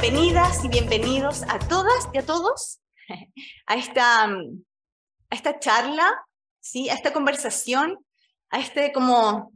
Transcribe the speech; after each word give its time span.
bienvenidas 0.00 0.64
y 0.64 0.68
bienvenidos 0.68 1.42
a 1.42 1.58
todas 1.58 2.08
y 2.14 2.18
a 2.18 2.24
todos 2.24 2.80
a 3.66 3.74
esta, 3.74 4.30
esta 5.28 5.58
charla, 5.58 6.24
¿sí? 6.58 6.88
a 6.88 6.94
esta 6.94 7.12
conversación, 7.12 7.98
a 8.48 8.60
este 8.60 8.92
como 8.92 9.52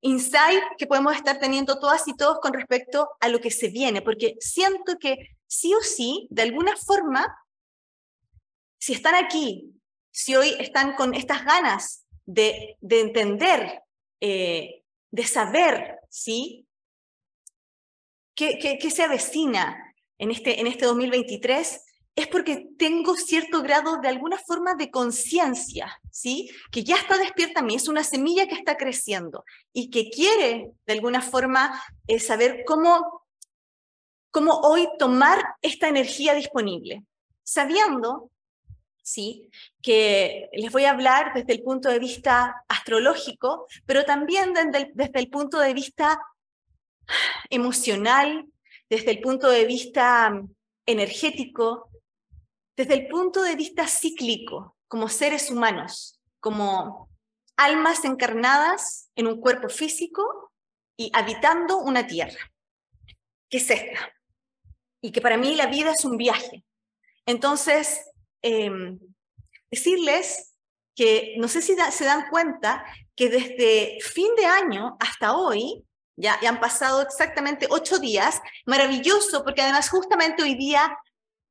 insight 0.00 0.60
que 0.76 0.88
podemos 0.88 1.14
estar 1.14 1.38
teniendo 1.38 1.78
todas 1.78 2.08
y 2.08 2.16
todos 2.16 2.40
con 2.40 2.52
respecto 2.52 3.10
a 3.20 3.28
lo 3.28 3.38
que 3.40 3.52
se 3.52 3.68
viene, 3.68 4.02
porque 4.02 4.34
siento 4.40 4.98
que 4.98 5.36
sí 5.46 5.72
o 5.72 5.82
sí, 5.82 6.26
de 6.30 6.42
alguna 6.42 6.76
forma, 6.76 7.24
si 8.78 8.92
están 8.92 9.14
aquí, 9.14 9.72
si 10.10 10.34
hoy 10.34 10.56
están 10.58 10.96
con 10.96 11.14
estas 11.14 11.44
ganas 11.44 12.04
de, 12.26 12.76
de 12.80 13.00
entender, 13.00 13.82
eh, 14.20 14.82
de 15.12 15.24
saber, 15.24 16.00
¿sí? 16.10 16.66
¿Qué, 18.34 18.78
se 18.90 19.02
avecina 19.02 19.94
en 20.18 20.30
este, 20.30 20.60
en 20.60 20.66
este 20.66 20.86
2023? 20.86 21.80
es 22.16 22.28
porque 22.28 22.68
tengo 22.78 23.16
cierto 23.16 23.60
grado 23.62 24.00
de 24.00 24.08
alguna 24.08 24.38
forma 24.38 24.74
de 24.74 24.90
conciencia, 24.90 26.00
¿sí? 26.12 26.48
Que 26.70 26.84
ya 26.84 26.96
está 26.96 27.18
despierta 27.18 27.60
a 27.60 27.62
mí, 27.64 27.74
es 27.74 27.88
una 27.88 28.04
semilla 28.04 28.46
que 28.46 28.54
está 28.54 28.76
creciendo 28.76 29.44
y 29.72 29.90
que 29.90 30.10
quiere 30.10 30.70
de 30.86 30.92
alguna 30.92 31.20
forma 31.20 31.82
eh, 32.06 32.20
saber 32.20 32.62
cómo, 32.64 33.24
cómo 34.30 34.60
hoy 34.60 34.88
tomar 34.96 35.44
esta 35.60 35.88
energía 35.88 36.34
disponible, 36.34 37.02
sabiendo, 37.42 38.30
¿sí? 39.02 39.50
Que 39.82 40.48
les 40.52 40.70
voy 40.70 40.84
a 40.84 40.92
hablar 40.92 41.32
desde 41.34 41.52
el 41.52 41.62
punto 41.62 41.88
de 41.88 41.98
vista 41.98 42.64
astrológico, 42.68 43.66
pero 43.86 44.04
también 44.04 44.52
desde 44.54 45.18
el 45.18 45.30
punto 45.30 45.58
de 45.58 45.74
vista 45.74 46.20
emocional, 47.50 48.46
desde 48.88 49.12
el 49.12 49.20
punto 49.20 49.48
de 49.48 49.64
vista 49.64 50.32
energético, 50.86 51.90
desde 52.76 52.94
el 52.94 53.08
punto 53.08 53.42
de 53.42 53.56
vista 53.56 53.86
cíclico, 53.86 54.76
como 54.88 55.08
seres 55.08 55.50
humanos, 55.50 56.20
como 56.40 57.08
almas 57.56 58.04
encarnadas 58.04 59.10
en 59.14 59.26
un 59.26 59.40
cuerpo 59.40 59.68
físico 59.68 60.52
y 60.96 61.10
habitando 61.14 61.78
una 61.78 62.06
tierra, 62.06 62.52
que 63.48 63.58
es 63.58 63.70
esta, 63.70 64.12
y 65.00 65.12
que 65.12 65.20
para 65.20 65.36
mí 65.36 65.54
la 65.54 65.66
vida 65.66 65.92
es 65.92 66.04
un 66.04 66.16
viaje. 66.16 66.64
Entonces, 67.26 68.00
em, 68.42 68.98
decirles 69.70 70.54
que 70.94 71.34
no 71.38 71.48
sé 71.48 71.62
si 71.62 71.74
se 71.74 72.04
dan 72.04 72.28
cuenta 72.30 72.84
que 73.16 73.28
desde 73.28 73.98
fin 74.00 74.34
de 74.36 74.46
año 74.46 74.96
hasta 75.00 75.36
hoy, 75.36 75.84
ya, 76.16 76.38
ya 76.40 76.48
han 76.48 76.60
pasado 76.60 77.02
exactamente 77.02 77.66
ocho 77.70 77.98
días, 77.98 78.40
maravilloso, 78.66 79.44
porque 79.44 79.62
además 79.62 79.88
justamente 79.88 80.42
hoy 80.42 80.54
día 80.54 80.96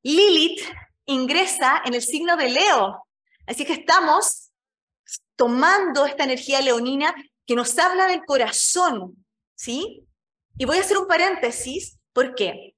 Lilith 0.02 0.60
ingresa 1.06 1.82
en 1.84 1.94
el 1.94 2.02
signo 2.02 2.36
de 2.36 2.50
Leo. 2.50 3.06
Así 3.46 3.64
que 3.64 3.74
estamos 3.74 4.50
tomando 5.36 6.06
esta 6.06 6.24
energía 6.24 6.60
leonina 6.60 7.14
que 7.46 7.54
nos 7.54 7.78
habla 7.78 8.06
del 8.06 8.24
corazón, 8.24 9.24
¿sí? 9.54 10.06
Y 10.56 10.64
voy 10.64 10.78
a 10.78 10.80
hacer 10.80 10.98
un 10.98 11.08
paréntesis, 11.08 11.98
¿por 12.12 12.34
qué? 12.34 12.74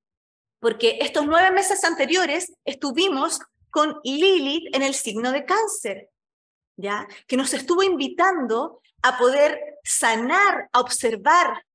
Porque 0.60 0.98
estos 1.00 1.26
nueve 1.26 1.50
meses 1.50 1.84
anteriores 1.84 2.52
estuvimos 2.64 3.40
con 3.70 4.00
Lilith 4.02 4.74
en 4.74 4.82
el 4.82 4.94
signo 4.94 5.30
de 5.32 5.44
cáncer, 5.44 6.10
¿ya? 6.76 7.06
Que 7.26 7.36
nos 7.36 7.52
estuvo 7.54 7.82
invitando 7.82 8.80
a 9.02 9.18
poder 9.18 9.60
sanar, 9.84 10.68
a 10.72 10.80
observar, 10.80 11.65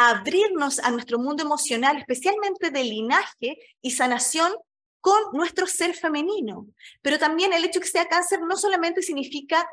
abrirnos 0.00 0.78
a 0.78 0.92
nuestro 0.92 1.18
mundo 1.18 1.42
emocional, 1.42 1.96
especialmente 1.98 2.70
de 2.70 2.84
linaje 2.84 3.58
y 3.82 3.90
sanación 3.90 4.52
con 5.00 5.20
nuestro 5.32 5.66
ser 5.66 5.92
femenino. 5.92 6.68
Pero 7.02 7.18
también 7.18 7.52
el 7.52 7.64
hecho 7.64 7.80
que 7.80 7.88
sea 7.88 8.06
cáncer 8.06 8.40
no 8.42 8.56
solamente 8.56 9.02
significa 9.02 9.68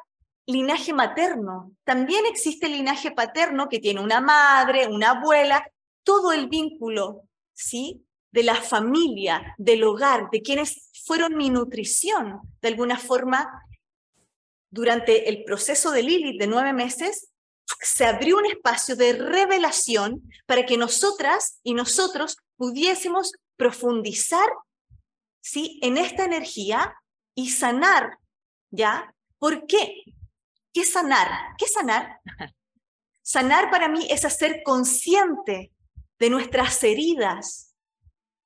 linaje 0.48 0.94
materno, 0.94 1.72
también 1.84 2.26
existe 2.26 2.66
el 2.66 2.74
linaje 2.74 3.12
paterno 3.12 3.70
que 3.70 3.80
tiene 3.80 4.02
una 4.02 4.20
madre, 4.20 4.88
una 4.88 5.12
abuela, 5.12 5.64
todo 6.04 6.34
el 6.34 6.48
vínculo, 6.48 7.22
¿sí? 7.54 8.04
De 8.32 8.42
la 8.42 8.56
familia, 8.56 9.54
del 9.60 9.84
hogar, 9.84 10.30
de 10.32 10.42
quienes 10.42 10.90
fueron 11.06 11.36
mi 11.36 11.52
nutrición, 11.52 12.42
de 12.62 12.68
alguna 12.68 12.98
forma, 12.98 13.62
durante 14.72 15.30
el 15.30 15.44
proceso 15.44 15.92
de 15.92 16.02
Lilith 16.02 16.40
de 16.40 16.48
nueve 16.48 16.74
meses, 16.74 17.30
se 17.82 18.06
abrió 18.06 18.38
un 18.38 18.46
espacio 18.46 18.96
de 18.96 19.14
revelación 19.14 20.22
para 20.46 20.66
que 20.66 20.78
nosotras 20.78 21.60
y 21.64 21.74
nosotros 21.74 22.38
pudiésemos 22.58 23.34
profundizar 23.58 24.48
¿sí? 25.46 25.80
En 25.84 25.98
esta 25.98 26.26
energía 26.26 26.96
y 27.36 27.52
sanar, 27.52 28.18
¿ya? 28.72 29.14
¿Por 29.38 29.68
qué? 29.68 30.04
¿Qué 30.74 30.84
sanar? 30.84 31.56
¿Qué 31.58 31.68
sanar? 31.68 32.20
Sanar 33.22 33.72
para 33.72 33.88
mí 33.88 34.06
es 34.12 34.24
hacer 34.24 34.62
consciente 34.64 35.72
de 36.20 36.30
nuestras 36.30 36.84
heridas, 36.84 37.74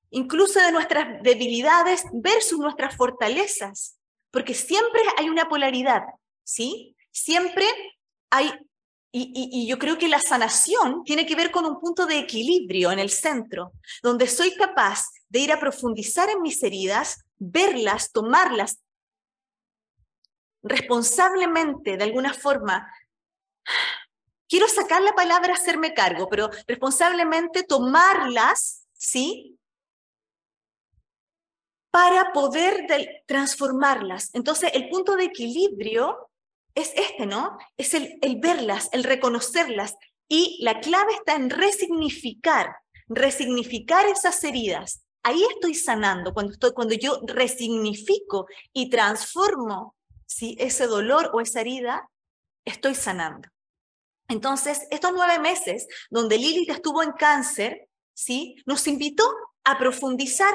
incluso 0.10 0.58
de 0.62 0.72
nuestras 0.72 1.22
debilidades 1.22 2.06
versus 2.14 2.60
nuestras 2.60 2.96
fortalezas, 2.96 4.00
porque 4.32 4.54
siempre 4.54 5.02
hay 5.18 5.28
una 5.28 5.50
polaridad, 5.50 6.04
¿sí? 6.46 6.96
Siempre 7.12 7.66
hay 8.30 8.54
y, 9.12 9.68
yo 9.68 9.80
creo 9.80 9.98
que 9.98 10.08
la 10.08 10.20
sanación 10.20 11.04
tiene 11.04 11.26
que 11.26 11.36
ver 11.36 11.52
con 11.52 11.66
un 11.66 11.80
punto 11.80 12.06
de 12.06 12.20
equilibrio 12.20 12.92
en 12.92 13.00
el 13.00 13.10
centro, 13.10 13.74
donde 14.04 14.28
soy 14.28 14.56
capaz 14.56 15.06
de 15.30 15.40
ir 15.40 15.52
a 15.52 15.60
profundizar 15.60 16.30
en 16.30 16.42
mis 16.42 16.62
heridas, 16.62 17.24
verlas, 17.38 18.12
tomarlas 18.12 18.80
responsablemente, 20.62 21.98
de 21.98 22.04
alguna 22.04 22.34
forma. 22.34 22.92
Quiero 24.48 24.68
sacar 24.68 25.02
la 25.02 25.14
palabra 25.14 25.54
hacerme 25.54 25.94
cargo, 25.94 26.28
pero 26.30 26.50
responsablemente 26.68 27.64
tomarlas, 27.64 28.88
¿sí? 28.94 29.58
Para 31.92 32.32
poder 32.34 32.86
transformarlas. 33.26 34.30
Entonces, 34.34 34.72
el 34.74 34.90
punto 34.90 35.16
de 35.16 35.26
equilibrio 35.26 36.29
es 36.76 36.92
este, 36.96 37.26
¿no? 37.26 37.58
Es 37.78 37.94
el, 37.94 38.18
el 38.22 38.38
verlas, 38.40 38.90
el 38.92 39.04
reconocerlas. 39.04 39.96
Y 40.28 40.60
la 40.64 40.80
clave 40.80 41.14
está 41.14 41.36
en 41.36 41.50
resignificar, 41.50 42.76
resignificar 43.08 44.06
esas 44.08 44.44
heridas. 44.44 45.04
Ahí 45.24 45.44
estoy 45.54 45.76
sanando, 45.76 46.34
cuando, 46.34 46.54
estoy, 46.54 46.72
cuando 46.74 46.94
yo 46.94 47.20
resignifico 47.26 48.48
y 48.72 48.90
transformo 48.90 49.96
¿sí? 50.26 50.56
ese 50.60 50.88
dolor 50.88 51.32
o 51.34 51.42
esa 51.42 51.62
herida, 51.62 52.10
estoy 52.66 52.96
sanando. 52.96 53.50
Entonces, 54.28 54.88
estos 54.92 55.12
nueve 55.14 55.40
meses 55.40 55.88
donde 56.10 56.38
Lilith 56.38 56.70
estuvo 56.70 57.02
en 57.02 57.12
cáncer, 57.14 57.90
¿sí? 58.14 58.56
nos 58.66 58.88
invitó 58.88 59.26
a 59.64 59.78
profundizar 59.78 60.54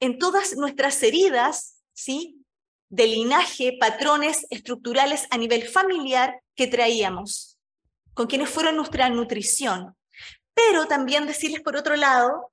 en 0.00 0.18
todas 0.18 0.56
nuestras 0.56 1.02
heridas, 1.02 1.76
¿sí? 1.92 2.44
De 2.88 3.06
linaje, 3.06 3.76
patrones 3.80 4.46
estructurales 4.50 5.26
a 5.30 5.38
nivel 5.38 5.68
familiar 5.68 6.40
que 6.54 6.66
traíamos, 6.66 7.58
con 8.14 8.26
quienes 8.26 8.48
fueron 8.48 8.76
nuestra 8.76 9.08
nutrición. 9.08 9.96
Pero 10.54 10.86
también 10.86 11.26
decirles 11.26 11.60
por 11.60 11.76
otro 11.76 11.96
lado 11.96 12.52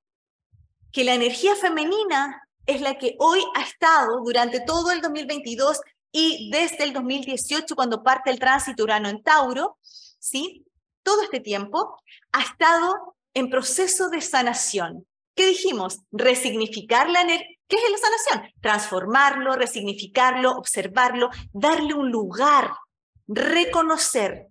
que 0.92 1.04
la 1.04 1.14
energía 1.14 1.56
femenina 1.56 2.46
es 2.66 2.80
la 2.80 2.98
que 2.98 3.16
hoy 3.18 3.40
ha 3.54 3.62
estado 3.62 4.20
durante 4.24 4.60
todo 4.60 4.90
el 4.90 5.00
2022 5.00 5.80
y 6.12 6.50
desde 6.50 6.84
el 6.84 6.92
2018 6.92 7.74
cuando 7.74 8.02
parte 8.02 8.30
el 8.30 8.38
tránsito 8.38 8.84
Urano 8.84 9.08
en 9.08 9.22
Tauro, 9.22 9.78
¿sí? 9.82 10.64
Todo 11.02 11.22
este 11.22 11.40
tiempo 11.40 12.00
ha 12.32 12.42
estado 12.42 13.16
en 13.34 13.50
proceso 13.50 14.08
de 14.08 14.20
sanación. 14.20 15.06
¿Qué 15.34 15.46
dijimos? 15.46 16.00
Resignificar 16.12 17.10
la 17.10 17.22
energía. 17.22 17.48
¿Qué 17.66 17.76
es 17.76 17.90
la 17.90 17.98
sanación? 17.98 18.52
Transformarlo, 18.60 19.54
resignificarlo, 19.54 20.52
observarlo, 20.52 21.30
darle 21.52 21.94
un 21.94 22.10
lugar, 22.10 22.70
reconocer. 23.26 24.48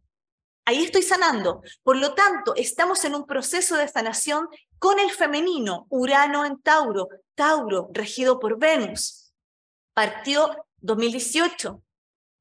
Ahí 0.66 0.84
estoy 0.84 1.04
sanando. 1.04 1.62
Por 1.84 1.98
lo 1.98 2.16
tanto, 2.16 2.56
estamos 2.56 3.06
en 3.06 3.16
un 3.16 3.26
proceso 3.26 3.76
de 3.78 3.88
sanación 3.88 4.48
con 4.80 5.00
el 5.00 5.12
femenino, 5.12 5.86
Urano 5.90 6.46
en 6.46 6.60
Tauro, 6.62 7.08
Tauro 7.36 7.90
regido 7.94 8.40
por 8.40 8.58
Venus. 8.58 9.34
Partió 9.94 10.66
2018, 10.78 11.84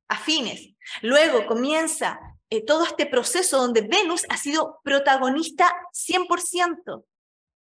a 0.09 0.17
fines. 0.17 0.71
Luego 1.03 1.47
comienza 1.47 2.19
eh, 2.51 2.65
todo 2.65 2.85
este 2.85 3.07
proceso 3.07 3.59
donde 3.59 3.83
Venus 3.83 4.25
ha 4.29 4.37
sido 4.37 4.81
protagonista 4.83 5.73
100%. 5.93 7.05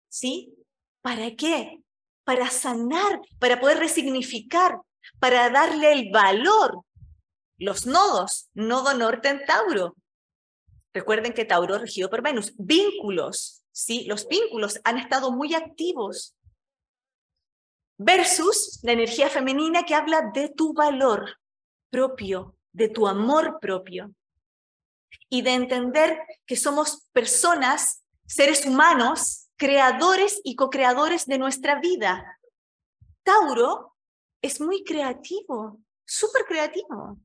¿Sí? 0.08 0.54
¿Para 1.04 1.36
qué? 1.36 1.82
Para 2.24 2.48
sanar, 2.48 3.20
para 3.38 3.60
poder 3.60 3.76
resignificar, 3.76 4.80
para 5.18 5.50
darle 5.50 5.92
el 5.92 6.10
valor. 6.10 6.80
Los 7.58 7.84
nodos, 7.84 8.48
nodo 8.54 8.94
norte 8.94 9.28
en 9.28 9.44
Tauro. 9.44 9.96
Recuerden 10.94 11.34
que 11.34 11.44
Tauro 11.44 11.76
regido 11.76 12.08
por 12.08 12.22
Venus. 12.22 12.54
Vínculos, 12.56 13.62
¿sí? 13.70 14.06
Los 14.06 14.26
vínculos 14.26 14.80
han 14.82 14.96
estado 14.96 15.30
muy 15.30 15.54
activos. 15.54 16.34
Versus 17.98 18.80
la 18.82 18.92
energía 18.92 19.28
femenina 19.28 19.84
que 19.84 19.94
habla 19.94 20.30
de 20.32 20.48
tu 20.48 20.72
valor 20.72 21.38
propio, 21.90 22.56
de 22.72 22.88
tu 22.88 23.06
amor 23.06 23.58
propio. 23.60 24.14
Y 25.28 25.42
de 25.42 25.52
entender 25.52 26.18
que 26.46 26.56
somos 26.56 27.06
personas, 27.12 28.02
seres 28.24 28.64
humanos, 28.64 29.43
creadores 29.56 30.40
y 30.44 30.56
co-creadores 30.56 31.26
de 31.26 31.38
nuestra 31.38 31.80
vida. 31.80 32.38
Tauro 33.22 33.96
es 34.42 34.60
muy 34.60 34.84
creativo, 34.84 35.80
súper 36.04 36.44
creativo. 36.44 37.18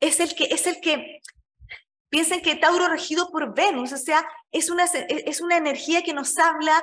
Es 0.00 0.20
el 0.20 0.34
que, 0.34 0.44
es 0.44 0.66
el 0.66 0.80
que 0.80 1.20
Piensen 2.10 2.42
que 2.42 2.56
Tauro 2.56 2.88
regido 2.88 3.30
por 3.30 3.54
Venus, 3.54 3.92
o 3.92 3.96
sea, 3.96 4.28
es 4.50 4.68
una, 4.68 4.84
es 4.84 5.40
una 5.40 5.56
energía 5.56 6.02
que 6.02 6.12
nos 6.12 6.36
habla 6.38 6.82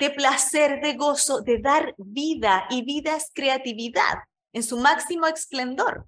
de 0.00 0.08
placer, 0.10 0.80
de 0.80 0.94
gozo, 0.94 1.42
de 1.42 1.58
dar 1.58 1.94
vida, 1.98 2.66
y 2.70 2.82
vida 2.82 3.16
es 3.16 3.30
creatividad 3.34 4.20
en 4.54 4.62
su 4.62 4.78
máximo 4.78 5.26
esplendor. 5.26 6.06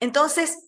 Entonces, 0.00 0.67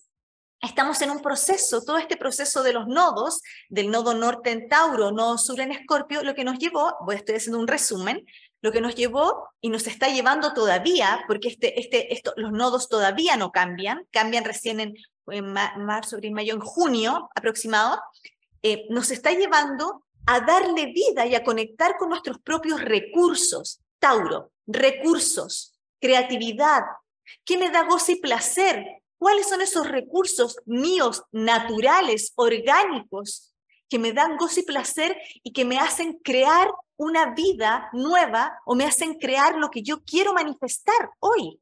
estamos 0.61 1.01
en 1.01 1.11
un 1.11 1.21
proceso, 1.21 1.83
todo 1.83 1.97
este 1.97 2.17
proceso 2.17 2.63
de 2.63 2.73
los 2.73 2.87
nodos, 2.87 3.41
del 3.69 3.89
nodo 3.89 4.13
norte 4.13 4.51
en 4.51 4.69
Tauro, 4.69 5.11
nodo 5.11 5.37
sur 5.37 5.59
en 5.59 5.71
Escorpio, 5.71 6.23
lo 6.23 6.35
que 6.35 6.43
nos 6.43 6.59
llevó, 6.59 6.95
voy, 7.05 7.15
estoy 7.15 7.35
haciendo 7.35 7.59
un 7.59 7.67
resumen, 7.67 8.25
lo 8.61 8.71
que 8.71 8.81
nos 8.81 8.93
llevó 8.93 9.49
y 9.59 9.69
nos 9.69 9.87
está 9.87 10.07
llevando 10.07 10.53
todavía, 10.53 11.23
porque 11.27 11.47
este, 11.47 11.79
este, 11.79 12.13
esto, 12.13 12.33
los 12.35 12.51
nodos 12.51 12.89
todavía 12.89 13.35
no 13.37 13.51
cambian, 13.51 14.05
cambian 14.11 14.45
recién 14.45 14.79
en 14.79 14.93
en 15.27 15.53
marzo, 15.53 16.15
abril, 16.15 16.33
mayo, 16.33 16.53
en 16.53 16.59
junio 16.59 17.29
aproximado, 17.35 18.01
eh, 18.63 18.85
nos 18.89 19.11
está 19.11 19.31
llevando 19.31 20.05
a 20.25 20.39
darle 20.41 20.87
vida 20.87 21.25
y 21.25 21.35
a 21.35 21.43
conectar 21.43 21.97
con 21.97 22.09
nuestros 22.09 22.39
propios 22.39 22.81
recursos. 22.81 23.81
Tauro, 23.99 24.51
recursos, 24.67 25.79
creatividad. 25.99 26.83
¿Qué 27.45 27.57
me 27.57 27.69
da 27.69 27.83
gozo 27.83 28.11
y 28.11 28.15
placer? 28.15 29.00
¿Cuáles 29.21 29.49
son 29.49 29.61
esos 29.61 29.87
recursos 29.87 30.57
míos, 30.65 31.25
naturales, 31.31 32.33
orgánicos, 32.37 33.53
que 33.87 33.99
me 33.99 34.13
dan 34.13 34.35
gozo 34.35 34.61
y 34.61 34.63
placer 34.63 35.15
y 35.43 35.53
que 35.53 35.63
me 35.63 35.77
hacen 35.77 36.17
crear 36.23 36.71
una 36.97 37.35
vida 37.35 37.87
nueva 37.93 38.59
o 38.65 38.73
me 38.73 38.83
hacen 38.83 39.19
crear 39.19 39.57
lo 39.57 39.69
que 39.69 39.83
yo 39.83 40.01
quiero 40.03 40.33
manifestar 40.33 41.11
hoy? 41.19 41.61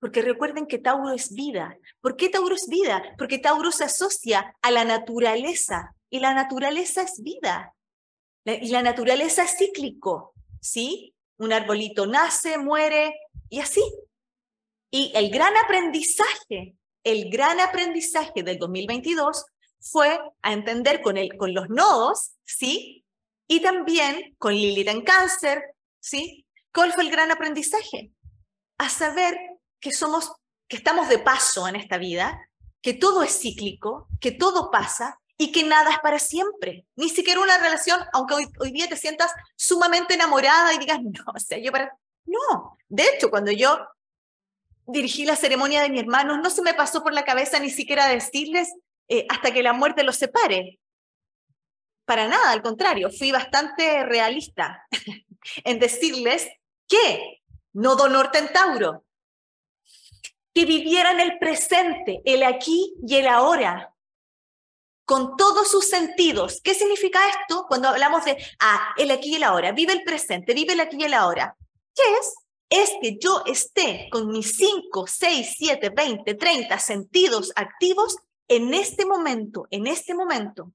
Porque 0.00 0.20
recuerden 0.20 0.66
que 0.66 0.78
Tauro 0.78 1.10
es 1.12 1.32
vida. 1.34 1.78
¿Por 2.00 2.16
qué 2.16 2.28
Tauro 2.28 2.56
es 2.56 2.66
vida? 2.66 3.00
Porque 3.16 3.38
Tauro 3.38 3.70
se 3.70 3.84
asocia 3.84 4.56
a 4.60 4.72
la 4.72 4.84
naturaleza 4.84 5.94
y 6.10 6.18
la 6.18 6.34
naturaleza 6.34 7.02
es 7.02 7.22
vida. 7.22 7.76
Y 8.44 8.70
la 8.70 8.82
naturaleza 8.82 9.44
es 9.44 9.56
cíclico, 9.56 10.34
¿sí? 10.60 11.14
Un 11.36 11.52
arbolito 11.52 12.06
nace, 12.06 12.58
muere 12.58 13.14
y 13.48 13.60
así. 13.60 13.84
Y 14.90 15.12
el 15.14 15.30
gran 15.30 15.56
aprendizaje, 15.56 16.74
el 17.04 17.30
gran 17.30 17.60
aprendizaje 17.60 18.42
del 18.42 18.58
2022 18.58 19.44
fue 19.80 20.18
a 20.42 20.52
entender 20.52 21.02
con, 21.02 21.16
el, 21.16 21.36
con 21.36 21.54
los 21.54 21.68
nodos, 21.68 22.32
¿sí? 22.44 23.04
Y 23.46 23.60
también 23.60 24.34
con 24.38 24.54
Lilith 24.54 24.88
en 24.88 25.02
cáncer, 25.02 25.62
¿sí? 26.00 26.46
¿Cuál 26.72 26.92
fue 26.92 27.04
el 27.04 27.10
gran 27.10 27.30
aprendizaje? 27.30 28.12
A 28.78 28.88
saber 28.88 29.38
que 29.80 29.92
somos, 29.92 30.32
que 30.68 30.76
estamos 30.76 31.08
de 31.08 31.18
paso 31.18 31.68
en 31.68 31.76
esta 31.76 31.98
vida, 31.98 32.48
que 32.82 32.94
todo 32.94 33.22
es 33.22 33.38
cíclico, 33.40 34.08
que 34.20 34.32
todo 34.32 34.70
pasa 34.70 35.20
y 35.36 35.52
que 35.52 35.64
nada 35.64 35.92
es 35.92 35.98
para 36.00 36.18
siempre. 36.18 36.86
Ni 36.96 37.08
siquiera 37.08 37.40
una 37.40 37.58
relación, 37.58 38.00
aunque 38.12 38.34
hoy, 38.34 38.46
hoy 38.58 38.72
día 38.72 38.88
te 38.88 38.96
sientas 38.96 39.32
sumamente 39.56 40.14
enamorada 40.14 40.72
y 40.74 40.78
digas, 40.78 41.00
no, 41.02 41.24
o 41.34 41.38
sea, 41.38 41.58
yo 41.58 41.72
para... 41.72 41.96
No, 42.26 42.76
de 42.88 43.04
hecho, 43.04 43.30
cuando 43.30 43.50
yo 43.52 43.78
dirigí 44.88 45.24
la 45.24 45.36
ceremonia 45.36 45.82
de 45.82 45.90
mi 45.90 46.00
hermano, 46.00 46.38
no 46.38 46.50
se 46.50 46.62
me 46.62 46.74
pasó 46.74 47.02
por 47.02 47.12
la 47.12 47.24
cabeza 47.24 47.60
ni 47.60 47.70
siquiera 47.70 48.08
decirles 48.08 48.72
eh, 49.08 49.26
hasta 49.28 49.52
que 49.52 49.62
la 49.62 49.72
muerte 49.72 50.02
los 50.02 50.16
separe. 50.16 50.80
Para 52.04 52.26
nada, 52.26 52.50
al 52.50 52.62
contrario, 52.62 53.10
fui 53.10 53.30
bastante 53.30 54.02
realista 54.04 54.86
en 55.64 55.78
decirles 55.78 56.48
que 56.88 57.42
nodo 57.74 58.08
norte 58.08 58.38
en 58.38 58.50
Tauro, 58.50 59.04
que 60.54 60.64
vivieran 60.64 61.20
el 61.20 61.38
presente, 61.38 62.22
el 62.24 62.42
aquí 62.42 62.94
y 63.06 63.16
el 63.16 63.28
ahora, 63.28 63.94
con 65.04 65.36
todos 65.36 65.70
sus 65.70 65.86
sentidos. 65.86 66.60
¿Qué 66.64 66.74
significa 66.74 67.20
esto 67.28 67.66
cuando 67.68 67.88
hablamos 67.88 68.24
de, 68.24 68.42
ah, 68.60 68.94
el 68.96 69.10
aquí 69.10 69.32
y 69.32 69.36
el 69.36 69.44
ahora? 69.44 69.72
Vive 69.72 69.92
el 69.92 70.02
presente, 70.02 70.54
vive 70.54 70.72
el 70.72 70.80
aquí 70.80 70.96
y 70.98 71.04
el 71.04 71.14
ahora. 71.14 71.54
¿Qué 71.94 72.02
es? 72.20 72.34
Es 72.70 72.90
que 73.00 73.16
yo 73.18 73.42
esté 73.46 74.08
con 74.10 74.28
mis 74.28 74.56
5, 74.56 75.06
6, 75.06 75.54
7, 75.56 75.90
20, 75.90 76.34
30 76.34 76.78
sentidos 76.78 77.52
activos 77.56 78.16
en 78.48 78.74
este 78.74 79.06
momento, 79.06 79.66
en 79.70 79.86
este 79.86 80.14
momento. 80.14 80.72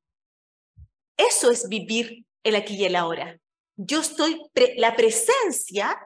Eso 1.17 1.51
es 1.51 1.67
vivir 1.69 2.25
el 2.43 2.55
aquí 2.55 2.75
y 2.75 2.85
el 2.85 2.95
ahora. 2.95 3.39
Yo 3.75 4.01
estoy, 4.01 4.41
la 4.77 4.95
presencia 4.95 5.97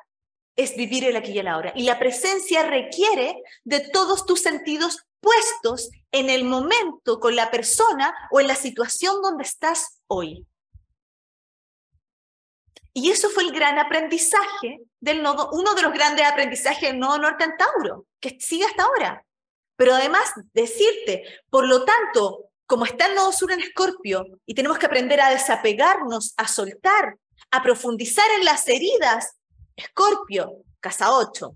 es 0.55 0.75
vivir 0.75 1.05
el 1.05 1.15
aquí 1.15 1.31
y 1.31 1.39
el 1.39 1.47
ahora. 1.47 1.71
Y 1.75 1.83
la 1.83 1.99
presencia 1.99 2.63
requiere 2.63 3.41
de 3.63 3.79
todos 3.79 4.25
tus 4.25 4.41
sentidos 4.41 5.05
puestos 5.19 5.89
en 6.11 6.29
el 6.29 6.43
momento, 6.43 7.19
con 7.19 7.35
la 7.35 7.51
persona 7.51 8.13
o 8.31 8.39
en 8.39 8.47
la 8.47 8.55
situación 8.55 9.21
donde 9.21 9.43
estás 9.43 10.01
hoy. 10.07 10.45
Y 12.97 13.11
eso 13.11 13.29
fue 13.29 13.43
el 13.43 13.51
gran 13.51 13.77
aprendizaje 13.77 14.79
del 14.99 15.21
nodo, 15.21 15.51
uno 15.53 15.75
de 15.75 15.83
los 15.83 15.93
grandes 15.93 16.25
aprendizajes 16.25 16.89
del 16.89 16.97
nodo 16.97 17.19
norte 17.19 17.43
en 17.43 17.55
Tauro, 17.55 18.07
que 18.19 18.39
sigue 18.39 18.65
hasta 18.65 18.85
ahora. 18.85 19.23
Pero 19.75 19.93
además, 19.93 20.23
decirte, 20.51 21.23
por 21.51 21.67
lo 21.67 21.85
tanto, 21.85 22.45
como 22.65 22.85
está 22.85 23.05
el 23.05 23.13
nodo 23.13 23.31
sur 23.31 23.51
en 23.51 23.59
Escorpio 23.59 24.25
y 24.47 24.55
tenemos 24.55 24.79
que 24.79 24.87
aprender 24.87 25.21
a 25.21 25.29
desapegarnos, 25.29 26.33
a 26.37 26.47
soltar, 26.47 27.19
a 27.51 27.61
profundizar 27.61 28.25
en 28.39 28.45
las 28.45 28.67
heridas 28.67 29.37
Escorpio, 29.75 30.63
casa 30.79 31.15
8, 31.15 31.53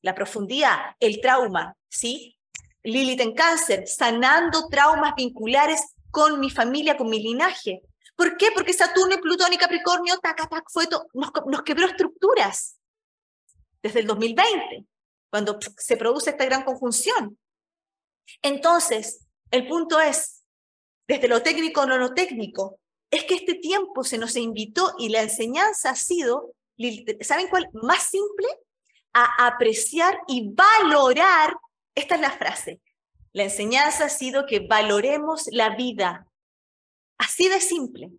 la 0.00 0.14
profundidad, 0.14 0.96
el 0.98 1.20
trauma, 1.20 1.76
¿sí? 1.90 2.38
Lilith 2.82 3.20
en 3.20 3.34
cáncer, 3.34 3.86
sanando 3.86 4.68
traumas 4.70 5.14
vinculares 5.14 5.92
con 6.10 6.40
mi 6.40 6.48
familia, 6.48 6.96
con 6.96 7.10
mi 7.10 7.22
linaje. 7.22 7.82
¿Por 8.20 8.36
qué? 8.36 8.48
Porque 8.52 8.74
Saturno 8.74 9.14
y 9.14 9.18
Plutón 9.18 9.50
y 9.50 9.56
Capricornio, 9.56 10.18
tac, 10.18 10.46
tac, 10.46 10.64
fue 10.70 10.84
nos, 11.14 11.32
nos 11.46 11.62
quebró 11.62 11.86
estructuras 11.86 12.76
desde 13.82 14.00
el 14.00 14.06
2020, 14.06 14.84
cuando 15.30 15.58
se 15.78 15.96
produce 15.96 16.28
esta 16.28 16.44
gran 16.44 16.62
conjunción. 16.62 17.38
Entonces, 18.42 19.26
el 19.50 19.66
punto 19.66 19.98
es, 20.00 20.44
desde 21.08 21.28
lo 21.28 21.42
técnico 21.42 21.86
no 21.86 21.96
lo 21.96 22.12
técnico, 22.12 22.78
es 23.10 23.24
que 23.24 23.36
este 23.36 23.54
tiempo 23.54 24.04
se 24.04 24.18
nos 24.18 24.36
invitó 24.36 24.94
y 24.98 25.08
la 25.08 25.22
enseñanza 25.22 25.88
ha 25.88 25.96
sido 25.96 26.52
¿saben 27.22 27.48
cuál? 27.48 27.70
Más 27.72 28.02
simple, 28.02 28.48
a 29.14 29.46
apreciar 29.46 30.20
y 30.28 30.52
valorar, 30.52 31.56
esta 31.94 32.16
es 32.16 32.20
la 32.20 32.32
frase, 32.32 32.82
la 33.32 33.44
enseñanza 33.44 34.04
ha 34.04 34.10
sido 34.10 34.44
que 34.44 34.60
valoremos 34.60 35.46
la 35.52 35.74
vida, 35.74 36.26
así 37.20 37.48
de 37.48 37.60
simple. 37.60 38.10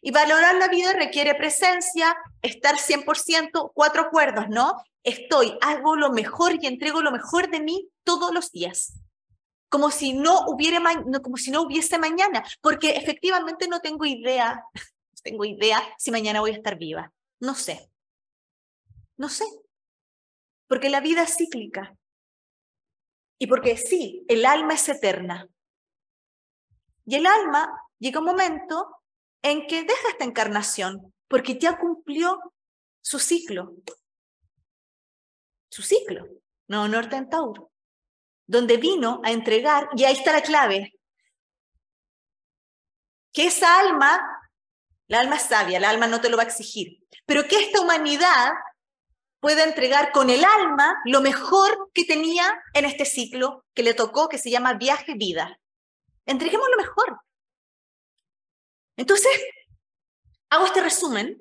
Y 0.00 0.10
valorar 0.10 0.54
la 0.56 0.68
vida 0.68 0.92
requiere 0.92 1.34
presencia, 1.34 2.16
estar 2.42 2.76
100%, 2.76 3.72
cuatro 3.74 4.02
acuerdos, 4.02 4.48
¿no? 4.48 4.82
Estoy, 5.02 5.58
hago 5.60 5.96
lo 5.96 6.10
mejor 6.10 6.58
y 6.62 6.66
entrego 6.66 7.02
lo 7.02 7.10
mejor 7.10 7.50
de 7.50 7.60
mí 7.60 7.90
todos 8.04 8.32
los 8.32 8.50
días. 8.52 9.00
Como 9.68 9.90
si 9.90 10.12
no 10.12 10.46
hubiera, 10.46 10.80
como 11.22 11.36
si 11.36 11.50
no 11.50 11.62
hubiese 11.62 11.98
mañana, 11.98 12.44
porque 12.60 12.90
efectivamente 12.90 13.66
no 13.66 13.80
tengo 13.80 14.04
idea, 14.04 14.62
no 14.74 15.18
tengo 15.22 15.44
idea 15.44 15.82
si 15.98 16.10
mañana 16.10 16.40
voy 16.40 16.52
a 16.52 16.56
estar 16.56 16.78
viva. 16.78 17.12
No 17.40 17.54
sé. 17.54 17.90
No 19.16 19.28
sé, 19.28 19.44
porque 20.66 20.90
la 20.90 21.00
vida 21.00 21.22
es 21.22 21.36
cíclica. 21.36 21.96
Y 23.38 23.46
porque 23.46 23.76
sí, 23.76 24.24
el 24.28 24.44
alma 24.44 24.74
es 24.74 24.88
eterna. 24.88 25.48
Y 27.06 27.16
el 27.16 27.26
alma 27.26 27.83
llega 28.04 28.20
un 28.20 28.26
momento 28.26 29.00
en 29.42 29.66
que 29.66 29.82
deja 29.82 30.08
esta 30.10 30.24
encarnación, 30.24 31.14
porque 31.26 31.58
ya 31.58 31.78
cumplió 31.78 32.38
su 33.00 33.18
ciclo. 33.18 33.72
Su 35.70 35.82
ciclo, 35.82 36.26
no 36.68 36.84
en 36.84 37.30
Tauro, 37.30 37.70
donde 38.46 38.76
vino 38.76 39.22
a 39.24 39.30
entregar, 39.32 39.88
y 39.96 40.04
ahí 40.04 40.12
está 40.12 40.34
la 40.34 40.42
clave, 40.42 40.92
que 43.32 43.46
esa 43.46 43.80
alma, 43.80 44.20
la 45.08 45.20
alma 45.20 45.36
es 45.36 45.42
sabia, 45.42 45.78
el 45.78 45.84
alma 45.84 46.06
no 46.06 46.20
te 46.20 46.28
lo 46.28 46.36
va 46.36 46.42
a 46.42 46.46
exigir, 46.46 46.98
pero 47.24 47.48
que 47.48 47.58
esta 47.58 47.80
humanidad 47.80 48.52
pueda 49.40 49.64
entregar 49.64 50.12
con 50.12 50.28
el 50.28 50.44
alma 50.44 50.94
lo 51.06 51.22
mejor 51.22 51.90
que 51.94 52.04
tenía 52.04 52.62
en 52.74 52.84
este 52.84 53.06
ciclo 53.06 53.64
que 53.74 53.82
le 53.82 53.94
tocó, 53.94 54.28
que 54.28 54.38
se 54.38 54.50
llama 54.50 54.74
viaje 54.74 55.14
vida. 55.16 55.58
Entreguemos 56.26 56.68
lo 56.70 56.76
mejor. 56.76 57.24
Entonces, 58.96 59.32
hago 60.50 60.66
este 60.66 60.82
resumen 60.82 61.40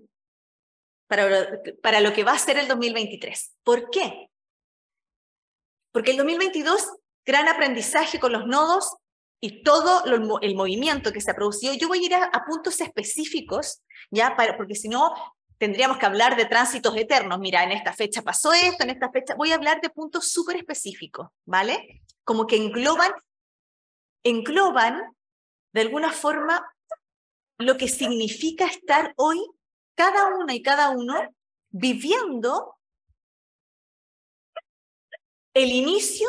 para, 1.08 1.62
para 1.82 2.02
lo 2.02 2.14
que 2.14 2.24
va 2.24 2.34
a 2.34 2.40
ser 2.40 2.58
el 2.58 2.68
2023. 2.68 3.56
¿Por 3.64 3.90
qué? 3.90 4.30
Porque 5.92 6.12
el 6.12 6.18
2022, 6.18 6.92
gran 7.26 7.48
aprendizaje 7.48 8.20
con 8.20 8.32
los 8.32 8.48
nodos 8.48 8.98
y 9.44 9.62
todo 9.62 10.06
el 10.42 10.56
movimiento 10.56 11.12
que 11.12 11.20
se 11.20 11.32
ha 11.32 11.36
producido. 11.36 11.74
Yo 11.74 11.90
voy 11.90 12.00
a 12.00 12.06
ir 12.06 12.16
a, 12.16 12.46
puntos 12.48 12.80
específicos, 12.80 13.84
ya, 14.10 14.38
para, 14.38 14.56
porque 14.56 14.74
si 14.74 14.88
no, 14.88 15.14
tendríamos 15.58 15.98
que 15.98 16.06
hablar 16.06 16.38
de 16.38 16.46
tránsitos 16.46 16.96
eternos. 16.96 17.40
Mira, 17.40 17.62
en 17.64 17.74
esta 17.74 17.92
fecha 17.92 18.22
pasó 18.22 18.54
esto, 18.54 18.86
en 18.86 18.92
esta 18.92 19.12
fecha. 19.12 19.36
Voy 19.36 19.52
a 19.52 19.56
hablar 19.56 19.82
de 19.82 19.90
puntos 19.90 20.32
súper 20.32 20.56
específicos, 20.56 21.28
¿vale? 21.46 22.04
Como 22.24 22.48
que 22.48 22.56
engloban, 22.56 23.12
engloban 24.24 25.14
de 25.74 25.82
alguna 25.82 26.14
forma 26.14 26.66
lo 27.64 27.78
que 27.78 27.88
significa 27.88 28.66
estar 28.66 29.14
hoy 29.18 29.40
cada 29.96 30.36
una 30.36 30.54
y 30.54 30.62
cada 30.62 30.90
uno 30.90 31.16
viviendo 31.70 32.76
el 35.54 35.72
inicio 35.72 36.28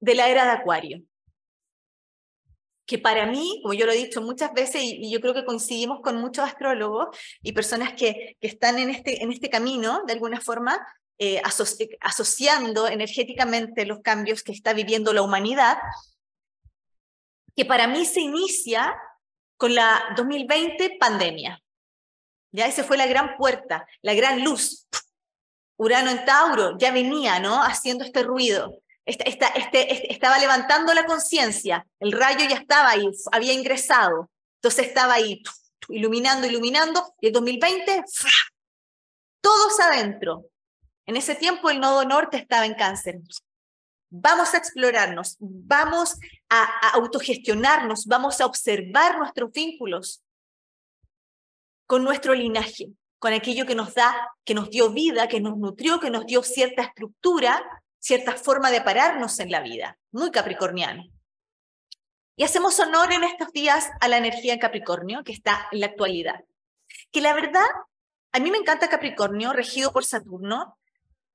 de 0.00 0.14
la 0.14 0.28
era 0.28 0.44
de 0.44 0.50
Acuario. 0.50 1.02
Que 2.86 2.98
para 2.98 3.26
mí, 3.26 3.60
como 3.62 3.74
yo 3.74 3.86
lo 3.86 3.92
he 3.92 3.96
dicho 3.96 4.20
muchas 4.20 4.52
veces, 4.52 4.82
y, 4.82 5.10
yo 5.10 5.20
creo 5.20 5.34
que 5.34 5.44
coincidimos 5.44 6.00
con 6.00 6.16
muchos 6.16 6.44
astrólogos 6.44 7.16
y 7.42 7.52
personas 7.52 7.92
que, 7.94 8.36
que 8.40 8.48
están 8.48 8.78
en 8.78 8.90
este, 8.90 9.22
en 9.22 9.32
este 9.32 9.48
camino, 9.48 10.02
de 10.06 10.12
alguna 10.12 10.40
forma, 10.40 10.84
eh, 11.18 11.42
asociando 12.00 12.88
energéticamente 12.88 13.84
los 13.84 14.00
cambios 14.00 14.42
que 14.42 14.52
está 14.52 14.72
viviendo 14.72 15.12
la 15.12 15.22
humanidad, 15.22 15.78
que 17.54 17.64
para 17.64 17.86
mí 17.86 18.06
se 18.06 18.20
inicia 18.20 18.96
con 19.60 19.74
la 19.74 20.14
2020 20.16 20.96
pandemia. 20.98 21.62
Ya 22.50 22.66
esa 22.66 22.82
fue 22.82 22.96
la 22.96 23.06
gran 23.06 23.36
puerta, 23.36 23.86
la 24.00 24.14
gran 24.14 24.42
luz. 24.42 24.88
Urano 25.76 26.10
en 26.10 26.24
Tauro 26.24 26.78
ya 26.78 26.90
venía, 26.92 27.38
¿no? 27.40 27.62
Haciendo 27.62 28.02
este 28.02 28.22
ruido. 28.22 28.80
Este, 29.04 29.28
este, 29.28 30.12
estaba 30.12 30.38
levantando 30.38 30.94
la 30.94 31.04
conciencia, 31.04 31.86
el 31.98 32.12
rayo 32.12 32.46
ya 32.48 32.56
estaba 32.56 32.90
ahí, 32.90 33.06
había 33.32 33.52
ingresado, 33.52 34.30
entonces 34.56 34.86
estaba 34.86 35.14
ahí 35.14 35.42
iluminando, 35.88 36.46
iluminando, 36.46 37.14
y 37.20 37.26
el 37.26 37.32
2020, 37.32 38.04
todos 39.40 39.80
adentro. 39.80 40.46
En 41.06 41.16
ese 41.16 41.34
tiempo 41.34 41.70
el 41.70 41.80
nodo 41.80 42.04
norte 42.04 42.36
estaba 42.36 42.66
en 42.66 42.74
cáncer. 42.74 43.16
Vamos 44.10 44.54
a 44.54 44.58
explorarnos, 44.58 45.36
vamos 45.38 46.16
a, 46.48 46.90
autogestionarnos, 46.94 48.06
vamos 48.06 48.40
a 48.40 48.46
observar 48.46 49.18
nuestros 49.18 49.52
vínculos 49.52 50.22
con 51.86 52.04
nuestro 52.04 52.34
linaje, 52.34 52.90
con 53.18 53.32
aquello 53.32 53.66
que 53.66 53.74
nos 53.74 53.94
da, 53.94 54.14
que 54.44 54.54
nos 54.54 54.70
dio 54.70 54.90
vida, 54.90 55.28
que 55.28 55.40
nos 55.40 55.56
nutrió, 55.56 56.00
que 56.00 56.10
nos 56.10 56.26
dio 56.26 56.42
cierta 56.42 56.82
estructura 56.82 57.64
cierta 58.00 58.32
forma 58.32 58.70
de 58.70 58.80
pararnos 58.80 59.38
en 59.38 59.50
la 59.50 59.60
vida, 59.60 59.98
muy 60.10 60.30
capricorniano. 60.30 61.04
Y 62.34 62.42
hacemos 62.42 62.80
honor 62.80 63.12
en 63.12 63.22
estos 63.22 63.52
días 63.52 63.90
a 64.00 64.08
la 64.08 64.16
energía 64.16 64.54
en 64.54 64.58
Capricornio 64.58 65.22
que 65.22 65.32
está 65.32 65.68
en 65.70 65.80
la 65.80 65.86
actualidad. 65.86 66.42
Que 67.12 67.20
la 67.20 67.34
verdad, 67.34 67.66
a 68.32 68.40
mí 68.40 68.50
me 68.50 68.56
encanta 68.56 68.88
Capricornio, 68.88 69.52
regido 69.52 69.92
por 69.92 70.04
Saturno. 70.06 70.78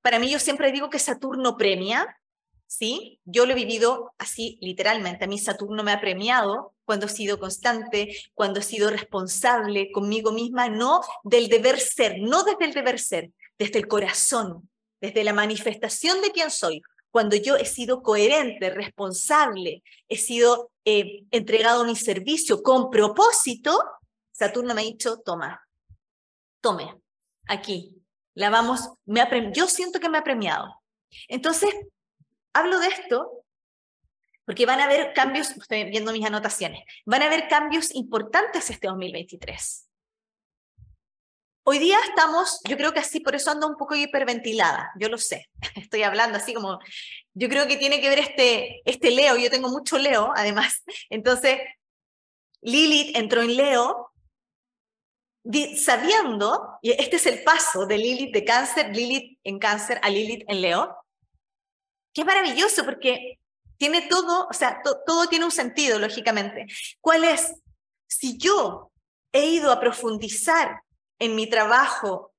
Para 0.02 0.18
mí 0.18 0.30
yo 0.32 0.40
siempre 0.40 0.72
digo 0.72 0.90
que 0.90 0.98
Saturno 0.98 1.58
premia, 1.58 2.20
¿sí? 2.68 3.20
Yo 3.26 3.46
lo 3.46 3.54
he 3.54 3.56
vivido 3.56 4.14
así 4.18 4.58
literalmente. 4.62 5.26
A 5.26 5.28
mí 5.28 5.38
Saturno 5.38 5.84
me 5.84 5.92
ha 5.92 6.02
premiado 6.02 6.74
cuando 6.86 7.08
he 7.08 7.10
sido 7.10 7.40
constante, 7.40 8.16
cuando 8.34 8.60
he 8.60 8.64
sido 8.64 8.90
responsable 8.90 9.92
conmigo 9.92 10.32
misma, 10.32 10.70
no 10.70 11.02
del 11.24 11.48
deber 11.48 11.80
ser, 11.80 12.18
no 12.20 12.44
desde 12.44 12.66
el 12.66 12.74
deber 12.74 13.00
ser, 13.00 13.32
desde 13.58 13.80
el 13.80 13.88
corazón, 13.88 14.70
desde 15.02 15.24
la 15.24 15.34
manifestación 15.34 16.22
de 16.22 16.32
quién 16.32 16.52
soy, 16.52 16.82
cuando 17.16 17.38
yo 17.38 17.56
he 17.56 17.66
sido 17.66 18.04
coherente, 18.04 18.70
responsable, 18.72 19.84
he 20.10 20.18
sido 20.18 20.72
eh, 20.84 21.24
entregado 21.32 21.86
mi 21.86 21.96
servicio 21.96 22.62
con 22.62 22.90
propósito, 22.90 23.82
Saturno 24.34 24.76
me 24.76 24.82
ha 24.82 24.84
dicho, 24.84 25.22
toma, 25.24 25.66
tome, 26.60 26.94
aquí, 27.48 27.96
la 28.34 28.50
vamos, 28.50 28.90
me 29.06 29.24
yo 29.54 29.68
siento 29.68 30.02
que 30.02 30.10
me 30.10 30.18
ha 30.18 30.26
premiado. 30.26 30.82
Entonces, 31.30 31.70
hablo 32.56 32.80
de 32.80 32.88
esto 32.88 33.44
porque 34.46 34.66
van 34.66 34.80
a 34.80 34.86
haber 34.86 35.14
cambios, 35.14 35.52
estoy 35.52 35.86
viendo 35.86 36.12
mis 36.12 36.26
anotaciones, 36.26 36.84
van 37.06 37.24
a 37.24 37.26
haber 37.26 37.48
cambios 37.48 37.94
importantes 37.96 38.70
este 38.70 38.88
2023. 38.88 39.90
Hoy 41.68 41.80
día 41.80 41.98
estamos, 42.08 42.62
yo 42.70 42.78
creo 42.78 42.94
que 42.94 43.00
así, 43.00 43.20
por 43.20 43.34
eso 43.34 43.50
ando 43.50 43.68
un 43.68 43.76
poco 43.76 43.96
hiperventilada, 43.96 44.92
yo 45.00 45.10
lo 45.10 45.18
sé, 45.18 45.50
estoy 45.76 46.04
hablando 46.04 46.38
así 46.38 46.54
como, 46.54 46.80
yo 47.34 47.50
creo 47.50 47.68
que 47.68 47.78
tiene 47.78 48.00
que 48.00 48.10
ver 48.10 48.20
este, 48.20 48.82
este 48.86 49.12
Leo, 49.12 49.36
yo 49.36 49.50
tengo 49.50 49.70
mucho 49.70 49.98
Leo 49.98 50.32
además, 50.36 50.84
entonces 51.10 51.60
Lilith 52.62 53.18
entró 53.18 53.42
en 53.42 53.58
Leo 53.58 54.12
sabiendo, 55.78 56.80
y 56.82 56.92
este 56.92 57.18
es 57.18 57.26
el 57.26 57.44
paso 57.44 57.86
de 57.86 57.98
Lilith 57.98 58.34
de 58.34 58.46
cáncer, 58.46 58.96
Lilith 58.96 59.40
en 59.44 59.60
cáncer 59.60 60.00
a 60.02 60.10
Lilith 60.10 60.44
en 60.48 60.62
Leo, 60.62 61.05
que 62.16 62.22
es 62.22 62.26
maravilloso 62.26 62.86
porque 62.86 63.40
tiene 63.78 64.04
todo, 64.04 64.48
o 64.48 64.54
sea, 64.54 64.82
todo 65.06 65.28
tiene 65.28 65.44
un 65.44 65.52
sentido, 65.52 66.00
lógicamente. 66.00 66.66
¿Cuál 67.02 67.26
es? 67.26 67.54
Si 68.08 68.38
yo 68.38 68.92
he 69.34 69.46
ido 69.48 69.70
a 69.70 69.82
profundizar 69.82 70.82
en 71.20 71.36
mi 71.36 71.48
trabajo 71.50 72.34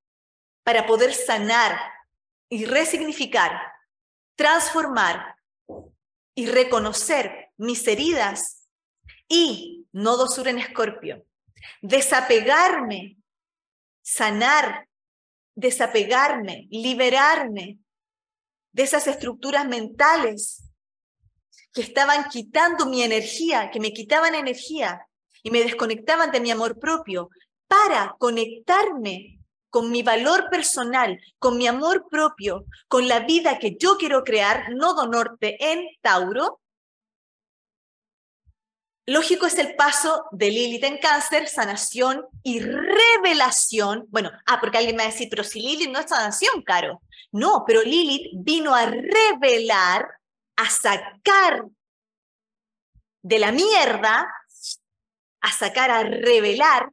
para 0.63 0.87
poder 0.87 1.13
sanar 1.13 1.79
y 2.49 2.65
resignificar, 2.65 3.71
transformar 4.35 5.35
y 6.33 6.47
reconocer 6.47 7.51
mis 7.57 7.87
heridas 7.87 8.67
y 9.27 9.85
nodo 9.91 10.27
sur 10.27 10.47
en 10.47 10.57
escorpio, 10.57 11.23
desapegarme, 11.81 13.17
sanar, 14.01 14.87
desapegarme, 15.55 16.67
liberarme 16.71 17.77
de 18.77 18.83
esas 18.83 19.07
estructuras 19.07 19.67
mentales 19.67 20.69
que 21.73 21.81
estaban 21.81 22.29
quitando 22.29 22.85
mi 22.85 23.01
energía, 23.01 23.71
que 23.71 23.79
me 23.79 23.91
quitaban 23.91 24.35
energía 24.35 25.01
y 25.41 25.49
me 25.49 25.63
desconectaban 25.63 26.29
de 26.29 26.39
mi 26.39 26.51
amor 26.51 26.77
propio, 26.77 27.31
para 27.67 28.15
conectarme 28.19 29.39
con 29.71 29.89
mi 29.89 30.03
valor 30.03 30.51
personal, 30.51 31.19
con 31.39 31.57
mi 31.57 31.65
amor 31.65 32.05
propio, 32.07 32.65
con 32.87 33.07
la 33.07 33.21
vida 33.21 33.57
que 33.57 33.75
yo 33.79 33.97
quiero 33.97 34.23
crear, 34.23 34.71
nodo 34.75 35.07
norte 35.07 35.57
en 35.59 35.83
Tauro, 36.01 36.61
lógico 39.07 39.45
es 39.45 39.57
el 39.57 39.75
paso 39.75 40.25
de 40.31 40.51
Lilith 40.51 40.83
en 40.83 40.97
cáncer, 40.99 41.47
sanación 41.47 42.25
y 42.43 42.59
revelación. 42.59 44.05
Bueno, 44.09 44.29
ah, 44.45 44.59
porque 44.59 44.77
alguien 44.77 44.95
me 44.95 45.03
va 45.03 45.09
a 45.09 45.11
decir, 45.11 45.29
pero 45.29 45.43
si 45.43 45.61
Lilith 45.61 45.89
no 45.89 45.99
es 45.99 46.09
sanación, 46.09 46.61
Caro. 46.61 47.01
No, 47.31 47.63
pero 47.65 47.81
Lilith 47.81 48.31
vino 48.35 48.75
a 48.75 48.85
revelar, 48.85 50.07
a 50.57 50.69
sacar 50.69 51.63
de 53.21 53.39
la 53.39 53.51
mierda, 53.51 54.31
a 55.41 55.51
sacar, 55.51 55.89
a 55.89 56.03
revelar 56.03 56.91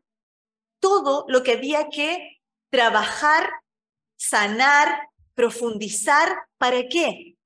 todo 0.78 1.25
lo 1.28 1.42
que 1.42 1.52
había 1.52 1.88
que 1.88 2.40
trabajar, 2.71 3.50
sanar, 4.16 5.09
profundizar. 5.35 6.37
¿Para 6.59 6.83
qué? 6.88 7.37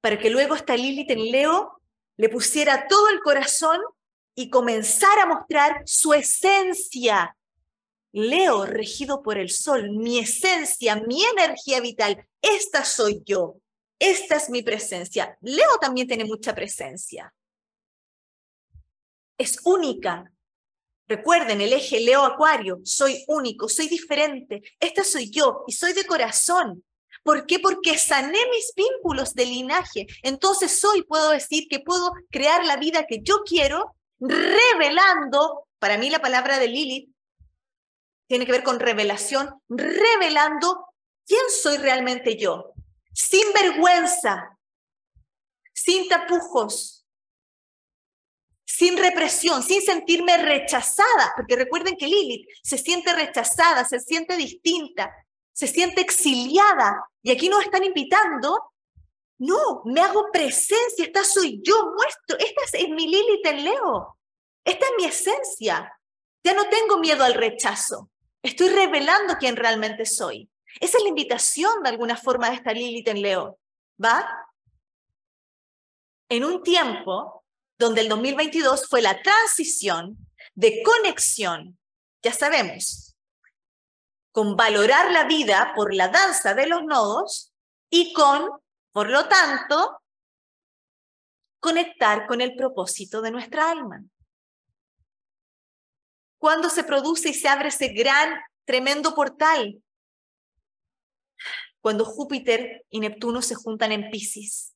Para 0.00 0.18
que 0.18 0.30
luego 0.30 0.54
esta 0.54 0.76
Lilith 0.76 1.10
en 1.10 1.30
Leo 1.30 1.81
le 2.16 2.28
pusiera 2.28 2.86
todo 2.88 3.08
el 3.08 3.20
corazón 3.20 3.80
y 4.34 4.50
comenzara 4.50 5.24
a 5.24 5.26
mostrar 5.26 5.82
su 5.84 6.14
esencia. 6.14 7.36
Leo, 8.12 8.66
regido 8.66 9.22
por 9.22 9.38
el 9.38 9.50
sol, 9.50 9.90
mi 9.90 10.18
esencia, 10.18 10.96
mi 10.96 11.24
energía 11.24 11.80
vital, 11.80 12.26
esta 12.40 12.84
soy 12.84 13.22
yo, 13.24 13.56
esta 13.98 14.36
es 14.36 14.50
mi 14.50 14.62
presencia. 14.62 15.36
Leo 15.40 15.78
también 15.80 16.06
tiene 16.06 16.24
mucha 16.24 16.54
presencia. 16.54 17.32
Es 19.38 19.58
única, 19.64 20.32
Recuerden, 21.12 21.60
el 21.60 21.74
eje 21.74 22.00
Leo 22.00 22.24
Acuario, 22.24 22.80
soy 22.84 23.22
único, 23.26 23.68
soy 23.68 23.86
diferente, 23.86 24.62
esta 24.80 25.04
soy 25.04 25.30
yo 25.30 25.64
y 25.66 25.72
soy 25.72 25.92
de 25.92 26.06
corazón. 26.06 26.82
¿Por 27.22 27.46
qué? 27.46 27.58
Porque 27.58 27.98
sané 27.98 28.38
mis 28.50 28.72
vínculos 28.74 29.34
de 29.34 29.46
linaje. 29.46 30.06
Entonces 30.22 30.82
hoy 30.84 31.02
puedo 31.02 31.30
decir 31.30 31.68
que 31.68 31.80
puedo 31.80 32.12
crear 32.30 32.64
la 32.64 32.76
vida 32.76 33.06
que 33.06 33.20
yo 33.22 33.42
quiero, 33.44 33.94
revelando, 34.20 35.68
para 35.78 35.98
mí 35.98 36.10
la 36.10 36.20
palabra 36.20 36.58
de 36.58 36.68
Lilith 36.68 37.10
tiene 38.26 38.46
que 38.46 38.52
ver 38.52 38.62
con 38.62 38.80
revelación, 38.80 39.60
revelando 39.68 40.86
quién 41.26 41.42
soy 41.50 41.76
realmente 41.76 42.36
yo, 42.36 42.72
sin 43.12 43.52
vergüenza, 43.52 44.58
sin 45.72 46.08
tapujos, 46.08 47.06
sin 48.64 48.96
represión, 48.96 49.62
sin 49.62 49.82
sentirme 49.82 50.38
rechazada, 50.38 51.34
porque 51.36 51.56
recuerden 51.56 51.96
que 51.96 52.06
Lilith 52.06 52.48
se 52.62 52.78
siente 52.78 53.12
rechazada, 53.12 53.84
se 53.84 54.00
siente 54.00 54.36
distinta, 54.36 55.14
se 55.52 55.66
siente 55.66 56.00
exiliada. 56.00 57.04
Y 57.22 57.30
aquí 57.30 57.48
nos 57.48 57.64
están 57.64 57.84
invitando, 57.84 58.72
no, 59.38 59.82
me 59.84 60.00
hago 60.00 60.30
presencia, 60.32 61.04
esta 61.04 61.24
soy 61.24 61.60
yo, 61.62 61.92
muestro, 61.94 62.36
esta 62.38 62.78
es 62.78 62.88
mi 62.88 63.06
Lilith 63.06 63.46
en 63.46 63.64
Leo, 63.64 64.18
esta 64.64 64.86
es 64.86 64.92
mi 64.98 65.04
esencia. 65.04 65.98
Ya 66.44 66.54
no 66.54 66.68
tengo 66.68 66.98
miedo 66.98 67.24
al 67.24 67.34
rechazo, 67.34 68.10
estoy 68.42 68.68
revelando 68.68 69.36
quién 69.38 69.56
realmente 69.56 70.04
soy. 70.04 70.48
Esa 70.80 70.98
es 70.98 71.02
la 71.02 71.10
invitación 71.10 71.82
de 71.82 71.90
alguna 71.90 72.16
forma 72.16 72.50
de 72.50 72.56
esta 72.56 72.72
Lilith 72.72 73.08
en 73.08 73.22
Leo, 73.22 73.58
¿va? 74.02 74.28
En 76.28 76.44
un 76.44 76.62
tiempo 76.62 77.44
donde 77.78 78.00
el 78.00 78.08
2022 78.08 78.88
fue 78.88 79.02
la 79.02 79.20
transición 79.22 80.16
de 80.54 80.82
conexión, 80.82 81.78
ya 82.22 82.32
sabemos, 82.32 83.11
con 84.32 84.56
valorar 84.56 85.10
la 85.12 85.24
vida 85.24 85.72
por 85.76 85.94
la 85.94 86.08
danza 86.08 86.54
de 86.54 86.66
los 86.66 86.82
nodos 86.84 87.52
y 87.90 88.12
con, 88.12 88.50
por 88.90 89.10
lo 89.10 89.28
tanto, 89.28 90.02
conectar 91.60 92.26
con 92.26 92.40
el 92.40 92.56
propósito 92.56 93.22
de 93.22 93.30
nuestra 93.30 93.70
alma. 93.70 94.02
Cuando 96.38 96.68
se 96.68 96.82
produce 96.82 97.28
y 97.28 97.34
se 97.34 97.48
abre 97.48 97.68
ese 97.68 97.88
gran, 97.88 98.40
tremendo 98.64 99.14
portal? 99.14 99.80
Cuando 101.80 102.04
Júpiter 102.04 102.84
y 102.90 103.00
Neptuno 103.00 103.42
se 103.42 103.54
juntan 103.54 103.92
en 103.92 104.10
Pisces 104.10 104.72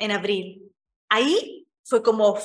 en 0.00 0.10
abril. 0.10 0.74
Ahí 1.08 1.66
fue 1.84 2.02
como 2.02 2.36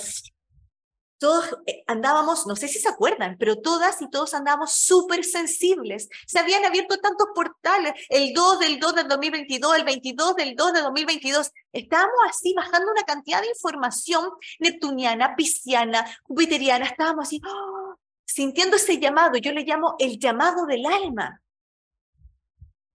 todos 1.18 1.58
eh, 1.66 1.84
andábamos, 1.88 2.46
no 2.46 2.56
sé 2.56 2.68
si 2.68 2.80
se 2.80 2.90
acuerdan, 2.90 3.38
pero 3.40 3.62
todas 3.62 4.02
y 4.02 4.10
todos 4.10 4.34
andábamos 4.34 4.74
súper 4.74 5.24
sensibles. 5.24 6.10
Se 6.28 6.40
habían 6.40 6.66
abierto 6.66 6.98
tantos 6.98 7.28
portales, 7.34 7.94
el 8.10 8.34
2 8.34 8.60
del 8.60 8.80
2 8.80 8.96
del 8.96 9.08
2022, 9.08 9.76
el 9.78 9.84
22 9.84 10.36
del 10.36 10.56
2 10.56 10.74
del 10.74 10.84
2022. 10.84 11.52
Estábamos 11.72 12.16
así 12.30 12.54
bajando 12.54 12.92
una 12.92 13.04
cantidad 13.04 13.42
de 13.42 13.50
información 13.50 14.30
neptuniana, 14.60 15.36
pisciana, 15.36 16.06
jupiteriana. 16.24 16.86
Estábamos 16.86 17.28
así, 17.28 17.42
¡oh! 17.46 17.96
sintiendo 18.26 18.76
ese 18.76 19.00
llamado. 19.00 19.38
Yo 19.38 19.52
le 19.52 19.64
llamo 19.64 19.96
el 20.00 20.20
llamado 20.20 20.66
del 20.66 20.86
alma. 20.86 21.42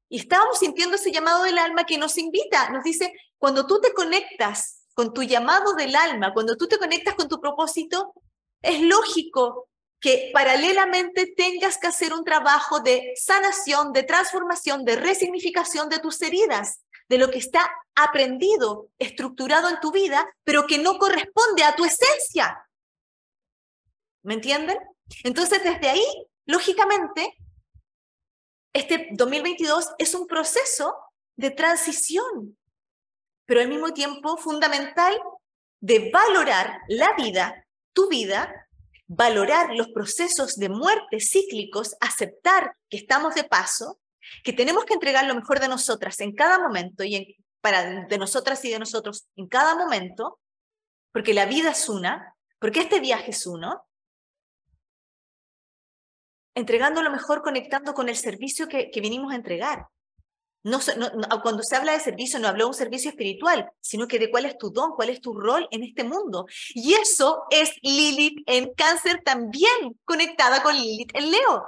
Y 0.09 0.19
estábamos 0.19 0.59
sintiendo 0.59 0.97
ese 0.97 1.12
llamado 1.12 1.45
del 1.45 1.57
alma 1.57 1.85
que 1.85 1.97
nos 1.97 2.19
invita, 2.19 2.71
nos 2.71 2.83
dice, 2.83 3.12
cuando 3.39 3.67
tú 3.67 3.81
te 3.81 3.95
conectas 3.95 4.79
con 4.94 5.12
tu 5.12 5.23
llamado 5.23 5.75
del 5.75 5.94
alma, 5.94 6.32
cuando 6.32 6.56
tú 6.56 6.66
te 6.66 6.78
conectas 6.78 7.14
con 7.14 7.28
tu 7.28 7.40
propósito, 7.40 8.12
es 8.62 8.80
lógico 8.82 9.68
que 10.00 10.30
paralelamente 10.32 11.32
tengas 11.37 11.78
que 11.78 11.87
hacer 11.87 12.12
un 12.12 12.25
trabajo 12.25 12.80
de 12.80 13.12
sanación, 13.16 13.92
de 13.92 14.02
transformación, 14.02 14.85
de 14.85 14.97
resignificación 14.97 15.88
de 15.88 15.99
tus 15.99 16.20
heridas, 16.23 16.80
de 17.09 17.18
lo 17.18 17.30
que 17.30 17.38
está 17.38 17.70
aprendido, 17.94 18.88
estructurado 18.99 19.68
en 19.68 19.78
tu 19.80 19.92
vida, 19.92 20.26
pero 20.44 20.66
que 20.66 20.78
no 20.78 20.99
corresponde 20.99 21.64
a 21.64 21.75
tu 21.76 21.85
esencia. 21.85 22.66
¿Me 24.23 24.35
entienden? 24.35 24.78
Entonces, 25.25 25.62
desde 25.62 25.88
ahí, 25.88 26.06
lógicamente, 26.47 27.37
este 28.73 29.09
2022 29.12 29.94
es 29.99 30.14
un 30.14 30.26
proceso 30.26 30.94
de 31.37 31.50
transición, 31.50 32.56
pero 33.50 33.63
al 33.63 33.69
mismo 33.69 33.93
tiempo 33.93 34.36
fundamental 34.36 35.13
de 35.80 36.08
valorar 36.13 36.82
la 36.86 37.13
vida, 37.17 37.67
tu 37.93 38.08
vida, 38.08 38.69
valorar 39.08 39.75
los 39.75 39.89
procesos 39.89 40.54
de 40.54 40.69
muerte 40.69 41.19
cíclicos, 41.19 41.97
aceptar 42.00 42.76
que 42.89 42.99
estamos 42.99 43.34
de 43.34 43.43
paso, 43.43 43.99
que 44.45 44.52
tenemos 44.52 44.84
que 44.84 44.95
entregar 44.95 45.26
lo 45.26 45.34
mejor 45.34 45.58
de 45.58 45.67
nosotras 45.67 46.21
en 46.21 46.32
cada 46.32 46.60
momento 46.60 47.02
y 47.02 47.45
para 47.60 48.06
de 48.06 48.19
nosotras 48.19 48.65
y 48.65 48.71
de 48.71 48.78
nosotros 48.78 49.26
en 49.34 49.49
cada 49.49 49.75
momento, 49.75 50.39
porque 51.10 51.34
la 51.34 51.47
vida 51.47 51.73
es 51.73 51.89
una, 51.89 52.36
porque 52.60 52.78
este 52.78 53.00
viaje 53.00 53.32
es 53.32 53.49
uno, 53.49 53.84
entregando 56.54 57.02
lo 57.02 57.10
mejor, 57.10 57.43
conectando 57.43 57.95
con 57.95 58.08
el 58.08 58.15
servicio 58.15 58.69
que, 58.69 58.93
que 58.93 59.00
vinimos 59.00 59.32
a 59.32 59.36
entregar. 59.36 59.89
No, 60.62 60.78
cuando 61.42 61.62
se 61.62 61.75
habla 61.75 61.92
de 61.92 62.00
servicio, 62.00 62.38
no 62.38 62.49
hablo 62.49 62.64
de 62.64 62.68
un 62.68 62.75
servicio 62.75 63.10
espiritual, 63.10 63.70
sino 63.80 64.06
que 64.06 64.18
de 64.18 64.30
cuál 64.30 64.44
es 64.44 64.58
tu 64.58 64.70
don, 64.70 64.92
cuál 64.92 65.08
es 65.08 65.20
tu 65.20 65.32
rol 65.32 65.66
en 65.70 65.82
este 65.82 66.04
mundo. 66.04 66.46
Y 66.75 66.94
eso 66.94 67.44
es 67.50 67.73
Lilith 67.82 68.42
en 68.46 68.75
cáncer 68.75 69.23
también 69.25 69.99
conectada 70.04 70.62
con 70.62 70.76
Lilith 70.76 71.14
en 71.14 71.30
Leo. 71.30 71.64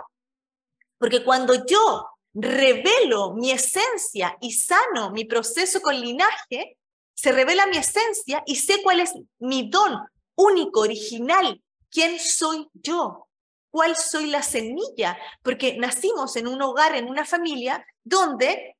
Porque 0.98 1.24
cuando 1.24 1.64
yo 1.64 2.06
revelo 2.34 3.34
mi 3.34 3.50
esencia 3.50 4.36
y 4.40 4.52
sano 4.52 5.10
mi 5.10 5.24
proceso 5.24 5.80
con 5.80 5.98
linaje, 5.98 6.76
se 7.14 7.32
revela 7.32 7.66
mi 7.66 7.78
esencia 7.78 8.42
y 8.46 8.56
sé 8.56 8.82
cuál 8.82 9.00
es 9.00 9.12
mi 9.38 9.70
don 9.70 10.00
único, 10.34 10.80
original, 10.80 11.62
quién 11.90 12.18
soy 12.18 12.68
yo 12.74 13.26
cuál 13.72 13.96
soy 13.96 14.26
la 14.26 14.42
semilla, 14.42 15.18
porque 15.42 15.76
nacimos 15.78 16.36
en 16.36 16.46
un 16.46 16.62
hogar, 16.62 16.94
en 16.94 17.08
una 17.08 17.24
familia, 17.24 17.84
donde 18.04 18.76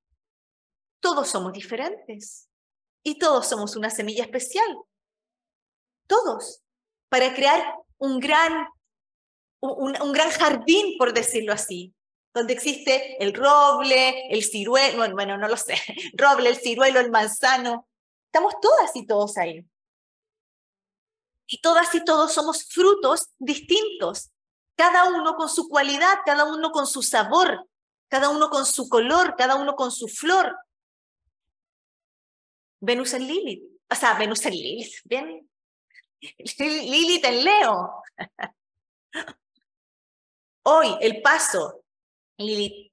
todos 1.03 1.29
somos 1.29 1.53
diferentes 1.53 2.49
y 3.03 3.19
todos 3.19 3.47
somos 3.47 3.77
una 3.77 3.91
semilla 3.91 4.23
especial. 4.23 4.79
Todos, 6.07 6.63
para 7.11 7.35
crear 7.35 7.75
un 7.99 8.21
gran, 8.21 8.69
un, 9.61 10.13
gran 10.13 10.31
jardín, 10.31 10.97
por 10.99 11.13
decirlo 11.13 11.53
así, 11.53 11.95
donde 12.33 12.55
existe 12.55 13.23
el 13.23 13.35
roble, 13.35 14.29
el 14.33 14.43
ciruelo, 14.43 15.13
bueno, 15.13 15.37
no 15.37 15.49
lo 15.49 15.57
sé, 15.57 15.75
roble, 16.15 16.49
el 16.49 16.57
ciruelo, 16.57 17.01
el 17.01 17.11
manzano. 17.11 17.89
Estamos 18.27 18.55
todas 18.63 18.95
y 18.95 19.07
todos 19.07 19.37
ahí. 19.37 19.67
Y 21.49 21.61
todas 21.61 21.95
y 21.95 22.03
todos 22.05 22.33
somos 22.33 22.65
frutos 22.65 23.29
distintos, 23.39 24.31
cada 24.77 25.05
uno 25.05 25.37
con 25.37 25.49
su 25.49 25.69
cualidad, 25.69 26.21
cada 26.25 26.45
uno 26.45 26.71
con 26.71 26.87
su 26.87 27.03
sabor, 27.03 27.69
cada 28.09 28.31
uno 28.31 28.49
con 28.49 28.65
su 28.65 28.89
color, 28.89 29.35
cada 29.37 29.57
uno 29.57 29.75
con 29.75 29.91
su 29.91 30.07
flor. 30.09 30.57
Venus 32.83 33.15
en 33.15 33.29
Lilith, 33.29 33.63
o 33.89 33.95
sea, 33.95 34.15
Venus 34.15 34.45
en 34.45 34.55
Lilith, 34.55 34.95
bien. 35.05 35.49
Lilith 36.59 37.25
en 37.25 37.45
Leo. 37.45 38.03
Hoy 40.65 40.89
el 41.01 41.23
paso, 41.23 41.85
Lilith, 42.39 42.93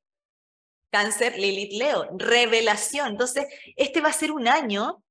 cáncer, 0.91 1.39
Lilith, 1.39 1.73
Leo, 1.73 2.08
revelación. 2.17 3.10
Entonces, 3.10 3.47
este 3.75 3.99
va 3.99 4.10
a 4.10 4.13
ser 4.13 4.32
un 4.32 4.47
año, 4.47 5.04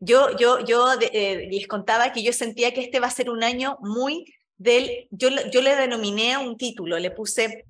yo, 0.00 0.36
yo, 0.36 0.64
yo 0.64 0.94
eh, 1.00 1.48
les 1.48 1.68
contaba 1.68 2.12
que 2.12 2.24
yo 2.24 2.32
sentía 2.32 2.74
que 2.74 2.80
este 2.80 2.98
va 2.98 3.06
a 3.06 3.12
ser 3.12 3.30
un 3.30 3.44
año 3.44 3.78
muy 3.82 4.34
del, 4.56 5.06
yo, 5.10 5.28
yo 5.52 5.62
le 5.62 5.76
denominé 5.76 6.36
un 6.38 6.56
título, 6.56 6.98
le 6.98 7.12
puse 7.12 7.66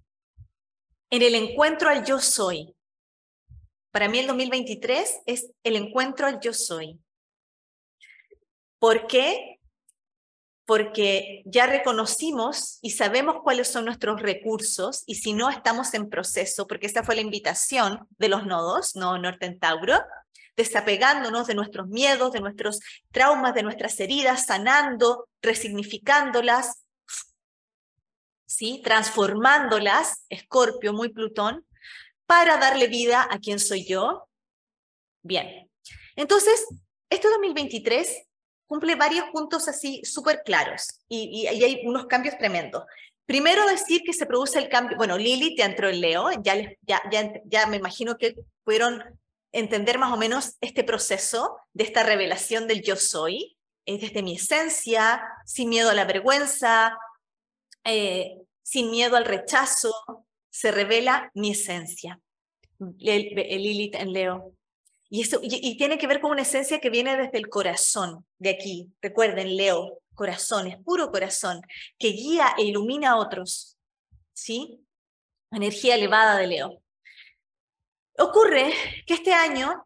en 1.11 1.22
el 1.22 1.35
encuentro 1.35 1.90
al 1.90 2.07
yo 2.07 2.18
soy. 2.18 2.74
Para 3.94 4.09
mí 4.09 4.18
el 4.18 4.26
2023 4.26 5.20
es 5.24 5.52
el 5.62 5.76
encuentro 5.76 6.26
al 6.26 6.40
yo 6.40 6.52
soy. 6.52 6.98
¿Por 8.80 9.07
qué? 9.07 9.61
Porque 10.66 11.44
ya 11.46 11.66
reconocimos 11.66 12.80
y 12.83 12.90
sabemos 12.90 13.37
cuáles 13.44 13.68
son 13.68 13.85
nuestros 13.85 14.20
recursos 14.20 15.04
y 15.07 15.14
si 15.14 15.33
no 15.33 15.48
estamos 15.48 15.94
en 15.94 16.11
proceso, 16.11 16.66
porque 16.66 16.88
esa 16.88 17.04
fue 17.04 17.14
la 17.14 17.20
invitación 17.20 18.09
de 18.18 18.28
los 18.28 18.44
nodos, 18.46 18.96
no 18.96 19.16
Norte 19.16 19.46
en 19.46 19.61
Tauro, 19.61 20.00
desapegándonos 20.57 21.46
de 21.46 21.54
nuestros 21.54 21.87
miedos, 21.87 22.33
de 22.33 22.40
nuestros 22.40 22.80
traumas, 23.12 23.54
de 23.54 23.62
nuestras 23.62 24.00
heridas, 24.00 24.46
sanando, 24.46 25.28
resignificándolas, 25.40 26.83
¿sí? 28.44 28.80
transformándolas, 28.83 30.24
Escorpio, 30.30 30.92
muy 30.92 31.11
Plutón, 31.11 31.64
para 32.27 32.57
darle 32.57 32.87
vida 32.87 33.27
a 33.31 33.39
quien 33.39 33.59
soy 33.59 33.87
yo. 33.87 34.29
Bien, 35.23 35.71
entonces, 36.17 36.67
este 37.11 37.29
2023 37.29 38.27
cumple 38.67 38.95
varios 38.95 39.27
puntos 39.31 39.69
así 39.69 40.03
súper 40.05 40.43
claros 40.45 41.01
y, 41.09 41.47
hay 41.47 41.83
unos 41.85 42.07
cambios 42.07 42.37
tremendos. 42.39 42.85
Primero 43.27 43.67
decir 43.67 44.03
que 44.05 44.13
se 44.13 44.27
produce 44.27 44.59
el 44.59 44.69
cambio, 44.69 44.97
bueno, 44.97 45.17
Lilith 45.17 45.59
ya 45.59 45.67
entró 45.67 45.89
en 45.89 46.01
Leo, 46.01 46.29
ya, 46.43 47.67
me 47.69 47.77
imagino 47.77 48.17
que 48.19 48.37
pudieron 48.65 49.03
entender 49.53 49.99
más 49.99 50.13
o 50.13 50.17
menos 50.17 50.57
este 50.61 50.85
proceso 50.85 51.57
de 51.73 51.85
esta 51.85 52.03
revelación 52.03 52.67
del 52.67 52.83
yo 52.83 52.97
soy, 52.97 53.57
es 53.87 54.01
desde 54.01 54.23
mi 54.23 54.37
esencia, 54.37 55.23
sin 55.47 55.69
miedo 55.69 55.91
a 55.91 55.95
la 55.95 56.05
vergüenza, 56.05 56.99
eh, 57.85 58.39
sin 58.63 58.91
miedo 58.91 59.17
al 59.17 59.25
rechazo, 59.25 60.27
se 60.55 60.71
revela 60.71 61.33
mi 61.35 61.51
esencia. 61.51 62.21
El, 62.79 63.35
Lilith 63.35 63.97
en 63.97 64.12
Leo. 64.12 64.55
Y, 65.11 65.23
eso, 65.23 65.40
y, 65.43 65.77
tiene 65.77 65.99
que 65.99 66.07
ver 66.07 66.21
con 66.21 66.31
una 66.31 66.43
esencia 66.43 66.79
que 66.79 66.90
viene 66.90 67.17
desde 67.17 67.38
el 67.38 67.49
corazón, 67.49 68.25
de 68.38 68.51
aquí. 68.51 68.88
Recuerden, 69.03 69.57
Leo, 69.57 70.01
corazón, 70.14 70.69
es 70.69 70.81
puro 70.85 71.11
corazón, 71.11 71.61
que 71.99 72.11
guía 72.11 72.55
e 72.57 72.67
ilumina 72.67 73.11
a 73.11 73.17
otros. 73.17 73.77
¿Sí? 74.33 74.81
Energía 75.51 75.97
elevada 75.97 76.37
de 76.37 76.47
Leo. 76.47 76.83
Ocurre 78.17 78.73
que 79.09 79.14
este 79.14 79.35
año 79.35 79.85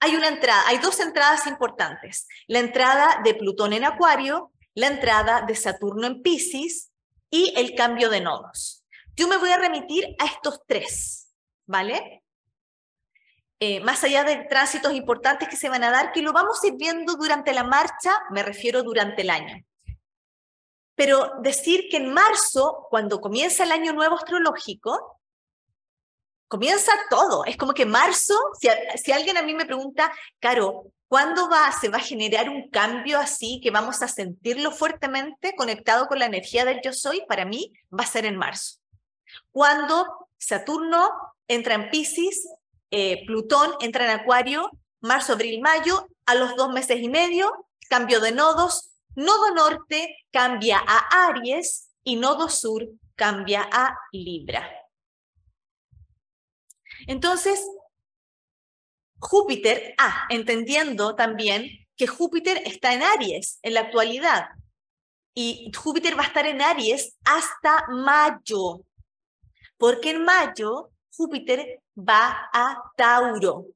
hay 0.00 0.16
una 0.16 0.28
entrada, 0.28 0.68
hay 0.68 0.78
dos 0.78 1.00
entradas 1.00 1.46
importantes. 1.46 2.28
La 2.46 2.58
entrada 2.58 3.22
de 3.24 3.34
Plutón 3.34 3.72
en 3.72 3.86
Acuario, 3.86 4.52
la 4.74 4.88
entrada 4.88 5.46
de 5.46 5.54
Saturno 5.54 6.06
en 6.06 6.20
Pisces 6.20 6.90
y 7.30 7.54
el 7.56 7.74
cambio 7.74 8.10
de 8.10 8.20
nodos. 8.20 8.81
Yo 9.14 9.28
me 9.28 9.36
voy 9.36 9.50
a 9.50 9.58
remitir 9.58 10.16
a 10.18 10.26
estos 10.26 10.60
tres, 10.66 11.28
¿vale? 11.66 12.22
Eh, 13.60 13.80
más 13.80 14.02
allá 14.02 14.24
de 14.24 14.44
tránsitos 14.48 14.92
importantes 14.92 15.48
que 15.48 15.56
se 15.56 15.68
van 15.68 15.84
a 15.84 15.90
dar, 15.90 16.12
que 16.12 16.22
lo 16.22 16.32
vamos 16.32 16.58
a 16.62 16.66
ir 16.66 16.74
viendo 16.76 17.14
durante 17.14 17.52
la 17.52 17.62
marcha, 17.62 18.12
me 18.30 18.42
refiero 18.42 18.82
durante 18.82 19.22
el 19.22 19.30
año. 19.30 19.64
Pero 20.94 21.34
decir 21.42 21.86
que 21.90 21.98
en 21.98 22.12
marzo, 22.12 22.86
cuando 22.90 23.20
comienza 23.20 23.64
el 23.64 23.72
año 23.72 23.92
nuevo 23.92 24.16
astrológico, 24.16 25.20
comienza 26.48 26.92
todo. 27.08 27.44
Es 27.44 27.56
como 27.56 27.72
que 27.72 27.86
marzo, 27.86 28.34
si, 28.60 28.68
si 29.02 29.12
alguien 29.12 29.36
a 29.36 29.42
mí 29.42 29.54
me 29.54 29.64
pregunta, 29.64 30.12
Caro, 30.40 30.92
¿cuándo 31.06 31.48
va, 31.48 31.70
se 31.72 31.88
va 31.88 31.98
a 31.98 32.00
generar 32.00 32.48
un 32.48 32.68
cambio 32.68 33.18
así 33.20 33.60
que 33.62 33.70
vamos 33.70 34.02
a 34.02 34.08
sentirlo 34.08 34.72
fuertemente 34.72 35.54
conectado 35.54 36.08
con 36.08 36.18
la 36.18 36.26
energía 36.26 36.64
del 36.64 36.80
yo 36.82 36.92
soy? 36.92 37.22
Para 37.28 37.44
mí 37.44 37.72
va 37.96 38.02
a 38.02 38.08
ser 38.08 38.26
en 38.26 38.36
marzo. 38.36 38.81
Cuando 39.50 40.28
Saturno 40.38 41.10
entra 41.48 41.74
en 41.74 41.90
Pisces, 41.90 42.48
eh, 42.90 43.24
Plutón 43.26 43.72
entra 43.80 44.04
en 44.04 44.20
Acuario, 44.20 44.70
marzo, 45.00 45.34
abril, 45.34 45.60
mayo, 45.60 46.08
a 46.26 46.34
los 46.34 46.56
dos 46.56 46.72
meses 46.72 47.00
y 47.00 47.08
medio, 47.08 47.66
cambio 47.88 48.20
de 48.20 48.32
nodos, 48.32 48.92
nodo 49.14 49.54
norte 49.54 50.16
cambia 50.30 50.82
a 50.86 51.28
Aries 51.28 51.90
y 52.04 52.16
nodo 52.16 52.48
sur 52.48 52.88
cambia 53.14 53.68
a 53.70 53.96
Libra. 54.12 54.68
Entonces, 57.06 57.64
Júpiter, 59.18 59.94
ah, 59.98 60.26
entendiendo 60.30 61.14
también 61.14 61.68
que 61.96 62.06
Júpiter 62.06 62.62
está 62.64 62.92
en 62.92 63.02
Aries 63.02 63.58
en 63.62 63.74
la 63.74 63.80
actualidad 63.80 64.48
y 65.34 65.70
Júpiter 65.74 66.18
va 66.18 66.24
a 66.24 66.26
estar 66.26 66.46
en 66.46 66.60
Aries 66.60 67.16
hasta 67.24 67.86
mayo 67.88 68.84
porque 69.82 70.10
en 70.10 70.24
mayo 70.24 70.92
Júpiter 71.10 71.82
va 71.98 72.48
a 72.52 72.80
Tauro. 72.96 73.66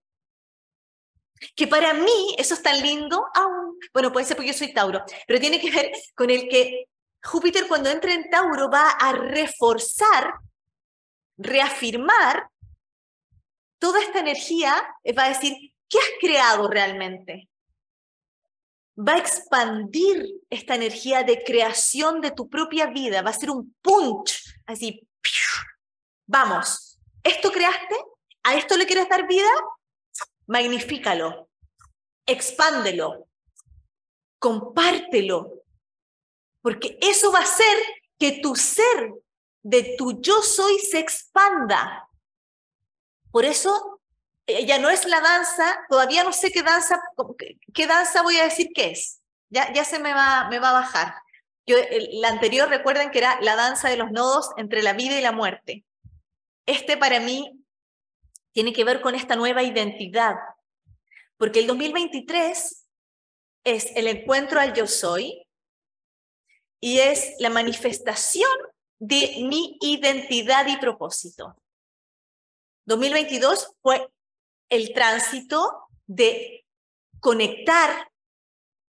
Que 1.56 1.66
para 1.66 1.94
mí 1.94 2.36
eso 2.38 2.54
es 2.54 2.62
tan 2.62 2.80
lindo, 2.80 3.26
aún, 3.34 3.76
bueno, 3.92 4.12
puede 4.12 4.24
ser 4.24 4.36
porque 4.36 4.52
yo 4.52 4.56
soy 4.56 4.72
Tauro, 4.72 5.02
pero 5.26 5.40
tiene 5.40 5.60
que 5.60 5.72
ver 5.72 5.90
con 6.14 6.30
el 6.30 6.48
que 6.48 6.86
Júpiter 7.24 7.66
cuando 7.66 7.90
entra 7.90 8.14
en 8.14 8.30
Tauro 8.30 8.70
va 8.70 8.90
a 8.90 9.14
reforzar, 9.14 10.34
reafirmar 11.38 12.50
toda 13.80 14.00
esta 14.00 14.20
energía, 14.20 14.74
va 15.18 15.24
a 15.24 15.30
decir, 15.30 15.54
¿qué 15.88 15.98
has 15.98 16.10
creado 16.20 16.68
realmente? 16.68 17.48
Va 18.96 19.14
a 19.14 19.18
expandir 19.18 20.24
esta 20.50 20.76
energía 20.76 21.24
de 21.24 21.42
creación 21.42 22.20
de 22.20 22.30
tu 22.30 22.48
propia 22.48 22.86
vida, 22.86 23.22
va 23.22 23.30
a 23.30 23.40
ser 23.40 23.50
un 23.50 23.74
punch, 23.82 24.54
así, 24.66 25.05
Vamos, 26.26 26.98
¿esto 27.22 27.52
creaste? 27.52 27.94
¿A 28.42 28.54
esto 28.54 28.76
le 28.76 28.86
quieres 28.86 29.08
dar 29.08 29.26
vida? 29.28 29.48
Magnifícalo, 30.46 31.48
expándelo, 32.26 33.28
compártelo, 34.38 35.62
porque 36.62 36.98
eso 37.00 37.30
va 37.30 37.40
a 37.40 37.42
hacer 37.42 37.76
que 38.18 38.40
tu 38.40 38.56
ser 38.56 39.12
de 39.62 39.94
tu 39.96 40.20
yo 40.20 40.42
soy 40.42 40.78
se 40.78 40.98
expanda. 40.98 42.08
Por 43.30 43.44
eso 43.44 44.00
eh, 44.46 44.66
ya 44.66 44.78
no 44.78 44.90
es 44.90 45.04
la 45.06 45.20
danza, 45.20 45.78
todavía 45.88 46.24
no 46.24 46.32
sé 46.32 46.50
qué 46.50 46.62
danza, 46.62 47.00
qué 47.72 47.86
danza 47.86 48.22
voy 48.22 48.36
a 48.38 48.44
decir 48.44 48.70
que 48.74 48.90
es. 48.90 49.20
Ya, 49.48 49.72
ya 49.72 49.84
se 49.84 50.00
me 50.00 50.12
va, 50.12 50.48
me 50.48 50.58
va 50.58 50.70
a 50.70 50.80
bajar. 50.80 51.14
Yo, 51.66 51.76
la 52.12 52.28
anterior 52.28 52.68
recuerden 52.68 53.10
que 53.10 53.18
era 53.18 53.40
la 53.42 53.54
danza 53.54 53.88
de 53.88 53.96
los 53.96 54.10
nodos 54.10 54.50
entre 54.56 54.82
la 54.82 54.92
vida 54.92 55.18
y 55.18 55.22
la 55.22 55.32
muerte. 55.32 55.84
Este 56.66 56.96
para 56.96 57.20
mí 57.20 57.64
tiene 58.52 58.72
que 58.72 58.84
ver 58.84 59.00
con 59.00 59.14
esta 59.14 59.36
nueva 59.36 59.62
identidad, 59.62 60.36
porque 61.36 61.60
el 61.60 61.66
2023 61.66 62.88
es 63.64 63.96
el 63.96 64.06
encuentro 64.06 64.60
al 64.60 64.74
yo 64.74 64.86
soy 64.86 65.46
y 66.80 66.98
es 66.98 67.34
la 67.38 67.50
manifestación 67.50 68.50
de 68.98 69.44
mi 69.48 69.76
identidad 69.80 70.66
y 70.66 70.76
propósito. 70.78 71.56
2022 72.86 73.74
fue 73.82 74.08
el 74.68 74.92
tránsito 74.94 75.88
de 76.06 76.64
conectar, 77.20 78.10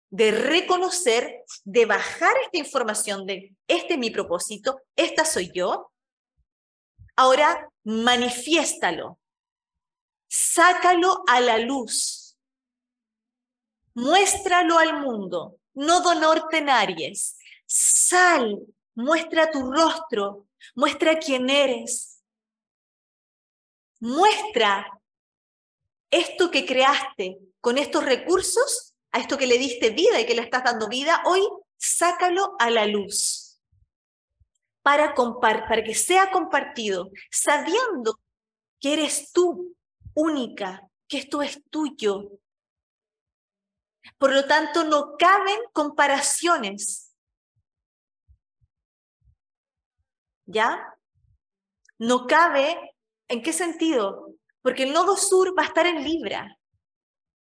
de 0.09 0.31
reconocer, 0.31 1.43
de 1.63 1.85
bajar 1.85 2.33
esta 2.43 2.57
información 2.57 3.25
de 3.25 3.53
este 3.67 3.93
es 3.93 3.99
mi 3.99 4.09
propósito, 4.09 4.81
esta 4.95 5.25
soy 5.25 5.51
yo, 5.53 5.90
Ahora 7.15 7.69
manifiéstalo, 7.83 9.19
sácalo 10.27 11.23
a 11.27 11.39
la 11.41 11.57
luz, 11.57 12.37
muéstralo 13.93 14.77
al 14.77 15.01
mundo, 15.01 15.59
nodo 15.73 16.15
norte 16.15 16.59
en 16.59 16.69
Aries, 16.69 17.37
sal, 17.65 18.59
muestra 18.95 19.51
tu 19.51 19.71
rostro, 19.71 20.47
muestra 20.75 21.17
quién 21.19 21.49
eres, 21.49 22.23
muestra 23.99 25.01
esto 26.11 26.49
que 26.49 26.65
creaste 26.65 27.39
con 27.59 27.77
estos 27.77 28.05
recursos, 28.05 28.95
a 29.11 29.19
esto 29.19 29.37
que 29.37 29.47
le 29.47 29.57
diste 29.57 29.89
vida 29.89 30.19
y 30.19 30.25
que 30.25 30.35
le 30.35 30.43
estás 30.43 30.63
dando 30.63 30.87
vida, 30.87 31.21
hoy 31.25 31.41
sácalo 31.77 32.55
a 32.59 32.69
la 32.69 32.85
luz 32.85 33.50
para, 34.81 35.13
para 35.13 35.83
que 35.83 35.95
sea 35.95 36.31
compartido, 36.31 37.11
sabiendo 37.29 38.19
que 38.79 38.93
eres 38.93 39.31
tú 39.31 39.75
única, 40.13 40.87
que 41.07 41.19
esto 41.19 41.41
es 41.41 41.61
tuyo. 41.69 42.31
Por 44.17 44.33
lo 44.33 44.45
tanto, 44.45 44.83
no 44.83 45.15
caben 45.17 45.59
comparaciones. 45.73 47.13
¿Ya? 50.45 50.97
No 51.99 52.25
cabe, 52.25 52.95
¿en 53.27 53.43
qué 53.43 53.53
sentido? 53.53 54.33
Porque 54.61 54.83
el 54.83 54.93
nodo 54.93 55.15
sur 55.15 55.57
va 55.57 55.63
a 55.63 55.67
estar 55.67 55.85
en 55.85 56.03
Libra. 56.03 56.57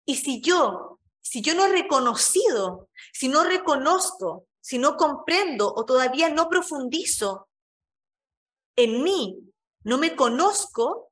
Y 0.06 0.16
si 0.16 0.42
yo, 0.42 1.00
si 1.22 1.42
yo 1.42 1.56
no 1.56 1.66
he 1.66 1.70
reconocido, 1.70 2.90
si 3.12 3.28
no 3.28 3.44
reconozco 3.44 4.48
si 4.66 4.80
no 4.80 4.98
comprendo 4.98 5.72
o 5.72 5.86
todavía 5.86 6.28
no 6.30 6.50
profundizo 6.50 7.50
en 8.76 9.04
mí, 9.04 9.38
no 9.84 10.00
me 10.00 10.16
conozco, 10.16 11.12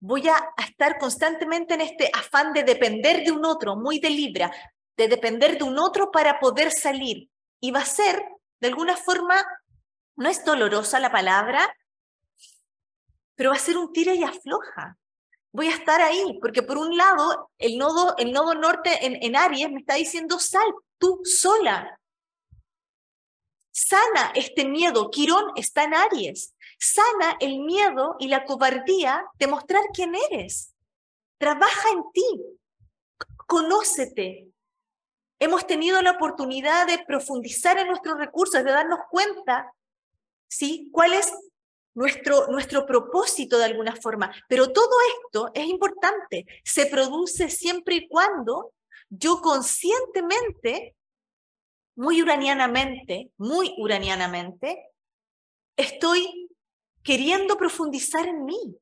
voy 0.00 0.26
a, 0.28 0.54
estar 0.66 0.98
constantemente 0.98 1.74
en 1.74 1.82
este 1.82 2.10
afán 2.14 2.54
de 2.54 2.64
depender 2.64 3.22
de 3.22 3.32
un 3.32 3.44
otro, 3.44 3.76
muy 3.76 3.98
de 3.98 4.08
Libra, 4.08 4.50
de 4.96 5.08
depender 5.08 5.58
de 5.58 5.64
un 5.64 5.78
otro 5.78 6.10
para 6.10 6.40
poder 6.40 6.70
salir. 6.70 7.28
Y 7.60 7.70
va 7.70 7.80
a 7.80 7.84
ser, 7.84 8.24
de 8.60 8.68
alguna 8.68 8.96
forma, 8.96 9.46
no 10.16 10.30
es 10.30 10.42
dolorosa 10.42 10.98
la 11.00 11.12
palabra, 11.12 11.76
pero 13.34 13.50
va 13.50 13.56
a 13.56 13.58
ser 13.58 13.76
un 13.76 13.92
tira 13.92 14.14
y 14.14 14.24
afloja. 14.24 14.96
Voy 15.52 15.66
a 15.66 15.74
estar 15.74 16.00
ahí, 16.00 16.38
porque 16.40 16.62
por 16.62 16.78
un 16.78 16.96
lado, 16.96 17.50
el 17.58 17.76
nodo, 17.76 18.16
el 18.16 18.32
nodo 18.32 18.54
norte 18.54 19.04
en, 19.04 19.22
en 19.22 19.36
Aries 19.36 19.70
me 19.70 19.80
está 19.80 19.96
diciendo, 19.96 20.38
sal 20.38 20.64
tú 20.96 21.20
sola, 21.24 22.00
Sana 23.74 24.30
este 24.36 24.64
miedo. 24.66 25.10
Quirón 25.10 25.50
está 25.56 25.82
en 25.82 25.94
Aries. 25.94 26.54
Sana 26.78 27.36
el 27.40 27.58
miedo 27.58 28.14
y 28.20 28.28
la 28.28 28.44
cobardía 28.44 29.26
de 29.36 29.48
mostrar 29.48 29.82
quién 29.92 30.14
eres. 30.30 30.72
Trabaja 31.38 31.88
en 31.90 32.04
ti. 32.12 32.40
Conócete. 33.48 34.46
Hemos 35.40 35.66
tenido 35.66 36.00
la 36.02 36.12
oportunidad 36.12 36.86
de 36.86 37.04
profundizar 37.04 37.76
en 37.78 37.88
nuestros 37.88 38.16
recursos, 38.16 38.62
de 38.62 38.70
darnos 38.70 39.00
cuenta, 39.10 39.74
¿sí? 40.48 40.88
¿Cuál 40.92 41.14
es 41.14 41.32
nuestro, 41.94 42.46
nuestro 42.46 42.86
propósito 42.86 43.58
de 43.58 43.64
alguna 43.64 43.96
forma? 43.96 44.32
Pero 44.48 44.72
todo 44.72 44.96
esto 45.24 45.50
es 45.52 45.66
importante. 45.66 46.46
Se 46.62 46.86
produce 46.86 47.50
siempre 47.50 47.96
y 47.96 48.08
cuando 48.08 48.72
yo 49.08 49.40
conscientemente 49.40 50.94
muy 51.96 52.22
uranianamente, 52.22 53.30
muy 53.36 53.74
uranianamente, 53.78 54.90
estoy 55.76 56.50
queriendo 57.02 57.56
profundizar 57.56 58.26
en 58.26 58.44
mí. 58.44 58.76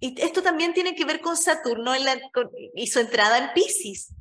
Y 0.00 0.20
esto 0.20 0.42
también 0.42 0.72
tiene 0.72 0.94
que 0.94 1.04
ver 1.04 1.20
con 1.20 1.36
Saturno 1.36 1.92
y 2.74 2.86
su 2.86 3.00
entrada 3.00 3.38
en 3.38 3.52
Pisces, 3.52 4.14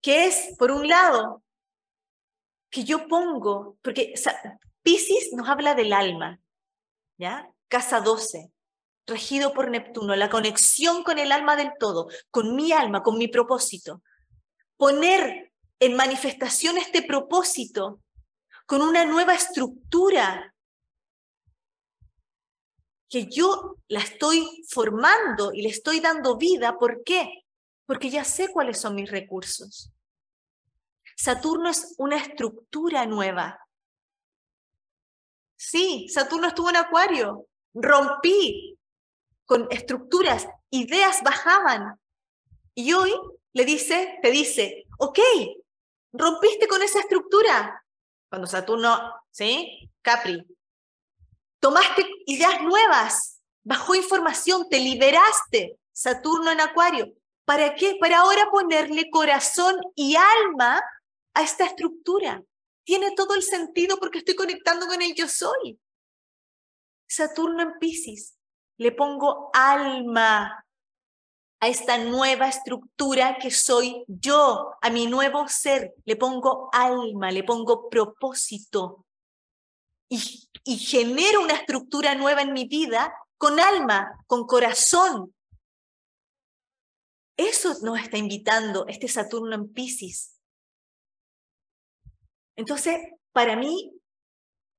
que 0.00 0.26
es, 0.26 0.54
por 0.58 0.70
un 0.70 0.88
lado, 0.88 1.42
que 2.70 2.84
yo 2.84 3.08
pongo, 3.08 3.76
porque 3.82 4.14
Pisces 4.82 5.32
nos 5.32 5.48
habla 5.48 5.74
del 5.74 5.92
alma, 5.92 6.40
¿ya? 7.18 7.50
Casa 7.68 8.00
12, 8.00 8.52
regido 9.06 9.52
por 9.52 9.70
Neptuno, 9.70 10.14
la 10.14 10.30
conexión 10.30 11.02
con 11.02 11.18
el 11.18 11.32
alma 11.32 11.56
del 11.56 11.72
todo, 11.78 12.08
con 12.30 12.54
mi 12.54 12.72
alma, 12.72 13.02
con 13.02 13.18
mi 13.18 13.26
propósito. 13.26 14.02
Poner 14.76 15.49
en 15.80 15.96
manifestación 15.96 16.78
este 16.78 17.02
propósito 17.02 18.00
con 18.66 18.82
una 18.82 19.04
nueva 19.06 19.34
estructura 19.34 20.54
que 23.08 23.26
yo 23.26 23.78
la 23.88 24.00
estoy 24.00 24.64
formando 24.68 25.52
y 25.52 25.62
le 25.62 25.70
estoy 25.70 25.98
dando 25.98 26.36
vida. 26.36 26.78
¿Por 26.78 27.02
qué? 27.02 27.44
Porque 27.86 28.08
ya 28.08 28.24
sé 28.24 28.52
cuáles 28.52 28.78
son 28.78 28.94
mis 28.94 29.10
recursos. 29.10 29.90
Saturno 31.16 31.68
es 31.68 31.96
una 31.98 32.18
estructura 32.18 33.04
nueva. 33.06 33.66
Sí, 35.56 36.08
Saturno 36.08 36.46
estuvo 36.46 36.70
en 36.70 36.76
Acuario. 36.76 37.46
Rompí 37.74 38.78
con 39.44 39.66
estructuras, 39.70 40.46
ideas 40.70 41.22
bajaban. 41.24 42.00
Y 42.74 42.92
hoy 42.92 43.12
le 43.52 43.64
dice, 43.64 44.18
te 44.22 44.30
dice, 44.30 44.86
ok, 44.98 45.18
rompiste 46.12 46.66
con 46.66 46.82
esa 46.82 47.00
estructura. 47.00 47.84
Cuando 48.28 48.46
Saturno, 48.46 49.14
¿sí? 49.30 49.90
Capri, 50.02 50.46
tomaste 51.58 52.06
ideas 52.26 52.62
nuevas, 52.62 53.40
bajó 53.64 53.94
información, 53.94 54.68
te 54.68 54.78
liberaste, 54.78 55.78
Saturno 55.92 56.50
en 56.50 56.60
Acuario. 56.60 57.12
¿Para 57.44 57.74
qué? 57.74 57.96
Para 58.00 58.20
ahora 58.20 58.50
ponerle 58.50 59.10
corazón 59.10 59.76
y 59.96 60.14
alma 60.16 60.80
a 61.34 61.42
esta 61.42 61.64
estructura. 61.64 62.42
Tiene 62.84 63.12
todo 63.16 63.34
el 63.34 63.42
sentido 63.42 63.98
porque 63.98 64.18
estoy 64.18 64.34
conectando 64.34 64.86
con 64.86 65.02
el 65.02 65.14
yo 65.14 65.28
soy. 65.28 65.78
Saturno 67.08 67.62
en 67.62 67.78
Pisces. 67.78 68.36
Le 68.78 68.92
pongo 68.92 69.50
alma 69.52 70.64
a 71.60 71.68
esta 71.68 71.98
nueva 71.98 72.48
estructura 72.48 73.38
que 73.38 73.50
soy 73.50 74.04
yo, 74.08 74.72
a 74.80 74.90
mi 74.90 75.06
nuevo 75.06 75.46
ser. 75.46 75.94
Le 76.06 76.16
pongo 76.16 76.70
alma, 76.72 77.30
le 77.30 77.44
pongo 77.44 77.90
propósito. 77.90 79.06
Y, 80.08 80.48
y 80.64 80.78
genero 80.78 81.42
una 81.42 81.54
estructura 81.54 82.14
nueva 82.14 82.42
en 82.42 82.54
mi 82.54 82.66
vida 82.66 83.12
con 83.36 83.60
alma, 83.60 84.10
con 84.26 84.46
corazón. 84.46 85.34
Eso 87.36 87.74
nos 87.82 88.00
está 88.00 88.16
invitando 88.16 88.86
este 88.88 89.08
Saturno 89.08 89.54
en 89.54 89.72
Pisces. 89.72 90.38
Entonces, 92.56 92.98
para 93.32 93.56
mí 93.56 93.92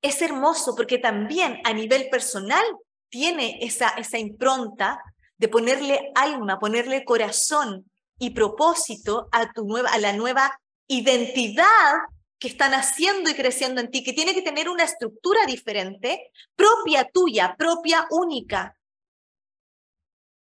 es 0.01 0.21
hermoso 0.21 0.75
porque 0.75 0.97
también 0.97 1.59
a 1.63 1.73
nivel 1.73 2.09
personal 2.09 2.63
tiene 3.09 3.59
esa, 3.61 3.89
esa 3.89 4.17
impronta 4.17 4.99
de 5.41 5.47
ponerle 5.47 6.11
alma, 6.13 6.59
ponerle 6.59 7.03
corazón 7.03 7.89
y 8.19 8.29
propósito 8.29 9.27
a, 9.31 9.51
tu 9.51 9.65
nueva, 9.65 9.89
a 9.89 9.97
la 9.97 10.13
nueva 10.13 10.61
identidad 10.87 11.95
que 12.37 12.47
están 12.47 12.73
haciendo 12.73 13.29
y 13.29 13.33
creciendo 13.33 13.81
en 13.81 13.89
ti, 13.89 14.03
que 14.03 14.13
tiene 14.13 14.35
que 14.35 14.43
tener 14.43 14.69
una 14.69 14.83
estructura 14.83 15.45
diferente, 15.47 16.31
propia 16.55 17.09
tuya, 17.11 17.55
propia 17.57 18.05
única. 18.11 18.77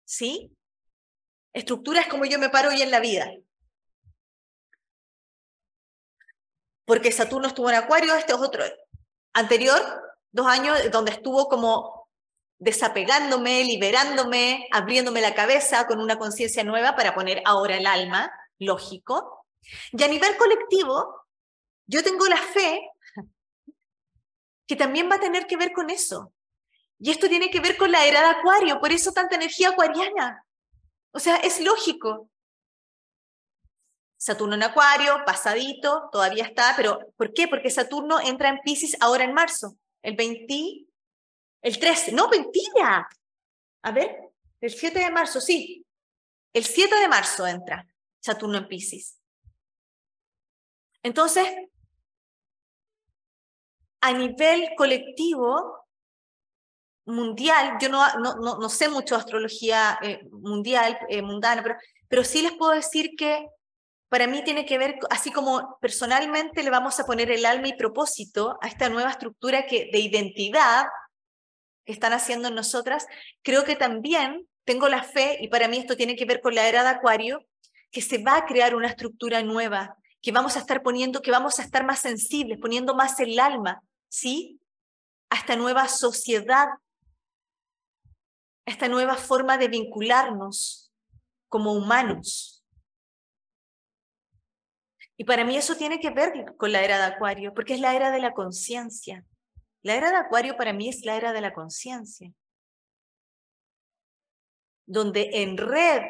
¿Sí? 0.04 0.52
Estructura 1.52 2.02
es 2.02 2.06
como 2.06 2.24
yo 2.24 2.38
me 2.38 2.50
paro 2.50 2.68
hoy 2.68 2.80
en 2.80 2.92
la 2.92 3.00
vida. 3.00 3.28
porque 6.86 7.10
Saturno 7.10 7.48
estuvo 7.48 7.68
en 7.68 7.76
Acuario, 7.76 8.14
este 8.14 8.32
es 8.32 8.38
otro 8.38 8.62
anterior, 9.34 9.82
dos 10.30 10.46
años 10.46 10.78
donde 10.92 11.10
estuvo 11.10 11.48
como 11.48 12.05
desapegándome, 12.58 13.64
liberándome, 13.64 14.68
abriéndome 14.72 15.20
la 15.20 15.34
cabeza 15.34 15.86
con 15.86 16.00
una 16.00 16.18
conciencia 16.18 16.64
nueva 16.64 16.96
para 16.96 17.14
poner 17.14 17.42
ahora 17.44 17.76
el 17.76 17.86
alma, 17.86 18.32
lógico. 18.58 19.46
Y 19.92 20.02
a 20.02 20.08
nivel 20.08 20.36
colectivo, 20.36 21.26
yo 21.86 22.02
tengo 22.02 22.26
la 22.26 22.38
fe 22.38 22.90
que 24.66 24.76
también 24.76 25.10
va 25.10 25.16
a 25.16 25.20
tener 25.20 25.46
que 25.46 25.56
ver 25.56 25.72
con 25.72 25.90
eso. 25.90 26.32
Y 26.98 27.10
esto 27.10 27.28
tiene 27.28 27.50
que 27.50 27.60
ver 27.60 27.76
con 27.76 27.92
la 27.92 28.06
era 28.06 28.20
de 28.20 28.38
Acuario, 28.38 28.80
por 28.80 28.90
eso 28.90 29.12
tanta 29.12 29.36
energía 29.36 29.70
acuariana. 29.70 30.44
O 31.12 31.20
sea, 31.20 31.36
es 31.36 31.60
lógico. 31.60 32.30
Saturno 34.16 34.54
en 34.54 34.62
Acuario, 34.62 35.22
pasadito, 35.26 36.08
todavía 36.10 36.44
está, 36.44 36.72
pero 36.76 36.98
¿por 37.16 37.32
qué? 37.34 37.48
Porque 37.48 37.70
Saturno 37.70 38.18
entra 38.20 38.48
en 38.48 38.60
Pisces 38.64 38.96
ahora 39.00 39.24
en 39.24 39.34
marzo, 39.34 39.76
el 40.02 40.16
20, 40.16 40.85
el 41.66 41.80
13, 41.80 42.12
no, 42.12 42.28
mentira. 42.28 43.08
A 43.82 43.90
ver, 43.90 44.30
el 44.60 44.70
7 44.70 45.00
de 45.00 45.10
marzo, 45.10 45.40
sí. 45.40 45.84
El 46.52 46.64
7 46.64 46.94
de 46.94 47.08
marzo 47.08 47.44
entra 47.44 47.84
Saturno 48.20 48.58
en 48.58 48.68
Pisces. 48.68 49.18
Entonces, 51.02 51.44
a 54.00 54.12
nivel 54.12 54.68
colectivo, 54.76 55.88
mundial, 57.06 57.78
yo 57.80 57.88
no, 57.88 58.14
no, 58.20 58.58
no, 58.58 58.68
sé 58.68 58.88
mucho 58.88 59.16
de 59.16 59.22
astrología 59.22 59.98
eh, 60.02 60.20
mundial, 60.30 60.96
eh, 61.08 61.20
mundana, 61.20 61.64
pero, 61.64 61.74
pero 62.06 62.22
sí 62.22 62.42
les 62.42 62.52
puedo 62.52 62.72
decir 62.72 63.16
que 63.18 63.44
para 64.08 64.28
mí 64.28 64.44
tiene 64.44 64.66
que 64.66 64.78
ver, 64.78 65.00
así 65.10 65.32
como 65.32 65.78
personalmente 65.80 66.62
le 66.62 66.70
vamos 66.70 67.00
a 67.00 67.06
poner 67.06 67.32
el 67.32 67.44
alma 67.44 67.66
y 67.66 67.76
propósito 67.76 68.56
a 68.62 68.68
esta 68.68 68.88
nueva 68.88 69.10
estructura 69.10 69.66
que, 69.66 69.90
de 69.92 69.98
identidad 69.98 70.86
están 71.86 72.12
haciendo 72.12 72.48
en 72.48 72.54
nosotras, 72.54 73.06
creo 73.42 73.64
que 73.64 73.76
también 73.76 74.46
tengo 74.64 74.88
la 74.88 75.02
fe, 75.02 75.38
y 75.40 75.48
para 75.48 75.68
mí 75.68 75.78
esto 75.78 75.96
tiene 75.96 76.16
que 76.16 76.24
ver 76.24 76.40
con 76.40 76.54
la 76.54 76.68
era 76.68 76.82
de 76.82 76.90
Acuario, 76.90 77.46
que 77.90 78.02
se 78.02 78.22
va 78.22 78.36
a 78.36 78.44
crear 78.44 78.74
una 78.74 78.88
estructura 78.88 79.42
nueva, 79.42 79.96
que 80.20 80.32
vamos 80.32 80.56
a 80.56 80.58
estar 80.58 80.82
poniendo, 80.82 81.22
que 81.22 81.30
vamos 81.30 81.58
a 81.58 81.62
estar 81.62 81.86
más 81.86 82.00
sensibles, 82.00 82.58
poniendo 82.60 82.94
más 82.94 83.18
el 83.20 83.38
alma, 83.38 83.80
¿sí? 84.08 84.60
A 85.30 85.36
esta 85.36 85.54
nueva 85.56 85.86
sociedad, 85.88 86.66
a 88.66 88.70
esta 88.70 88.88
nueva 88.88 89.14
forma 89.14 89.56
de 89.56 89.68
vincularnos 89.68 90.92
como 91.48 91.72
humanos. 91.72 92.64
Y 95.16 95.24
para 95.24 95.44
mí 95.44 95.56
eso 95.56 95.76
tiene 95.76 96.00
que 96.00 96.10
ver 96.10 96.56
con 96.56 96.72
la 96.72 96.82
era 96.82 96.98
de 96.98 97.14
Acuario, 97.14 97.54
porque 97.54 97.74
es 97.74 97.80
la 97.80 97.94
era 97.94 98.10
de 98.10 98.18
la 98.18 98.34
conciencia. 98.34 99.24
La 99.86 99.94
era 99.94 100.10
de 100.10 100.16
Acuario 100.16 100.56
para 100.56 100.72
mí 100.72 100.88
es 100.88 101.04
la 101.04 101.14
era 101.14 101.32
de 101.32 101.40
la 101.40 101.54
conciencia, 101.54 102.32
donde 104.84 105.30
en 105.32 105.56
red, 105.56 106.02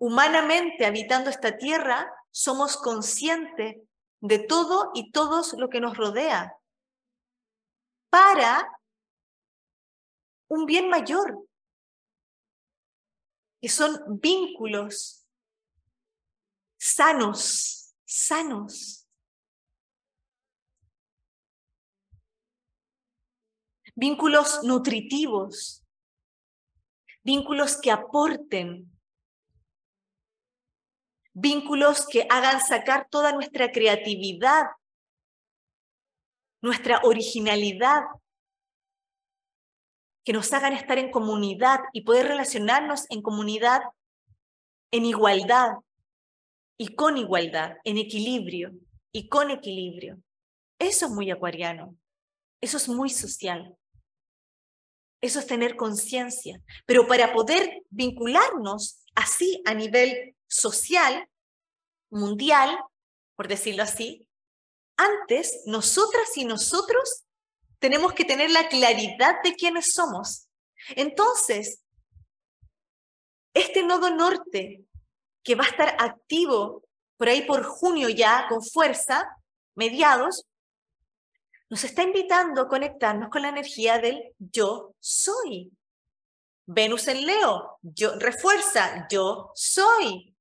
humanamente 0.00 0.84
habitando 0.84 1.30
esta 1.30 1.56
tierra, 1.56 2.12
somos 2.32 2.76
conscientes 2.76 3.76
de 4.18 4.38
todo 4.40 4.90
y 4.92 5.12
todos 5.12 5.52
lo 5.52 5.68
que 5.68 5.78
nos 5.78 5.96
rodea 5.96 6.58
para 8.10 8.76
un 10.48 10.66
bien 10.66 10.88
mayor, 10.88 11.46
que 13.60 13.68
son 13.68 14.18
vínculos 14.20 15.28
sanos, 16.76 17.94
sanos. 18.04 19.01
Vínculos 23.94 24.60
nutritivos, 24.62 25.84
vínculos 27.22 27.76
que 27.76 27.90
aporten, 27.90 28.90
vínculos 31.34 32.06
que 32.06 32.26
hagan 32.30 32.60
sacar 32.60 33.08
toda 33.10 33.32
nuestra 33.32 33.70
creatividad, 33.70 34.66
nuestra 36.62 37.00
originalidad, 37.04 38.02
que 40.24 40.32
nos 40.32 40.52
hagan 40.52 40.72
estar 40.72 40.98
en 40.98 41.10
comunidad 41.10 41.80
y 41.92 42.02
poder 42.02 42.28
relacionarnos 42.28 43.06
en 43.10 43.22
comunidad 43.22 43.82
en 44.92 45.06
igualdad, 45.06 45.78
y 46.78 46.94
con 46.94 47.16
igualdad, 47.16 47.76
en 47.84 47.96
equilibrio 47.96 48.72
y 49.12 49.28
con 49.28 49.50
equilibrio. 49.50 50.20
Eso 50.78 51.06
es 51.06 51.12
muy 51.12 51.30
acuariano, 51.30 51.96
eso 52.60 52.76
es 52.76 52.88
muy 52.88 53.08
social, 53.08 53.76
eso 55.22 55.38
es 55.38 55.46
tener 55.46 55.76
conciencia. 55.76 56.60
Pero 56.84 57.06
para 57.06 57.32
poder 57.32 57.82
vincularnos 57.88 59.02
así 59.14 59.62
a 59.64 59.72
nivel 59.72 60.36
social, 60.48 61.26
mundial, 62.10 62.78
por 63.36 63.48
decirlo 63.48 63.84
así, 63.84 64.28
antes 64.96 65.62
nosotras 65.64 66.36
y 66.36 66.44
nosotros 66.44 67.24
tenemos 67.78 68.12
que 68.12 68.24
tener 68.24 68.50
la 68.50 68.68
claridad 68.68 69.42
de 69.42 69.54
quiénes 69.54 69.94
somos. 69.94 70.48
Entonces, 70.90 71.82
este 73.54 73.82
nodo 73.82 74.10
norte, 74.10 74.84
que 75.42 75.54
va 75.54 75.64
a 75.64 75.68
estar 75.68 75.96
activo 75.98 76.84
por 77.16 77.28
ahí 77.28 77.42
por 77.42 77.64
junio 77.64 78.08
ya 78.08 78.46
con 78.48 78.62
fuerza, 78.62 79.36
mediados, 79.74 80.46
nos 81.72 81.84
está 81.84 82.02
invitando 82.02 82.60
a 82.60 82.68
conectarnos 82.68 83.30
con 83.30 83.40
la 83.40 83.48
energía 83.48 83.98
del 83.98 84.34
yo 84.38 84.94
soy. 85.00 85.72
Venus 86.66 87.08
en 87.08 87.24
Leo, 87.24 87.78
yo 87.80 88.14
refuerza, 88.18 89.08
yo 89.10 89.52
soy. 89.54 90.36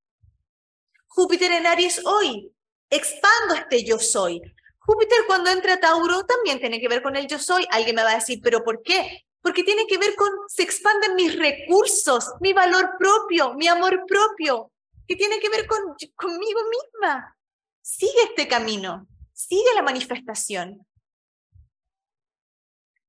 Júpiter 1.08 1.54
en 1.54 1.67
Aries 1.67 2.06
hoy, 2.06 2.52
expando 2.89 3.54
este 3.56 3.86
yo 3.86 3.98
soy. 3.98 4.41
Júpiter 4.80 5.20
cuando 5.26 5.50
entra 5.52 5.76
a 5.76 5.80
Tauro 5.80 6.26
también 6.26 6.60
tiene 6.60 6.82
que 6.82 6.89
ver 6.89 7.02
con 7.02 7.15
el 7.15 7.28
yo 7.28 7.39
soy. 7.39 7.65
Alguien 7.72 7.96
me 7.96 8.04
va 8.04 8.12
a 8.12 8.15
decir, 8.15 8.41
pero 8.44 8.62
¿por 8.62 8.84
qué? 8.84 9.24
Porque 9.41 9.63
tiene 9.63 9.88
que 9.88 9.98
ver 9.98 10.15
con, 10.15 10.30
se 10.50 10.63
expanden 10.63 11.15
mis 11.15 11.39
recursos, 11.39 12.30
mi 12.41 12.52
valor 12.52 12.98
propio, 13.00 13.54
mi 13.54 13.70
amor 13.70 14.04
propio, 14.06 14.70
que 15.08 15.15
tiene 15.15 15.39
que 15.39 15.48
ver 15.48 15.65
con, 15.65 15.96
conmigo 16.13 16.60
misma. 16.70 17.38
Sigue 17.82 18.22
este 18.24 18.50
camino, 18.50 19.08
sigue 19.32 19.74
la 19.76 19.82
manifestación. 19.82 20.86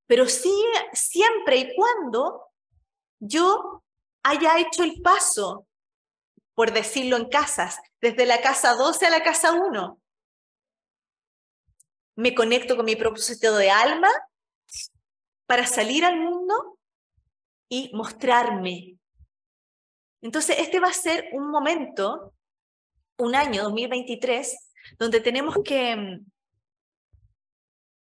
Pero 0.06 0.26
sigue 0.26 0.88
siempre 0.92 1.56
y 1.58 1.74
cuando 1.74 2.48
yo 3.18 3.82
haya 4.22 4.58
hecho 4.58 4.82
el 4.82 5.00
paso, 5.00 5.66
por 6.54 6.72
decirlo 6.72 7.16
en 7.16 7.28
casas, 7.28 7.78
desde 8.00 8.26
la 8.26 8.40
casa 8.40 8.74
12 8.74 9.06
a 9.06 9.10
la 9.10 9.22
casa 9.22 9.52
1. 9.52 10.00
Me 12.16 12.34
conecto 12.34 12.76
con 12.76 12.84
mi 12.84 12.96
propósito 12.96 13.56
de 13.56 13.70
alma 13.70 14.10
para 15.46 15.66
salir 15.66 16.04
al 16.04 16.18
mundo 16.20 16.78
y 17.68 17.90
mostrarme. 17.94 18.98
Entonces, 20.20 20.56
este 20.58 20.78
va 20.78 20.88
a 20.88 20.92
ser 20.92 21.30
un 21.32 21.50
momento, 21.50 22.34
un 23.18 23.34
año 23.34 23.64
2023, 23.64 24.72
donde 24.98 25.20
tenemos 25.20 25.56
que 25.64 26.24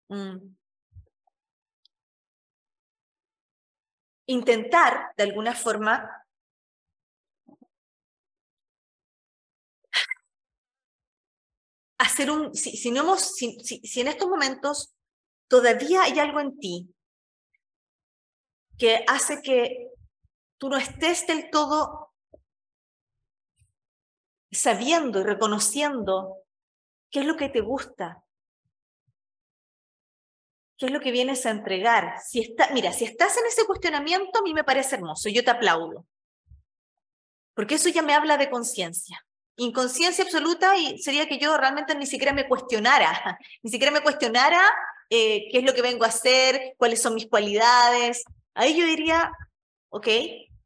mm, 0.08 0.53
intentar, 4.26 5.12
de 5.16 5.24
alguna 5.24 5.54
forma, 5.54 6.24
hacer 11.98 12.30
un, 12.30 12.54
si, 12.54 12.90
no 12.90 13.02
hemos, 13.02 13.34
si, 13.36 13.58
si 13.60 14.00
en 14.00 14.08
estos 14.08 14.28
momentos 14.28 14.94
todavía 15.48 16.02
hay 16.02 16.18
algo 16.18 16.40
en 16.40 16.58
ti 16.58 16.94
que 18.78 19.04
hace 19.06 19.40
que 19.42 19.90
tú 20.58 20.68
no 20.68 20.76
estés 20.76 21.26
del 21.26 21.50
todo 21.50 22.12
sabiendo 24.50 25.20
y 25.20 25.24
reconociendo 25.24 26.38
qué 27.10 27.20
es 27.20 27.26
lo 27.26 27.36
que 27.36 27.48
te 27.48 27.60
gusta, 27.60 28.23
qué 30.78 30.86
es 30.86 30.92
lo 30.92 31.00
que 31.00 31.12
vienes 31.12 31.46
a 31.46 31.50
entregar. 31.50 32.14
Si 32.24 32.40
está, 32.40 32.70
mira, 32.70 32.92
si 32.92 33.04
estás 33.04 33.36
en 33.36 33.46
ese 33.46 33.64
cuestionamiento, 33.64 34.38
a 34.38 34.42
mí 34.42 34.54
me 34.54 34.64
parece 34.64 34.96
hermoso, 34.96 35.28
yo 35.28 35.44
te 35.44 35.50
aplaudo, 35.50 36.06
porque 37.54 37.76
eso 37.76 37.88
ya 37.88 38.02
me 38.02 38.14
habla 38.14 38.36
de 38.36 38.50
conciencia. 38.50 39.24
Inconsciencia 39.56 40.24
absoluta 40.24 40.76
y 40.76 40.98
sería 40.98 41.28
que 41.28 41.38
yo 41.38 41.56
realmente 41.56 41.94
ni 41.94 42.06
siquiera 42.06 42.32
me 42.32 42.48
cuestionara, 42.48 43.38
ni 43.62 43.70
siquiera 43.70 43.92
me 43.92 44.00
cuestionara 44.00 44.60
eh, 45.10 45.48
qué 45.50 45.58
es 45.58 45.64
lo 45.64 45.74
que 45.74 45.82
vengo 45.82 46.04
a 46.04 46.08
hacer, 46.08 46.74
cuáles 46.76 47.00
son 47.00 47.14
mis 47.14 47.28
cualidades, 47.28 48.24
Ahí 48.54 48.78
yo 48.78 48.86
diría, 48.86 49.32
ok, 49.90 50.08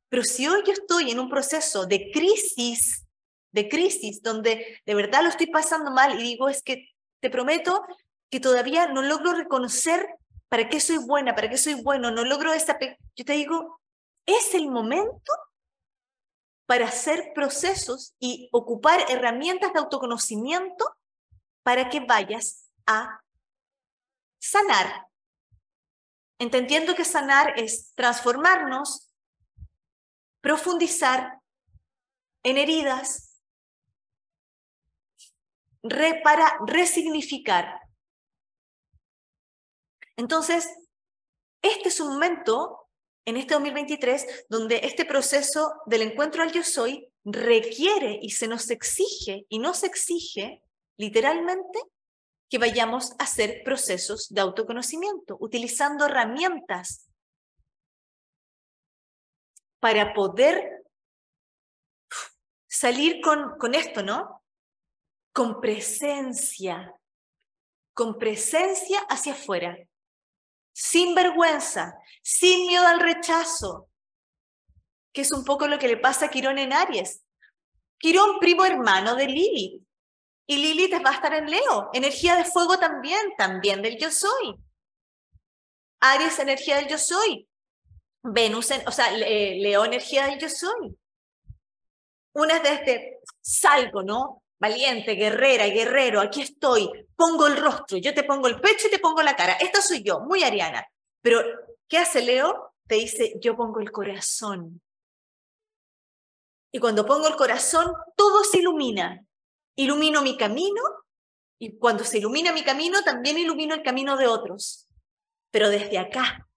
pero 0.08 0.22
si 0.22 0.46
hoy 0.46 0.62
yo 0.66 0.72
estoy 0.72 1.10
en 1.10 1.18
un 1.18 1.28
proceso 1.28 1.86
de 1.86 2.10
crisis, 2.12 3.06
de 3.50 3.68
crisis, 3.68 4.22
donde 4.22 4.80
de 4.84 4.94
verdad 4.94 5.22
lo 5.22 5.30
estoy 5.30 5.46
pasando 5.46 5.90
mal 5.90 6.18
y 6.18 6.22
digo, 6.22 6.48
es 6.48 6.62
que 6.62 6.90
te 7.20 7.30
prometo 7.30 7.82
que 8.30 8.40
todavía 8.40 8.86
no 8.88 9.02
logro 9.02 9.32
reconocer 9.32 10.08
para 10.48 10.68
qué 10.68 10.80
soy 10.80 10.98
buena, 10.98 11.34
para 11.34 11.48
qué 11.48 11.58
soy 11.58 11.74
bueno, 11.74 12.10
no 12.10 12.24
logro 12.24 12.52
esa... 12.52 12.78
Yo 13.16 13.24
te 13.24 13.32
digo, 13.32 13.80
es 14.26 14.54
el 14.54 14.70
momento 14.70 15.32
para 16.66 16.86
hacer 16.86 17.32
procesos 17.34 18.14
y 18.18 18.48
ocupar 18.52 19.00
herramientas 19.08 19.72
de 19.72 19.78
autoconocimiento 19.78 20.96
para 21.62 21.88
que 21.88 22.00
vayas 22.00 22.70
a 22.86 23.20
sanar 24.38 25.08
entendiendo 26.38 26.94
que 26.94 27.04
sanar 27.04 27.58
es 27.58 27.92
transformarnos, 27.94 29.10
profundizar 30.40 31.40
en 32.44 32.56
heridas, 32.56 33.24
para 36.22 36.58
resignificar. 36.66 37.80
Entonces, 40.18 40.68
este 41.62 41.88
es 41.88 42.00
un 42.00 42.08
momento 42.14 42.88
en 43.24 43.36
este 43.36 43.54
2023 43.54 44.46
donde 44.48 44.80
este 44.82 45.04
proceso 45.04 45.74
del 45.86 46.02
encuentro 46.02 46.42
al 46.42 46.52
yo 46.52 46.64
soy 46.64 47.08
requiere 47.24 48.18
y 48.20 48.30
se 48.30 48.48
nos 48.48 48.68
exige 48.70 49.46
y 49.48 49.60
nos 49.60 49.84
exige 49.84 50.62
literalmente 50.96 51.78
que 52.50 52.58
vayamos 52.58 53.12
a 53.12 53.24
hacer 53.24 53.62
procesos 53.64 54.28
de 54.30 54.40
autoconocimiento, 54.40 55.36
utilizando 55.38 56.06
herramientas 56.06 57.08
para 59.78 60.14
poder 60.14 60.84
salir 62.66 63.20
con, 63.20 63.56
con 63.58 63.74
esto, 63.76 64.02
¿no? 64.02 64.42
Con 65.32 65.60
presencia, 65.60 66.92
con 67.94 68.18
presencia 68.18 68.98
hacia 69.08 69.34
afuera, 69.34 69.87
sin 70.78 71.12
vergüenza, 71.12 71.98
sin 72.22 72.68
miedo 72.68 72.86
al 72.86 73.00
rechazo, 73.00 73.90
que 75.12 75.22
es 75.22 75.32
un 75.32 75.44
poco 75.44 75.66
lo 75.66 75.76
que 75.76 75.88
le 75.88 75.96
pasa 75.96 76.26
a 76.26 76.30
Quirón 76.30 76.56
en 76.56 76.72
Aries. 76.72 77.24
Quirón, 77.98 78.38
primo 78.38 78.64
hermano 78.64 79.16
de 79.16 79.26
Lilith. 79.26 79.82
Y 80.46 80.56
Lilith 80.56 81.04
va 81.04 81.10
a 81.10 81.14
estar 81.14 81.34
en 81.34 81.50
Leo, 81.50 81.90
energía 81.92 82.36
de 82.36 82.44
fuego 82.44 82.78
también, 82.78 83.20
también 83.36 83.82
del 83.82 83.98
yo 83.98 84.12
soy. 84.12 84.54
Aries, 85.98 86.38
energía 86.38 86.76
del 86.76 86.86
yo 86.86 86.96
soy. 86.96 87.48
Venus, 88.22 88.70
o 88.86 88.92
sea, 88.92 89.10
Leo, 89.10 89.84
energía 89.84 90.26
del 90.26 90.38
yo 90.38 90.48
soy. 90.48 90.96
Una 92.34 92.58
es 92.58 92.62
de 92.62 92.72
este, 92.72 93.18
salgo, 93.40 94.04
¿no? 94.04 94.44
Valiente, 94.60 95.14
guerrera, 95.14 95.66
guerrero, 95.66 96.20
aquí 96.20 96.42
estoy, 96.42 96.90
pongo 97.14 97.46
el 97.46 97.56
rostro, 97.56 97.98
yo 97.98 98.12
te 98.12 98.24
pongo 98.24 98.48
el 98.48 98.60
pecho 98.60 98.88
y 98.88 98.90
te 98.90 98.98
pongo 98.98 99.22
la 99.22 99.36
cara. 99.36 99.52
Esta 99.54 99.80
soy 99.80 100.02
yo, 100.02 100.20
muy 100.20 100.42
ariana. 100.42 100.84
Pero, 101.22 101.40
¿qué 101.86 101.98
hace 101.98 102.22
Leo? 102.22 102.74
Te 102.86 102.96
dice, 102.96 103.34
yo 103.40 103.56
pongo 103.56 103.80
el 103.80 103.92
corazón. 103.92 104.80
Y 106.72 106.80
cuando 106.80 107.06
pongo 107.06 107.28
el 107.28 107.36
corazón, 107.36 107.92
todo 108.16 108.42
se 108.44 108.58
ilumina 108.58 109.24
ilumino 109.78 110.22
mi 110.22 110.36
camino 110.36 110.82
y 111.58 111.78
cuando 111.78 112.04
se 112.04 112.18
ilumina 112.18 112.52
mi 112.52 112.64
camino, 112.64 113.02
también 113.02 113.38
ilumino 113.38 113.74
el 113.74 113.82
camino 113.82 114.16
de 114.16 114.26
otros, 114.26 114.88
pero 115.50 115.68
desde 115.68 115.98
acá. 115.98 116.48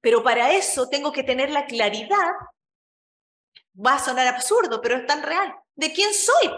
Pero 0.00 0.22
para 0.22 0.52
eso 0.52 0.88
tengo 0.88 1.10
que 1.10 1.22
tener 1.22 1.50
la 1.50 1.66
claridad, 1.66 2.32
va 3.76 3.94
a 3.94 4.04
sonar 4.04 4.26
absurdo, 4.26 4.80
pero 4.80 4.96
es 4.96 5.06
tan 5.06 5.22
real, 5.22 5.54
de 5.74 5.92
quién 5.92 6.12
soy. 6.12 6.50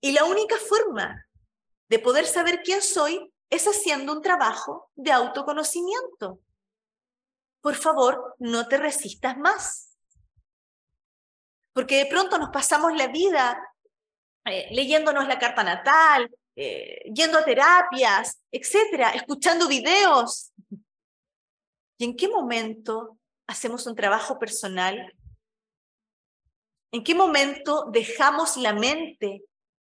Y 0.00 0.12
la 0.12 0.24
única 0.24 0.56
forma 0.56 1.26
de 1.88 1.98
poder 1.98 2.26
saber 2.26 2.62
quién 2.62 2.82
soy 2.82 3.32
es 3.50 3.66
haciendo 3.66 4.12
un 4.12 4.22
trabajo 4.22 4.90
de 4.94 5.10
autoconocimiento. 5.10 6.40
Por 7.60 7.74
favor, 7.74 8.36
no 8.38 8.68
te 8.68 8.76
resistas 8.76 9.36
más 9.38 9.88
porque 11.78 11.98
de 11.98 12.06
pronto 12.06 12.38
nos 12.38 12.50
pasamos 12.50 12.92
la 12.96 13.06
vida 13.06 13.56
eh, 14.44 14.66
leyéndonos 14.72 15.28
la 15.28 15.38
carta 15.38 15.62
natal, 15.62 16.28
eh, 16.56 17.08
yendo 17.14 17.38
a 17.38 17.44
terapias, 17.44 18.40
etcétera, 18.50 19.10
escuchando 19.10 19.68
videos. 19.68 20.50
¿Y 21.96 22.04
en 22.04 22.16
qué 22.16 22.26
momento 22.26 23.16
hacemos 23.46 23.86
un 23.86 23.94
trabajo 23.94 24.40
personal? 24.40 25.14
¿En 26.90 27.04
qué 27.04 27.14
momento 27.14 27.86
dejamos 27.92 28.56
la 28.56 28.72
mente 28.72 29.44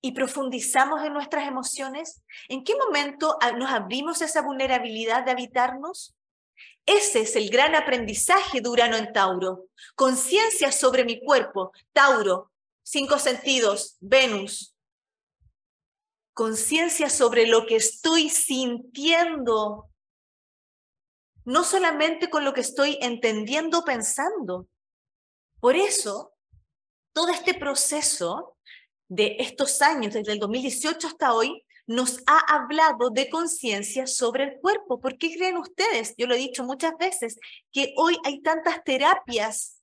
y 0.02 0.14
profundizamos 0.14 1.04
en 1.04 1.14
nuestras 1.14 1.48
emociones? 1.48 2.24
¿En 2.48 2.64
qué 2.64 2.76
momento 2.76 3.38
nos 3.58 3.70
abrimos 3.72 4.22
esa 4.22 4.42
vulnerabilidad 4.42 5.26
de 5.26 5.32
habitarnos? 5.32 6.16
Ese 6.86 7.22
es 7.22 7.36
el 7.36 7.50
gran 7.50 7.76
aprendizaje 7.76 8.62
de 8.62 8.70
Urano 8.70 8.96
en 8.96 9.12
Tauro. 9.12 9.66
Conciencia 9.96 10.72
sobre 10.72 11.04
mi 11.04 11.20
cuerpo, 11.20 11.72
Tauro, 11.92 12.52
cinco 12.84 13.18
sentidos, 13.18 13.98
Venus. 14.00 14.76
Conciencia 16.34 17.10
sobre 17.10 17.48
lo 17.48 17.66
que 17.66 17.78
estoy 17.78 18.30
sintiendo. 18.30 19.90
no 21.46 21.64
solamente 21.64 22.30
con 22.30 22.44
lo 22.44 22.54
que 22.54 22.62
estoy 22.62 22.98
entendiendo, 23.02 23.84
pensando. 23.84 24.68
Por 25.60 25.76
eso, 25.76 26.35
todo 27.16 27.30
este 27.30 27.54
proceso 27.54 28.58
de 29.08 29.38
estos 29.40 29.82
años, 29.82 30.14
desde 30.14 30.34
el 30.34 30.40
2018 30.40 31.08
hasta 31.08 31.34
hoy, 31.34 31.64
nos 31.88 32.20
ha 32.28 32.40
hablado 32.54 33.10
de 33.10 33.30
conciencia 33.30 34.06
sobre 34.06 34.44
el 34.44 34.60
cuerpo. 34.60 35.00
¿Por 35.00 35.18
qué 35.18 35.34
creen 35.34 35.56
ustedes? 35.56 36.14
Yo 36.18 36.28
lo 36.28 36.36
he 36.36 36.40
dicho 36.40 36.66
muchas 36.66 36.92
veces, 37.00 37.40
que 37.72 37.94
hoy 37.96 38.18
hay 38.26 38.42
tantas 38.42 38.84
terapias 38.84 39.82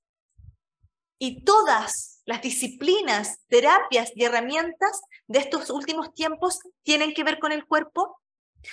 y 1.19 1.43
todas 1.43 2.21
las 2.27 2.43
disciplinas, 2.43 3.39
terapias 3.49 4.13
y 4.15 4.25
herramientas 4.25 5.01
de 5.27 5.39
estos 5.39 5.71
últimos 5.71 6.13
tiempos 6.13 6.59
tienen 6.83 7.15
que 7.15 7.25
ver 7.25 7.39
con 7.39 7.53
el 7.53 7.65
cuerpo. 7.65 8.21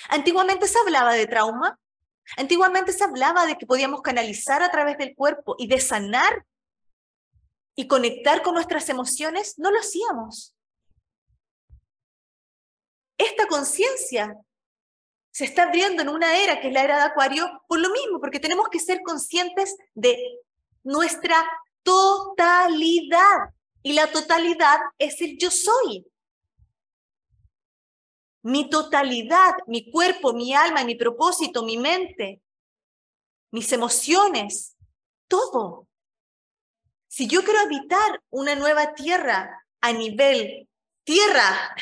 Antiguamente 0.09 0.67
se 0.67 0.79
hablaba 0.79 1.13
de 1.13 1.27
trauma, 1.27 1.79
antiguamente 2.35 2.91
se 2.91 3.05
hablaba 3.05 3.45
de 3.45 3.57
que 3.57 3.65
podíamos 3.65 4.01
canalizar 4.01 4.61
a 4.61 4.71
través 4.71 4.97
del 4.97 5.15
cuerpo 5.15 5.55
y 5.57 5.67
de 5.67 5.79
sanar 5.79 6.45
y 7.79 7.87
conectar 7.87 8.41
con 8.41 8.55
nuestras 8.55 8.89
emociones, 8.89 9.57
no 9.57 9.71
lo 9.71 9.79
hacíamos. 9.79 10.53
Esta 13.17 13.47
conciencia 13.47 14.37
se 15.31 15.45
está 15.45 15.63
abriendo 15.63 16.01
en 16.01 16.09
una 16.09 16.43
era 16.43 16.59
que 16.59 16.67
es 16.67 16.73
la 16.73 16.83
era 16.83 16.97
de 16.97 17.03
Acuario 17.03 17.49
por 17.69 17.79
lo 17.79 17.89
mismo, 17.91 18.19
porque 18.19 18.41
tenemos 18.41 18.67
que 18.67 18.81
ser 18.81 18.99
conscientes 19.01 19.77
de 19.93 20.19
nuestra 20.83 21.37
totalidad. 21.81 23.53
Y 23.81 23.93
la 23.93 24.11
totalidad 24.11 24.79
es 24.97 25.21
el 25.21 25.37
yo 25.37 25.49
soy. 25.49 26.05
Mi 28.41 28.69
totalidad, 28.69 29.53
mi 29.67 29.89
cuerpo, 29.89 30.33
mi 30.33 30.53
alma, 30.53 30.83
mi 30.83 30.95
propósito, 30.95 31.63
mi 31.63 31.77
mente, 31.77 32.41
mis 33.51 33.71
emociones, 33.71 34.75
todo. 35.29 35.88
Si 37.09 37.27
yo 37.27 37.43
quiero 37.43 37.59
habitar 37.59 38.21
una 38.29 38.55
nueva 38.55 38.93
tierra 38.93 39.65
a 39.81 39.91
nivel 39.91 40.69
tierra, 41.03 41.75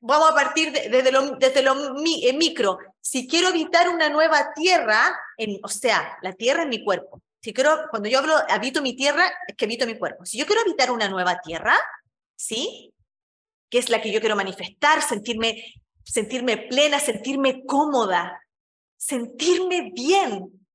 vamos 0.00 0.30
a 0.30 0.34
partir 0.34 0.70
desde 0.70 1.10
lo, 1.10 1.36
desde 1.36 1.62
lo 1.62 1.74
eh, 1.96 2.32
micro. 2.32 2.78
Si 3.00 3.26
quiero 3.26 3.48
habitar 3.48 3.88
una 3.88 4.08
nueva 4.08 4.54
tierra, 4.54 5.18
en, 5.36 5.58
o 5.64 5.68
sea, 5.68 6.16
la 6.22 6.32
tierra 6.32 6.62
en 6.62 6.68
mi 6.68 6.84
cuerpo. 6.84 7.20
Si 7.42 7.52
quiero, 7.52 7.88
cuando 7.90 8.08
yo 8.08 8.20
hablo 8.20 8.34
habito 8.48 8.80
mi 8.80 8.94
tierra, 8.94 9.28
es 9.48 9.56
que 9.56 9.64
habito 9.64 9.84
mi 9.84 9.98
cuerpo. 9.98 10.24
Si 10.24 10.38
yo 10.38 10.46
quiero 10.46 10.62
habitar 10.62 10.92
una 10.92 11.08
nueva 11.08 11.40
tierra, 11.40 11.76
¿sí? 12.36 12.94
Que 13.68 13.78
es 13.78 13.90
la 13.90 14.00
que 14.00 14.12
yo 14.12 14.20
quiero 14.20 14.36
manifestar, 14.36 15.02
sentirme, 15.02 15.74
sentirme 16.04 16.56
plena, 16.56 17.00
sentirme 17.00 17.64
cómoda, 17.66 18.40
sentirme 18.96 19.90
bien 19.92 20.68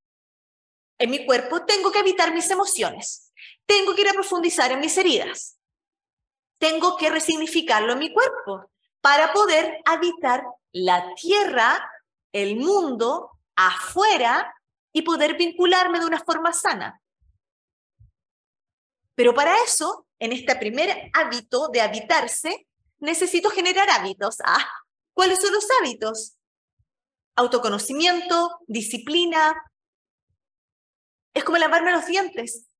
en 0.98 1.10
mi 1.10 1.26
cuerpo, 1.26 1.66
tengo 1.66 1.90
que 1.90 2.00
habitar 2.00 2.34
mis 2.34 2.50
emociones. 2.50 3.23
Tengo 3.66 3.96
que 3.96 4.02
ir 4.02 4.10
a 4.10 4.14
profundizar 4.14 4.72
en 4.72 4.80
mis 4.80 4.98
heridas. 4.98 5.58
Tengo 6.58 6.98
que 6.98 7.10
resignificarlo 7.10 7.94
en 7.94 8.00
mi 8.00 8.14
cuerpo 8.14 8.70
para 9.02 9.34
poder 9.34 9.82
habitar 9.86 10.44
la 10.72 11.14
tierra, 11.16 11.92
el 12.32 12.56
mundo, 12.58 13.32
afuera 13.56 14.54
y 14.92 15.02
poder 15.02 15.38
vincularme 15.38 16.00
de 16.00 16.06
una 16.06 16.20
forma 16.20 16.54
sana. 16.54 17.02
Pero 19.16 19.34
para 19.34 19.56
eso, 19.64 20.08
en 20.20 20.32
este 20.32 20.56
primer 20.56 21.12
hábito 21.14 21.68
de 21.68 21.82
habitarse, 21.82 22.68
necesito 23.00 23.50
generar 23.50 23.90
hábitos. 23.90 24.38
Ah, 24.44 24.68
¿cuáles 25.14 25.40
son 25.40 25.54
los 25.54 25.68
hábitos? 25.80 26.38
Autoconocimiento, 27.36 28.60
disciplina. 28.68 29.54
Es 31.34 31.44
como 31.44 31.58
lavarme 31.58 31.92
los 31.92 32.06
dientes 32.06 32.73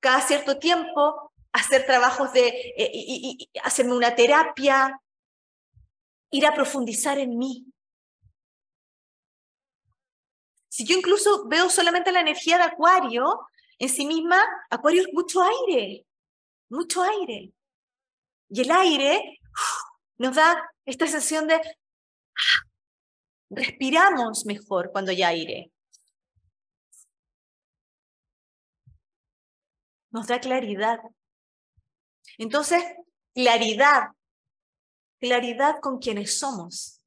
cada 0.00 0.20
cierto 0.20 0.58
tiempo, 0.58 1.32
hacer 1.52 1.86
trabajos 1.86 2.32
de, 2.32 2.48
eh, 2.76 3.48
hacerme 3.62 3.94
una 3.94 4.14
terapia, 4.14 5.00
ir 6.30 6.46
a 6.46 6.54
profundizar 6.54 7.18
en 7.18 7.36
mí. 7.38 7.66
Si 10.68 10.84
yo 10.84 10.96
incluso 10.96 11.48
veo 11.48 11.68
solamente 11.70 12.12
la 12.12 12.20
energía 12.20 12.56
de 12.56 12.64
Acuario 12.64 13.40
en 13.78 13.88
sí 13.88 14.06
misma, 14.06 14.44
Acuario 14.70 15.02
es 15.02 15.08
mucho 15.12 15.42
aire, 15.42 16.06
mucho 16.68 17.02
aire. 17.02 17.52
Y 18.50 18.60
el 18.60 18.70
aire 18.70 19.40
nos 20.18 20.36
da 20.36 20.70
esta 20.84 21.06
sensación 21.06 21.48
de 21.48 21.60
respiramos 23.50 24.44
mejor 24.46 24.90
cuando 24.92 25.10
hay 25.10 25.22
aire. 25.22 25.72
Nos 30.10 30.26
da 30.26 30.40
claridad. 30.40 31.00
Entonces, 32.38 32.82
claridad, 33.34 34.08
claridad 35.20 35.80
con 35.80 35.98
quienes 35.98 36.38
somos, 36.38 37.02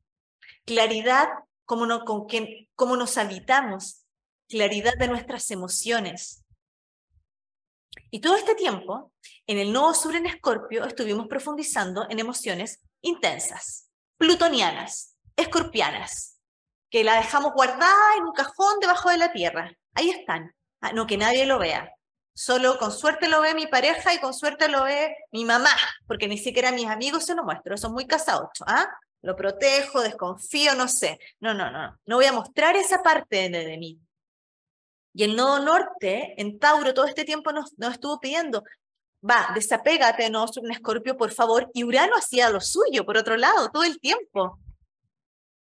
claridad 0.65 1.29
como 1.65 1.85
no, 1.85 2.03
con 2.03 2.25
quien, 2.25 2.69
cómo 2.75 2.97
nos 2.97 3.17
habitamos, 3.17 4.05
claridad 4.47 4.93
de 4.97 5.07
nuestras 5.07 5.49
emociones. 5.51 6.43
Y 8.09 8.19
todo 8.19 8.35
este 8.35 8.55
tiempo, 8.55 9.13
en 9.47 9.57
el 9.57 9.71
nuevo 9.71 9.93
sur 9.93 10.15
en 10.15 10.25
Escorpio, 10.25 10.85
estuvimos 10.85 11.27
profundizando 11.27 12.05
en 12.09 12.19
emociones 12.19 12.81
intensas, 13.01 13.89
plutonianas, 14.17 15.15
escorpianas, 15.37 16.39
que 16.89 17.03
la 17.03 17.15
dejamos 17.15 17.53
guardada 17.53 18.17
en 18.17 18.23
un 18.23 18.33
cajón 18.33 18.79
debajo 18.81 19.09
de 19.09 19.17
la 19.17 19.31
tierra. 19.31 19.71
Ahí 19.93 20.09
están. 20.09 20.53
Ah, 20.81 20.91
no 20.91 21.07
que 21.07 21.17
nadie 21.17 21.45
lo 21.45 21.57
vea. 21.57 21.93
Solo 22.43 22.79
con 22.79 22.91
suerte 22.91 23.27
lo 23.27 23.39
ve 23.39 23.53
mi 23.53 23.67
pareja 23.67 24.15
y 24.15 24.17
con 24.17 24.33
suerte 24.33 24.67
lo 24.67 24.83
ve 24.85 25.15
mi 25.31 25.45
mamá, 25.45 25.69
porque 26.07 26.27
ni 26.27 26.39
siquiera 26.39 26.71
mis 26.71 26.87
amigos 26.87 27.23
se 27.23 27.35
lo 27.35 27.43
muestro. 27.43 27.75
Es 27.75 27.87
muy 27.87 28.07
casa 28.07 28.49
¿ah? 28.65 28.89
Lo 29.21 29.35
protejo, 29.35 30.01
desconfío, 30.01 30.73
no 30.73 30.87
sé. 30.87 31.19
No, 31.39 31.53
no, 31.53 31.69
no. 31.69 31.95
No 32.03 32.15
voy 32.15 32.25
a 32.25 32.31
mostrar 32.31 32.75
esa 32.75 33.03
parte 33.03 33.47
de, 33.47 33.77
mí. 33.77 33.99
Y 35.13 35.23
el 35.23 35.35
nodo 35.35 35.59
norte, 35.59 36.33
en 36.41 36.57
Tauro, 36.57 36.95
todo 36.95 37.05
este 37.05 37.25
tiempo 37.25 37.51
nos, 37.51 37.77
nos 37.77 37.93
estuvo 37.93 38.19
pidiendo, 38.19 38.63
va, 39.21 39.51
desapégate, 39.53 40.27
no, 40.31 40.47
un 40.63 40.71
escorpio, 40.71 41.15
por 41.15 41.31
favor. 41.31 41.69
Y 41.75 41.83
Urano 41.83 42.13
hacía 42.15 42.49
lo 42.49 42.59
suyo, 42.59 43.05
por 43.05 43.17
otro 43.17 43.37
lado, 43.37 43.69
todo 43.69 43.83
el 43.83 43.99
tiempo. 43.99 44.57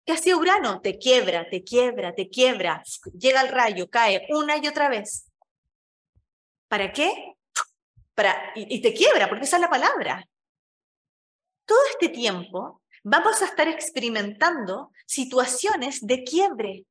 ¿Qué 0.07 0.15
hacía 0.15 0.35
Urano? 0.35 0.81
Te 0.81 0.97
quiebra, 0.97 1.47
te 1.47 1.63
quiebra, 1.63 2.15
te 2.15 2.31
quiebra. 2.31 2.83
Llega 3.19 3.43
el 3.43 3.49
rayo, 3.49 3.91
cae 3.91 4.27
una 4.31 4.57
y 4.57 4.67
otra 4.67 4.89
vez. 4.89 5.30
¿Para 6.71 6.93
qué? 6.93 7.35
Para, 8.15 8.53
y, 8.55 8.81
te 8.81 8.95
quiebra, 8.95 9.29
porque 9.29 9.45
esa 9.45 9.57
es 9.57 9.63
la 9.63 9.69
palabra. 9.69 10.25
Todo 11.67 11.81
este 11.91 12.09
tiempo 12.11 12.83
vamos 13.03 13.43
a 13.43 13.47
estar 13.47 13.67
experimentando 13.67 14.93
situaciones 15.05 16.07
de 16.07 16.23
quiebre. 16.23 16.87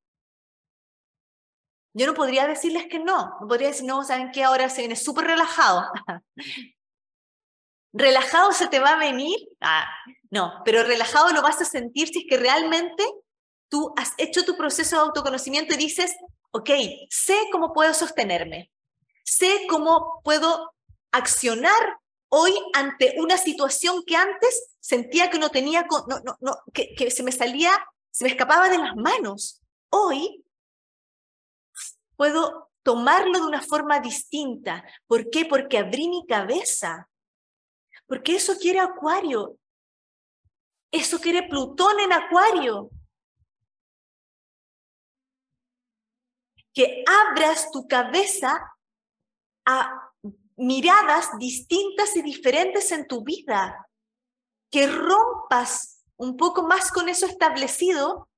Yo 1.94 2.08
no 2.08 2.14
podría 2.14 2.46
decirles 2.46 2.88
que 2.88 3.00
no, 3.00 3.38
no 3.40 3.48
podría 3.48 3.70
decir, 3.70 3.86
no, 3.86 4.04
¿saben 4.04 4.32
qué? 4.32 4.44
Ahora 4.44 4.70
se 4.70 4.82
viene 4.82 4.98
súper 4.98 5.28
relajado. 5.28 5.90
¿Relajado 7.94 8.52
se 8.52 8.68
te 8.68 8.80
va 8.80 8.90
a 8.92 9.00
venir? 9.00 9.38
Ah, 9.62 9.88
no, 10.30 10.62
pero 10.66 10.84
relajado 10.84 11.32
lo 11.32 11.42
vas 11.42 11.62
a 11.62 11.66
sentir 11.66 12.10
si 12.10 12.20
es 12.20 12.26
que 12.30 12.38
realmente 12.38 13.04
tú 13.70 13.94
has 13.96 14.12
hecho 14.18 14.44
tu 14.44 14.58
proceso 14.58 14.98
de 14.98 15.04
autoconocimiento 15.04 15.74
y 15.74 15.78
dices, 15.78 16.14
ok, 16.52 16.70
sé 17.10 17.38
cómo 17.52 17.72
puedo 17.72 17.94
sostenerme, 17.94 18.72
sé 19.30 19.68
cómo 19.70 20.22
puedo 20.24 20.74
accionar 21.12 22.00
hoy 22.30 22.52
ante 22.74 23.16
una 23.18 23.38
situación 23.38 24.04
que 24.06 24.16
antes 24.16 24.76
sentía 24.80 25.30
que 25.30 25.40
no 25.40 25.50
tenía, 25.50 25.88
que, 26.74 26.96
que 26.96 27.12
se 27.12 27.24
me 27.24 27.32
salía, 27.32 27.72
se 28.12 28.24
me 28.24 28.32
escapaba 28.32 28.70
de 28.70 28.80
las 28.80 28.96
manos. 28.96 29.62
Hoy 29.90 30.44
puedo 32.16 32.72
tomarlo 32.84 33.40
de 33.40 33.46
una 33.46 33.62
forma 33.62 34.00
distinta. 34.00 34.84
¿Por 35.08 35.30
qué? 35.30 35.46
Porque 35.46 35.78
abrí 35.78 36.10
mi 36.10 36.26
cabeza. 36.26 37.08
Porque 38.08 38.36
eso 38.36 38.58
quiere 38.58 38.80
Acuario. 38.80 39.58
Eso 40.92 41.20
quiere 41.20 41.44
Plutón 41.44 42.00
en 42.00 42.14
Acuario. 42.14 42.90
Que 46.74 47.04
abras 47.08 47.70
tu 47.72 47.88
cabeza 47.88 48.60
miradas 50.58 51.38
distintas 51.38 52.16
y 52.16 52.22
diferentes 52.22 52.92
en 52.92 53.08
tu 53.08 53.24
vida, 53.24 53.88
que 54.70 54.88
rompas 54.88 56.04
un 56.18 56.36
poco 56.36 56.64
más 56.64 56.92
con 56.92 57.08
eso 57.08 57.26
establecido 57.26 58.30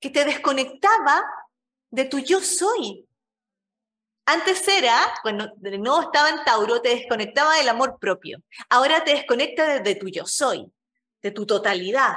que 0.00 0.10
te 0.10 0.24
desconectaba 0.24 1.24
de 1.90 2.04
tu 2.04 2.18
yo 2.20 2.40
soy. 2.40 3.08
Antes 4.26 4.68
era, 4.68 4.94
cuando 5.22 5.50
no 5.62 6.02
estaba 6.02 6.28
en 6.28 6.44
Tauro, 6.44 6.80
te 6.82 6.90
desconectaba 6.90 7.56
del 7.56 7.68
amor 7.68 7.98
propio. 7.98 8.42
Ahora 8.68 9.02
te 9.02 9.12
desconecta 9.12 9.80
de 9.80 9.94
tu 9.94 10.08
yo 10.08 10.26
soy, 10.26 10.70
de 11.22 11.30
tu 11.30 11.46
totalidad. 11.46 12.14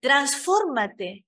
Transfórmate. 0.00 1.24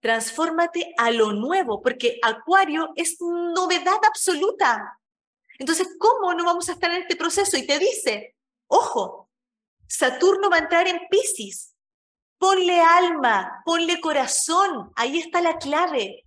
Transfórmate 0.00 0.94
a 0.96 1.10
lo 1.10 1.32
nuevo, 1.32 1.80
porque 1.82 2.18
Acuario 2.22 2.90
es 2.96 3.16
novedad 3.20 3.98
absoluta. 4.06 4.98
Entonces, 5.58 5.88
¿cómo 5.98 6.32
no 6.34 6.44
vamos 6.44 6.68
a 6.68 6.72
estar 6.72 6.90
en 6.90 7.02
este 7.02 7.16
proceso? 7.16 7.56
Y 7.56 7.66
te 7.66 7.78
dice, 7.78 8.34
ojo, 8.66 9.30
Saturno 9.86 10.48
va 10.48 10.56
a 10.56 10.60
entrar 10.60 10.88
en 10.88 11.00
Pisces. 11.10 11.76
Ponle 12.38 12.80
alma, 12.80 13.62
ponle 13.66 14.00
corazón, 14.00 14.90
ahí 14.96 15.18
está 15.18 15.42
la 15.42 15.58
clave. 15.58 16.24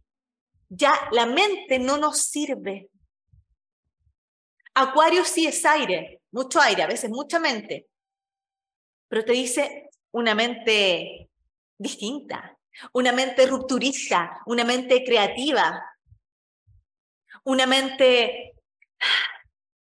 Ya 0.69 0.93
la 1.11 1.25
mente 1.25 1.79
no 1.79 1.97
nos 1.97 2.25
sirve. 2.25 2.89
Acuario 4.75 5.23
sí 5.23 5.47
es 5.47 5.65
aire, 5.65 6.21
mucho 6.31 6.59
aire, 6.61 6.83
a 6.83 6.87
veces 6.87 7.09
mucha 7.09 7.39
mente. 7.39 7.87
Pero 9.07 9.25
te 9.25 9.33
dice 9.33 9.89
una 10.11 10.35
mente 10.35 11.29
distinta, 11.77 12.57
una 12.93 13.11
mente 13.11 13.45
rupturista, 13.45 14.41
una 14.45 14.63
mente 14.63 15.03
creativa, 15.03 15.83
una 17.43 17.65
mente 17.65 18.53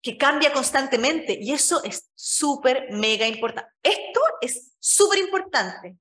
que 0.01 0.17
cambia 0.17 0.53
constantemente 0.53 1.37
y 1.41 1.53
eso 1.53 1.83
es 1.83 2.11
súper, 2.15 2.91
mega 2.93 3.27
importante. 3.27 3.71
Esto 3.83 4.21
es 4.41 4.73
súper 4.79 5.19
importante. 5.19 5.97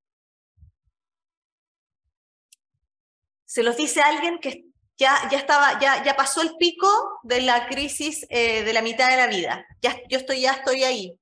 Se 3.46 3.64
los 3.64 3.76
dice 3.76 4.02
alguien 4.02 4.40
que 4.40 4.66
ya, 4.98 5.30
ya, 5.30 5.38
estaba, 5.38 5.80
ya, 5.80 6.04
ya 6.04 6.16
pasó 6.16 6.42
el 6.42 6.56
pico 6.58 7.20
de 7.24 7.42
la 7.42 7.68
crisis 7.68 8.26
eh, 8.30 8.64
de 8.64 8.74
la 8.74 8.82
mitad 8.82 9.10
de 9.10 9.18
la 9.18 9.28
vida. 9.28 9.66
Ya, 9.82 9.96
yo 10.10 10.18
estoy, 10.18 10.42
ya 10.42 10.54
estoy 10.54 10.84
ahí. 10.84 11.20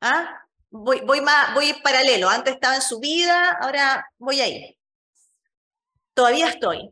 ¿Ah? 0.00 0.42
Voy, 0.70 1.00
voy, 1.00 1.20
más, 1.20 1.54
voy 1.54 1.72
paralelo. 1.82 2.28
Antes 2.28 2.54
estaba 2.54 2.76
en 2.76 2.82
su 2.82 3.00
vida, 3.00 3.56
ahora 3.60 4.06
voy 4.18 4.40
ahí. 4.40 4.77
Todavía 6.18 6.48
estoy. 6.48 6.90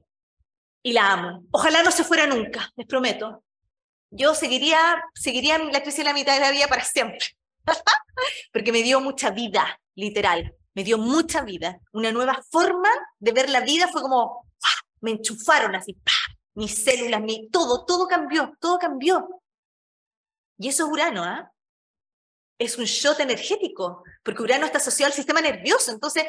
Y 0.85 0.93
la 0.93 1.13
amo. 1.13 1.43
Ojalá 1.51 1.83
no 1.83 1.91
se 1.91 2.05
fuera 2.05 2.29
nunca, 2.29 2.73
les 2.77 2.87
prometo. 2.87 3.43
Yo 4.09 4.37
seguiría, 4.37 5.03
seguiría 5.17 5.59
la 5.59 5.81
crisis 5.83 5.99
de 5.99 6.05
la 6.05 6.13
mitad 6.13 6.35
de 6.35 6.43
la 6.43 6.53
vida 6.53 6.69
para 6.69 6.85
siempre. 6.85 7.27
Porque 8.53 8.71
me 8.71 8.85
dio 8.85 9.01
mucha 9.01 9.31
vida, 9.31 9.81
literal. 9.97 10.55
Me 10.75 10.85
dio 10.85 10.97
mucha 10.97 11.43
vida. 11.43 11.81
Una 11.91 12.13
nueva 12.13 12.41
forma 12.53 12.89
de 13.19 13.33
ver 13.33 13.51
la 13.51 13.63
vida 13.63 13.89
fue 13.89 14.01
como, 14.01 14.47
me 15.01 15.11
enchufaron 15.11 15.75
así, 15.75 16.01
mis 16.55 16.85
células, 16.85 17.21
mi, 17.21 17.49
todo, 17.51 17.85
todo 17.85 18.07
cambió, 18.07 18.53
todo 18.61 18.79
cambió. 18.79 19.43
Y 20.57 20.69
eso 20.69 20.87
es 20.87 20.93
Urano, 20.93 21.25
¿ah? 21.25 21.51
Es 22.59 22.79
un 22.79 22.85
shot 22.85 23.21
energético, 23.21 24.03
porque 24.23 24.43
Urano 24.43 24.65
está 24.65 24.79
asociado 24.79 25.11
al 25.11 25.17
sistema 25.17 25.43
nervioso, 25.43 25.93
entonces 25.93 26.25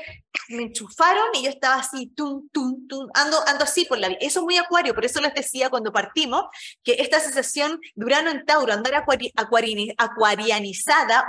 me 0.50 0.64
enchufaron 0.64 1.30
y 1.36 1.44
yo 1.44 1.50
estaba 1.50 1.76
así, 1.76 2.08
tum, 2.08 2.50
tum, 2.50 2.86
tum, 2.88 3.08
ando, 3.14 3.38
ando 3.48 3.64
así 3.64 3.86
por 3.86 3.98
la 3.98 4.10
vida. 4.10 4.20
Eso 4.20 4.40
es 4.42 4.44
muy 4.44 4.58
acuario, 4.58 4.94
por 4.94 5.06
eso 5.06 5.22
les 5.22 5.34
decía 5.34 5.70
cuando 5.70 5.94
partimos 5.94 6.44
que 6.84 6.94
esta 7.00 7.20
sensación 7.22 7.80
de 7.96 8.06
Urano 8.06 8.30
en 8.30 8.46
Tauro, 8.46 8.74
andar 8.74 9.06
acuarianizada, 9.36 11.28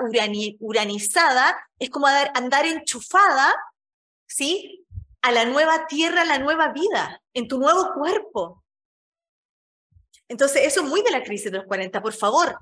uranizada, 0.58 1.56
es 1.78 1.90
como 1.90 2.08
andar 2.08 2.66
enchufada, 2.66 3.54
¿sí? 4.26 4.84
a 5.22 5.32
la 5.32 5.44
nueva 5.44 5.86
tierra, 5.86 6.22
a 6.22 6.24
la 6.24 6.38
nueva 6.38 6.72
vida, 6.72 7.22
en 7.34 7.48
tu 7.48 7.58
nuevo 7.58 7.92
cuerpo. 7.94 8.64
Entonces, 10.28 10.62
eso 10.66 10.82
es 10.82 10.88
muy 10.88 11.02
de 11.02 11.10
la 11.10 11.22
crisis 11.22 11.50
de 11.50 11.58
los 11.58 11.66
40, 11.66 12.00
por 12.02 12.12
favor. 12.12 12.58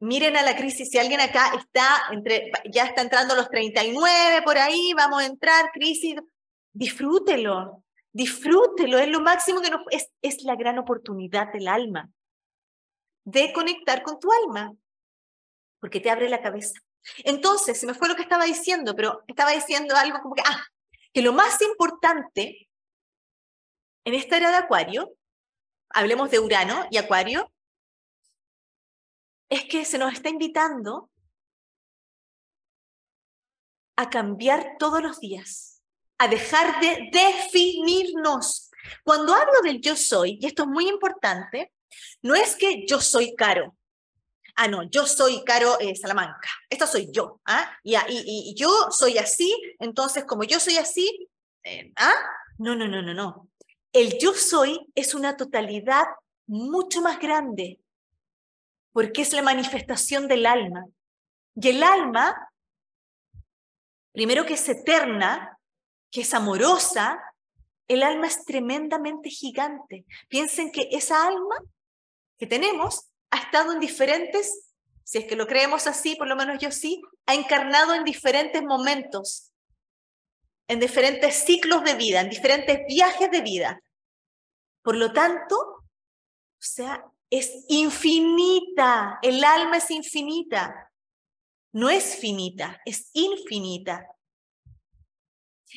Miren 0.00 0.36
a 0.36 0.42
la 0.42 0.56
crisis, 0.56 0.88
si 0.88 0.98
alguien 0.98 1.20
acá 1.20 1.52
está 1.58 2.04
entre, 2.10 2.50
ya 2.72 2.84
está 2.86 3.02
entrando 3.02 3.36
los 3.36 3.50
39 3.50 4.42
por 4.42 4.56
ahí, 4.56 4.94
vamos 4.94 5.22
a 5.22 5.26
entrar, 5.26 5.70
crisis, 5.72 6.16
disfrútelo, 6.72 7.84
disfrútelo, 8.10 8.98
es 8.98 9.08
lo 9.08 9.20
máximo 9.20 9.60
que 9.60 9.70
nos, 9.70 9.82
es, 9.90 10.10
es 10.22 10.42
la 10.42 10.56
gran 10.56 10.78
oportunidad 10.78 11.52
del 11.52 11.68
alma, 11.68 12.10
de 13.24 13.52
conectar 13.52 14.02
con 14.02 14.18
tu 14.18 14.30
alma, 14.32 14.72
porque 15.80 16.00
te 16.00 16.10
abre 16.10 16.30
la 16.30 16.40
cabeza. 16.40 16.80
Entonces, 17.18 17.78
se 17.78 17.86
me 17.86 17.94
fue 17.94 18.08
lo 18.08 18.16
que 18.16 18.22
estaba 18.22 18.46
diciendo, 18.46 18.96
pero 18.96 19.22
estaba 19.26 19.50
diciendo 19.50 19.94
algo 19.96 20.20
como 20.22 20.34
que, 20.34 20.42
ah, 20.46 20.64
que 21.12 21.20
lo 21.20 21.34
más 21.34 21.60
importante 21.60 22.68
en 24.04 24.14
esta 24.14 24.38
era 24.38 24.50
de 24.50 24.56
Acuario, 24.56 25.12
hablemos 25.90 26.30
de 26.30 26.38
Urano 26.38 26.86
y 26.90 26.96
Acuario, 26.96 27.52
es 29.50 29.64
que 29.64 29.84
se 29.84 29.98
nos 29.98 30.12
está 30.12 30.28
invitando 30.28 31.10
a 33.96 34.08
cambiar 34.08 34.76
todos 34.78 35.02
los 35.02 35.20
días, 35.20 35.82
a 36.18 36.28
dejar 36.28 36.80
de 36.80 37.10
definirnos. 37.12 38.70
Cuando 39.04 39.34
hablo 39.34 39.60
del 39.62 39.80
yo 39.80 39.96
soy, 39.96 40.38
y 40.40 40.46
esto 40.46 40.62
es 40.62 40.68
muy 40.68 40.88
importante, 40.88 41.72
no 42.22 42.34
es 42.34 42.56
que 42.56 42.86
yo 42.86 43.00
soy 43.00 43.34
caro, 43.34 43.76
ah, 44.56 44.68
no, 44.68 44.82
yo 44.84 45.06
soy 45.06 45.42
Caro 45.44 45.78
eh, 45.80 45.96
Salamanca, 45.96 46.48
esta 46.68 46.86
soy 46.86 47.08
yo, 47.10 47.40
¿ah? 47.46 47.70
Y, 47.82 47.96
y, 47.96 48.54
yo 48.54 48.70
soy 48.90 49.18
así, 49.18 49.54
entonces 49.78 50.24
como 50.24 50.44
yo 50.44 50.60
soy 50.60 50.76
así, 50.76 51.28
eh, 51.64 51.92
¿ah? 51.96 52.14
No, 52.58 52.76
no, 52.76 52.86
no, 52.86 53.02
no, 53.02 53.14
no. 53.14 53.48
El 53.92 54.18
yo 54.18 54.34
soy 54.34 54.86
es 54.94 55.14
una 55.14 55.36
totalidad 55.36 56.04
mucho 56.46 57.00
más 57.00 57.18
grande, 57.18 57.80
porque 58.92 59.22
es 59.22 59.32
la 59.32 59.42
manifestación 59.42 60.28
del 60.28 60.46
alma. 60.46 60.86
Y 61.54 61.68
el 61.68 61.82
alma, 61.82 62.50
primero 64.12 64.46
que 64.46 64.54
es 64.54 64.68
eterna, 64.68 65.58
que 66.10 66.22
es 66.22 66.34
amorosa, 66.34 67.20
el 67.88 68.02
alma 68.02 68.26
es 68.26 68.44
tremendamente 68.44 69.30
gigante. 69.30 70.06
Piensen 70.28 70.70
que 70.70 70.88
esa 70.92 71.26
alma 71.26 71.56
que 72.38 72.46
tenemos 72.46 73.10
ha 73.30 73.38
estado 73.38 73.72
en 73.72 73.80
diferentes, 73.80 74.72
si 75.04 75.18
es 75.18 75.24
que 75.24 75.36
lo 75.36 75.46
creemos 75.46 75.86
así, 75.86 76.16
por 76.16 76.28
lo 76.28 76.36
menos 76.36 76.58
yo 76.58 76.70
sí, 76.70 77.02
ha 77.26 77.34
encarnado 77.34 77.94
en 77.94 78.04
diferentes 78.04 78.62
momentos, 78.62 79.52
en 80.68 80.80
diferentes 80.80 81.34
ciclos 81.44 81.82
de 81.84 81.94
vida, 81.94 82.20
en 82.20 82.30
diferentes 82.30 82.80
viajes 82.86 83.30
de 83.30 83.40
vida. 83.40 83.82
Por 84.82 84.96
lo 84.96 85.12
tanto, 85.12 85.56
o 85.56 85.82
sea, 86.58 87.04
es 87.30 87.64
infinita, 87.68 89.18
el 89.22 89.42
alma 89.44 89.76
es 89.76 89.90
infinita, 89.90 90.92
no 91.72 91.88
es 91.88 92.16
finita, 92.16 92.80
es 92.84 93.10
infinita. 93.12 94.04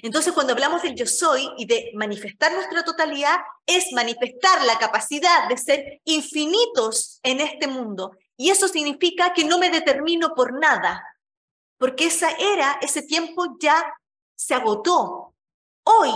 Entonces, 0.01 0.33
cuando 0.33 0.53
hablamos 0.53 0.81
del 0.81 0.95
yo 0.95 1.05
soy 1.05 1.47
y 1.55 1.65
de 1.65 1.91
manifestar 1.93 2.51
nuestra 2.51 2.83
totalidad, 2.83 3.37
es 3.67 3.91
manifestar 3.93 4.65
la 4.65 4.79
capacidad 4.79 5.47
de 5.47 5.57
ser 5.57 6.01
infinitos 6.05 7.19
en 7.21 7.39
este 7.39 7.67
mundo. 7.67 8.17
Y 8.35 8.49
eso 8.49 8.67
significa 8.67 9.33
que 9.33 9.45
no 9.45 9.59
me 9.59 9.69
determino 9.69 10.33
por 10.33 10.59
nada, 10.59 11.03
porque 11.77 12.05
esa 12.05 12.31
era, 12.31 12.79
ese 12.81 13.03
tiempo 13.03 13.55
ya 13.59 13.93
se 14.35 14.55
agotó. 14.55 15.35
Hoy, 15.83 16.09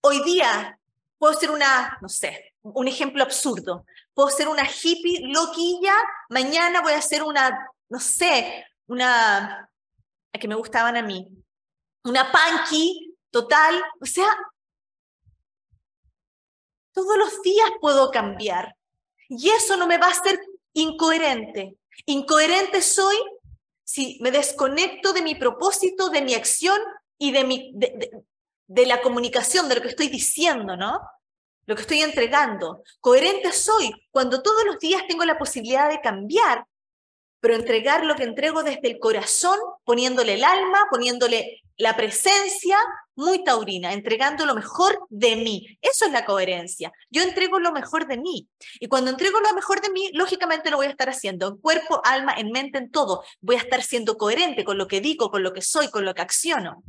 hoy 0.00 0.24
día, 0.24 0.80
puedo 1.16 1.38
ser 1.38 1.52
una, 1.52 1.96
no 2.02 2.08
sé, 2.08 2.54
un 2.62 2.88
ejemplo 2.88 3.22
absurdo. 3.22 3.84
Puedo 4.14 4.28
ser 4.30 4.48
una 4.48 4.64
hippie 4.64 5.20
loquilla, 5.28 5.94
mañana 6.30 6.80
voy 6.80 6.92
a 6.92 7.02
ser 7.02 7.22
una, 7.22 7.68
no 7.88 8.00
sé, 8.00 8.64
una, 8.86 9.68
que 10.32 10.48
me 10.48 10.54
gustaban 10.54 10.96
a 10.96 11.02
mí, 11.02 11.28
una 12.04 12.30
punky 12.30 13.16
total, 13.30 13.82
o 14.00 14.06
sea, 14.06 14.28
todos 16.92 17.18
los 17.18 17.42
días 17.42 17.70
puedo 17.80 18.10
cambiar. 18.10 18.76
Y 19.28 19.50
eso 19.50 19.76
no 19.76 19.86
me 19.86 19.98
va 19.98 20.06
a 20.06 20.10
hacer 20.10 20.40
incoherente. 20.74 21.76
Incoherente 22.06 22.80
soy 22.82 23.16
si 23.84 24.18
me 24.22 24.30
desconecto 24.30 25.12
de 25.12 25.22
mi 25.22 25.34
propósito, 25.34 26.08
de 26.08 26.22
mi 26.22 26.34
acción 26.34 26.78
y 27.18 27.32
de, 27.32 27.44
mi, 27.44 27.72
de, 27.74 28.86
la 28.86 29.02
comunicación, 29.02 29.68
de 29.68 29.76
lo 29.76 29.82
que 29.82 29.88
estoy 29.88 30.08
diciendo, 30.08 30.76
¿no? 30.76 31.00
Lo 31.66 31.74
que 31.74 31.82
estoy 31.82 32.02
entregando. 32.02 32.82
Coherente 33.00 33.52
soy 33.52 33.92
cuando 34.10 34.42
todos 34.42 34.64
los 34.64 34.78
días 34.78 35.02
tengo 35.08 35.24
la 35.24 35.38
posibilidad 35.38 35.88
de 35.88 36.00
cambiar, 36.00 36.66
pero 37.40 37.54
entregar 37.54 38.04
lo 38.04 38.16
que 38.16 38.24
entrego 38.24 38.62
desde 38.62 38.88
el 38.88 38.98
corazón, 38.98 39.58
poniéndole 39.84 40.34
el 40.34 40.44
alma, 40.44 40.86
poniéndole 40.90 41.62
la 41.76 41.96
presencia 41.96 42.78
muy 43.16 43.44
taurina, 43.44 43.92
entregando 43.92 44.46
lo 44.46 44.54
mejor 44.54 45.06
de 45.08 45.36
mí. 45.36 45.78
Eso 45.82 46.06
es 46.06 46.12
la 46.12 46.24
coherencia. 46.24 46.92
Yo 47.10 47.22
entrego 47.22 47.58
lo 47.58 47.72
mejor 47.72 48.06
de 48.06 48.18
mí. 48.18 48.48
Y 48.80 48.86
cuando 48.86 49.10
entrego 49.10 49.40
lo 49.40 49.52
mejor 49.54 49.80
de 49.80 49.90
mí, 49.90 50.10
lógicamente 50.14 50.70
lo 50.70 50.76
voy 50.76 50.86
a 50.86 50.90
estar 50.90 51.08
haciendo 51.08 51.48
en 51.48 51.58
cuerpo, 51.58 52.00
alma, 52.04 52.34
en 52.34 52.50
mente, 52.50 52.78
en 52.78 52.90
todo. 52.90 53.24
Voy 53.40 53.56
a 53.56 53.60
estar 53.60 53.82
siendo 53.82 54.16
coherente 54.16 54.64
con 54.64 54.78
lo 54.78 54.88
que 54.88 55.00
digo, 55.00 55.30
con 55.30 55.42
lo 55.42 55.52
que 55.52 55.62
soy, 55.62 55.90
con 55.90 56.04
lo 56.04 56.14
que 56.14 56.22
acciono. 56.22 56.82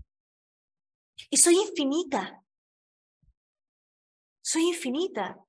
Y 1.30 1.38
soy 1.38 1.56
infinita. 1.56 2.45
Soy 4.46 4.68
infinita. 4.68 5.40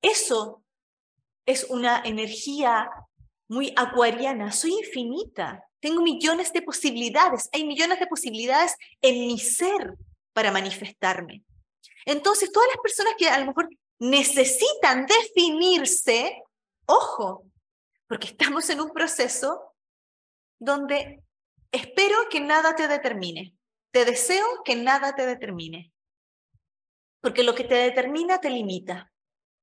Eso 0.00 0.64
es 1.44 1.64
una 1.64 2.00
energía 2.02 2.90
muy 3.46 3.74
acuariana. 3.76 4.50
Soy 4.52 4.72
infinita. 4.72 5.68
Tengo 5.80 6.00
millones 6.00 6.54
de 6.54 6.62
posibilidades, 6.62 7.50
hay 7.52 7.66
millones 7.66 8.00
de 8.00 8.06
posibilidades 8.06 8.74
en 9.02 9.26
mi 9.26 9.38
ser. 9.38 9.96
para 10.32 10.52
manifestarme. 10.52 11.44
Entonces, 12.04 12.52
todas 12.52 12.68
las 12.68 12.82
personas 12.82 13.14
que 13.16 13.26
a 13.26 13.38
lo 13.38 13.46
mejor 13.46 13.70
necesitan 13.98 15.06
definirse, 15.06 16.42
ojo, 16.84 17.46
porque 18.06 18.26
estamos 18.28 18.68
en 18.68 18.82
un 18.82 18.90
proceso 18.90 19.74
donde 20.58 21.22
espero 21.72 22.16
que 22.30 22.40
nada 22.40 22.76
te 22.76 22.86
determine. 22.86 23.54
Te 23.92 24.04
deseo 24.04 24.46
que 24.62 24.76
nada 24.76 25.14
te 25.14 25.24
determine. 25.24 25.90
Porque 27.26 27.42
lo 27.42 27.56
que 27.56 27.64
te 27.64 27.74
determina 27.74 28.40
te 28.40 28.50
limita. 28.50 29.12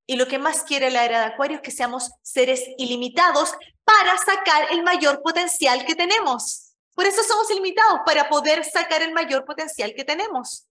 Y 0.06 0.18
lo 0.18 0.28
que 0.28 0.38
más 0.38 0.64
quiere 0.64 0.92
la 0.92 1.06
era 1.06 1.22
de 1.22 1.26
Acuario 1.28 1.56
es 1.56 1.64
que 1.64 1.72
seamos 1.72 2.12
seres 2.22 2.62
ilimitados 2.78 3.54
para 3.86 4.18
sacar 4.18 4.74
el 4.74 4.84
mayor 4.84 5.22
potencial 5.22 5.86
que 5.86 5.96
tenemos. 5.96 6.76
Por 6.94 7.06
eso 7.06 7.24
somos 7.24 7.50
ilimitados, 7.52 8.02
para 8.06 8.28
poder 8.28 8.66
sacar 8.66 9.02
el 9.02 9.14
mayor 9.14 9.46
potencial 9.46 9.94
que 9.96 10.04
tenemos. 10.04 10.68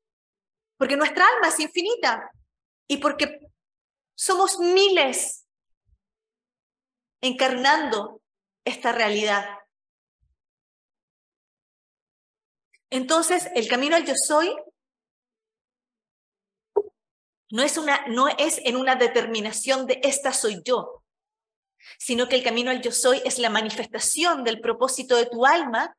Porque 0.77 0.99
nuestra 0.99 1.27
alma 1.27 1.49
es 1.49 1.61
infinita 1.61 2.31
y 2.87 2.99
porque 2.99 3.41
somos 4.15 4.59
miles 4.59 5.47
encarnando 7.23 8.21
esta 8.67 8.93
realidad. 8.93 9.47
Entonces, 12.91 13.49
el 13.55 13.67
camino 13.67 13.97
al 13.97 14.05
yo 14.05 14.13
soy 14.15 14.55
no 17.53 17.63
es, 17.63 17.77
una, 17.77 18.07
no 18.07 18.29
es 18.29 18.63
en 18.65 18.77
una 18.77 18.97
determinación 18.97 19.87
de 19.87 20.01
esta 20.03 20.33
soy 20.33 20.63
yo, 20.65 21.05
sino 21.99 22.27
que 22.27 22.37
el 22.37 22.43
camino 22.43 22.71
al 22.71 22.81
yo 22.81 22.93
soy 22.93 23.21
es 23.27 23.39
la 23.39 23.51
manifestación 23.51 24.43
del 24.43 24.59
propósito 24.59 25.17
de 25.17 25.27
tu 25.27 25.45
alma 25.45 25.95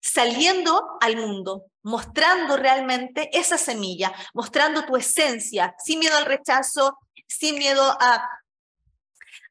saliendo 0.00 0.98
al 1.00 1.16
mundo, 1.16 1.66
mostrando 1.84 2.56
realmente 2.56 3.30
esa 3.32 3.58
semilla, 3.58 4.12
mostrando 4.34 4.84
tu 4.84 4.96
esencia, 4.96 5.72
sin 5.78 6.00
miedo 6.00 6.16
al 6.16 6.24
rechazo, 6.24 6.98
sin 7.28 7.58
miedo 7.58 7.84
a, 8.00 8.28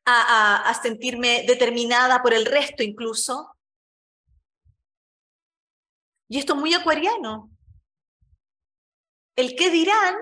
a, 0.04 0.70
a, 0.70 0.82
sentirme 0.82 1.46
determinada 1.48 2.22
por 2.22 2.34
el 2.34 2.46
resto 2.46 2.84
incluso. 2.84 3.56
Y 6.28 6.40
esto 6.40 6.56
es 6.56 6.60
muy 6.60 6.74
acuariano. 6.74 7.50
El 9.38 9.56
qué 9.56 9.70
dirán, 9.70 10.16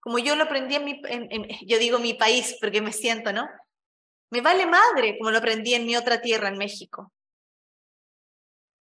como 0.00 0.18
yo 0.18 0.34
lo 0.34 0.44
aprendí 0.44 0.74
en 0.76 0.84
mi, 0.84 1.00
yo 1.66 1.78
digo 1.78 1.98
mi 1.98 2.14
país 2.14 2.56
porque 2.60 2.80
me 2.80 2.92
siento, 2.92 3.32
¿no? 3.32 3.48
Me 4.30 4.40
vale 4.40 4.66
madre, 4.66 5.18
como 5.18 5.30
lo 5.30 5.38
aprendí 5.38 5.74
en 5.74 5.86
mi 5.86 5.96
otra 5.96 6.20
tierra, 6.20 6.48
en 6.48 6.58
México. 6.58 7.12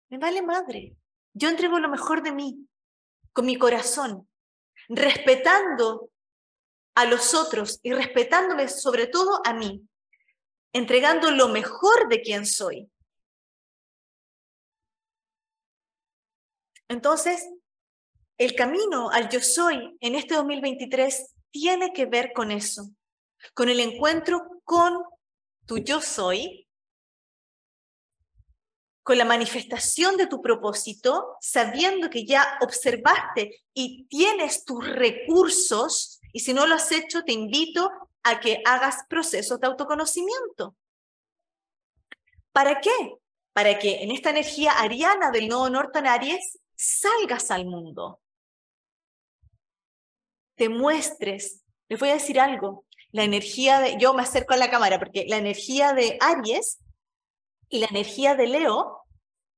Me 0.09 0.17
vale 0.17 0.41
madre. 0.41 0.95
Yo 1.33 1.49
entrego 1.49 1.79
lo 1.79 1.89
mejor 1.89 2.23
de 2.23 2.31
mí, 2.31 2.67
con 3.33 3.45
mi 3.45 3.57
corazón, 3.57 4.27
respetando 4.87 6.09
a 6.95 7.05
los 7.05 7.33
otros 7.33 7.79
y 7.83 7.93
respetándome 7.93 8.67
sobre 8.67 9.07
todo 9.07 9.41
a 9.45 9.53
mí, 9.53 9.87
entregando 10.73 11.31
lo 11.31 11.47
mejor 11.49 12.09
de 12.09 12.21
quien 12.21 12.45
soy. 12.45 12.89
Entonces, 16.87 17.47
el 18.39 18.55
camino 18.55 19.11
al 19.11 19.29
yo 19.29 19.41
soy 19.41 19.97
en 19.99 20.15
este 20.15 20.33
2023 20.33 21.35
tiene 21.51 21.91
que 21.91 22.05
ver 22.05 22.31
con 22.33 22.51
eso, 22.51 22.89
con 23.53 23.67
el 23.67 23.81
encuentro 23.81 24.61
con 24.63 25.03
tu 25.65 25.77
yo 25.77 26.01
soy 26.01 26.65
con 29.03 29.17
la 29.17 29.25
manifestación 29.25 30.17
de 30.17 30.27
tu 30.27 30.39
propósito, 30.39 31.35
sabiendo 31.41 32.11
que 32.11 32.25
ya 32.25 32.59
observaste 32.61 33.63
y 33.73 34.05
tienes 34.05 34.65
tus 34.65 34.87
recursos, 34.87 36.21
y 36.31 36.41
si 36.41 36.53
no 36.53 36.67
lo 36.67 36.75
has 36.75 36.91
hecho, 36.91 37.23
te 37.23 37.33
invito 37.33 37.89
a 38.21 38.39
que 38.39 38.61
hagas 38.65 39.05
procesos 39.09 39.59
de 39.59 39.65
autoconocimiento. 39.65 40.75
¿Para 42.51 42.79
qué? 42.81 43.15
Para 43.51 43.79
que 43.79 44.03
en 44.03 44.11
esta 44.11 44.29
energía 44.29 44.73
ariana 44.73 45.31
del 45.31 45.47
nodo 45.47 45.71
norte 45.71 45.97
en 45.97 46.05
Aries 46.05 46.59
salgas 46.75 47.49
al 47.49 47.65
mundo. 47.65 48.21
Te 50.59 50.67
muestres. 50.67 51.63
Les 51.87 51.97
voy 51.97 52.09
a 52.09 52.15
decir 52.15 52.37
algo. 52.37 52.85
La 53.11 53.23
energía 53.23 53.79
de, 53.79 53.97
yo 53.97 54.13
me 54.13 54.23
acerco 54.23 54.53
a 54.53 54.57
la 54.57 54.69
cámara 54.69 54.99
porque 54.99 55.25
la 55.25 55.37
energía 55.37 55.93
de 55.93 56.17
Aries 56.19 56.83
y 57.69 57.79
la 57.79 57.87
energía 57.87 58.35
de 58.35 58.47
Leo, 58.47 59.05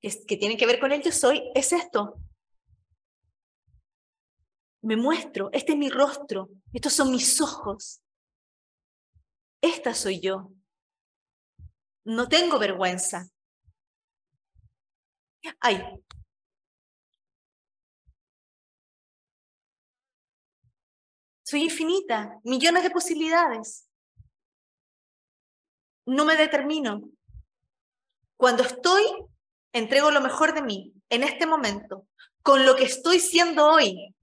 que, 0.00 0.36
tiene 0.36 0.56
que 0.56 0.64
ver 0.64 0.78
con 0.78 0.92
el 0.92 1.02
yo 1.02 1.10
soy, 1.10 1.50
es 1.56 1.72
esto. 1.72 2.14
Me 4.80 4.96
muestro, 4.96 5.50
este 5.52 5.72
es 5.72 5.78
mi 5.78 5.90
rostro, 5.90 6.50
estos 6.72 6.92
son 6.92 7.10
mis 7.10 7.40
ojos. 7.40 8.00
Esta 9.60 9.94
soy 9.94 10.20
yo. 10.20 10.52
No 12.04 12.28
tengo 12.28 12.60
vergüenza. 12.60 13.28
Ay. 15.58 15.82
Soy 21.52 21.64
infinita, 21.64 22.40
millones 22.44 22.82
de 22.82 22.88
posibilidades. 22.90 23.86
No 26.06 26.24
me 26.24 26.34
determino, 26.34 27.02
cuando 28.38 28.62
estoy, 28.62 29.02
entrego 29.74 30.10
lo 30.10 30.22
mejor 30.22 30.54
de 30.54 30.62
mí 30.62 30.94
en 31.10 31.24
este 31.24 31.44
momento, 31.44 32.06
con 32.42 32.64
lo 32.64 32.74
que 32.74 32.84
estoy 32.84 33.20
siendo 33.20 33.66
hoy. 33.66 34.14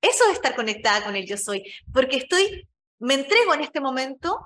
Eso 0.00 0.24
es 0.24 0.32
estar 0.32 0.56
conectada 0.56 1.04
con 1.04 1.14
el 1.14 1.24
yo 1.24 1.36
soy, 1.36 1.62
porque 1.92 2.16
estoy, 2.16 2.68
me 2.98 3.14
entrego 3.14 3.54
en 3.54 3.60
este 3.60 3.80
momento 3.80 4.44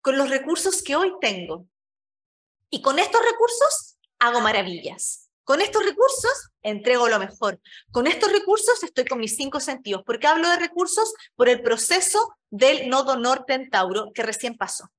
con 0.00 0.18
los 0.18 0.28
recursos 0.28 0.82
que 0.82 0.96
hoy 0.96 1.12
tengo. 1.20 1.68
Y 2.68 2.82
con 2.82 2.98
estos 2.98 3.24
recursos 3.24 3.96
hago 4.18 4.40
maravillas. 4.40 5.29
Con 5.44 5.60
estos 5.60 5.84
recursos 5.84 6.50
entrego 6.62 7.08
lo 7.08 7.18
mejor. 7.18 7.60
Con 7.90 8.06
estos 8.06 8.30
recursos 8.30 8.82
estoy 8.82 9.04
con 9.04 9.18
mis 9.18 9.36
cinco 9.36 9.60
sentidos. 9.60 10.02
¿Por 10.04 10.18
qué 10.18 10.26
hablo 10.26 10.48
de 10.48 10.56
recursos? 10.56 11.12
Por 11.34 11.48
el 11.48 11.62
proceso 11.62 12.36
del 12.50 12.88
nodo 12.88 13.16
norte 13.16 13.54
en 13.54 13.70
Tauro 13.70 14.12
que 14.12 14.22
recién 14.22 14.56
pasó 14.56 14.90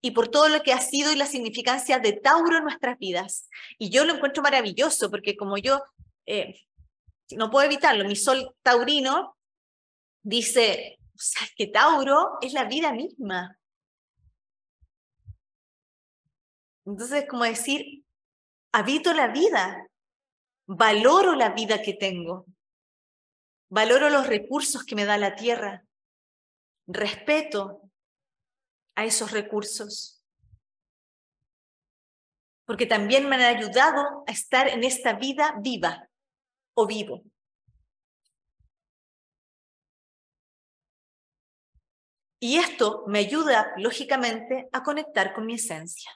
y 0.00 0.12
por 0.12 0.28
todo 0.28 0.48
lo 0.48 0.62
que 0.62 0.72
ha 0.72 0.80
sido 0.80 1.10
y 1.10 1.16
la 1.16 1.26
significancia 1.26 1.98
de 1.98 2.12
Tauro 2.12 2.58
en 2.58 2.62
nuestras 2.62 2.98
vidas. 2.98 3.48
Y 3.76 3.90
yo 3.90 4.04
lo 4.04 4.14
encuentro 4.14 4.42
maravilloso 4.42 5.10
porque 5.10 5.36
como 5.36 5.58
yo 5.58 5.82
eh, 6.26 6.60
no 7.30 7.50
puedo 7.50 7.66
evitarlo, 7.66 8.04
mi 8.04 8.14
sol 8.14 8.54
taurino 8.62 9.36
dice, 10.22 10.98
o 11.12 11.18
sea, 11.18 11.48
que 11.56 11.66
Tauro 11.66 12.38
es 12.40 12.52
la 12.52 12.64
vida 12.64 12.92
misma. 12.92 13.58
Entonces, 16.84 17.26
como 17.28 17.42
decir, 17.42 18.04
habito 18.72 19.12
la 19.12 19.28
vida, 19.28 19.86
valoro 20.66 21.34
la 21.34 21.50
vida 21.50 21.82
que 21.82 21.94
tengo, 21.94 22.46
valoro 23.70 24.10
los 24.10 24.26
recursos 24.26 24.84
que 24.84 24.94
me 24.94 25.04
da 25.04 25.18
la 25.18 25.34
tierra, 25.34 25.84
respeto, 26.86 27.86
a 28.96 29.04
esos 29.04 29.30
recursos. 29.30 30.24
Porque 32.64 32.86
también 32.86 33.28
me 33.28 33.36
han 33.36 33.56
ayudado 33.56 34.24
a 34.26 34.32
estar 34.32 34.66
en 34.68 34.82
esta 34.82 35.12
vida 35.12 35.54
viva 35.60 36.08
o 36.74 36.86
vivo. 36.86 37.22
Y 42.40 42.58
esto 42.58 43.04
me 43.06 43.20
ayuda, 43.20 43.72
lógicamente, 43.76 44.68
a 44.72 44.82
conectar 44.82 45.32
con 45.32 45.46
mi 45.46 45.54
esencia. 45.54 46.10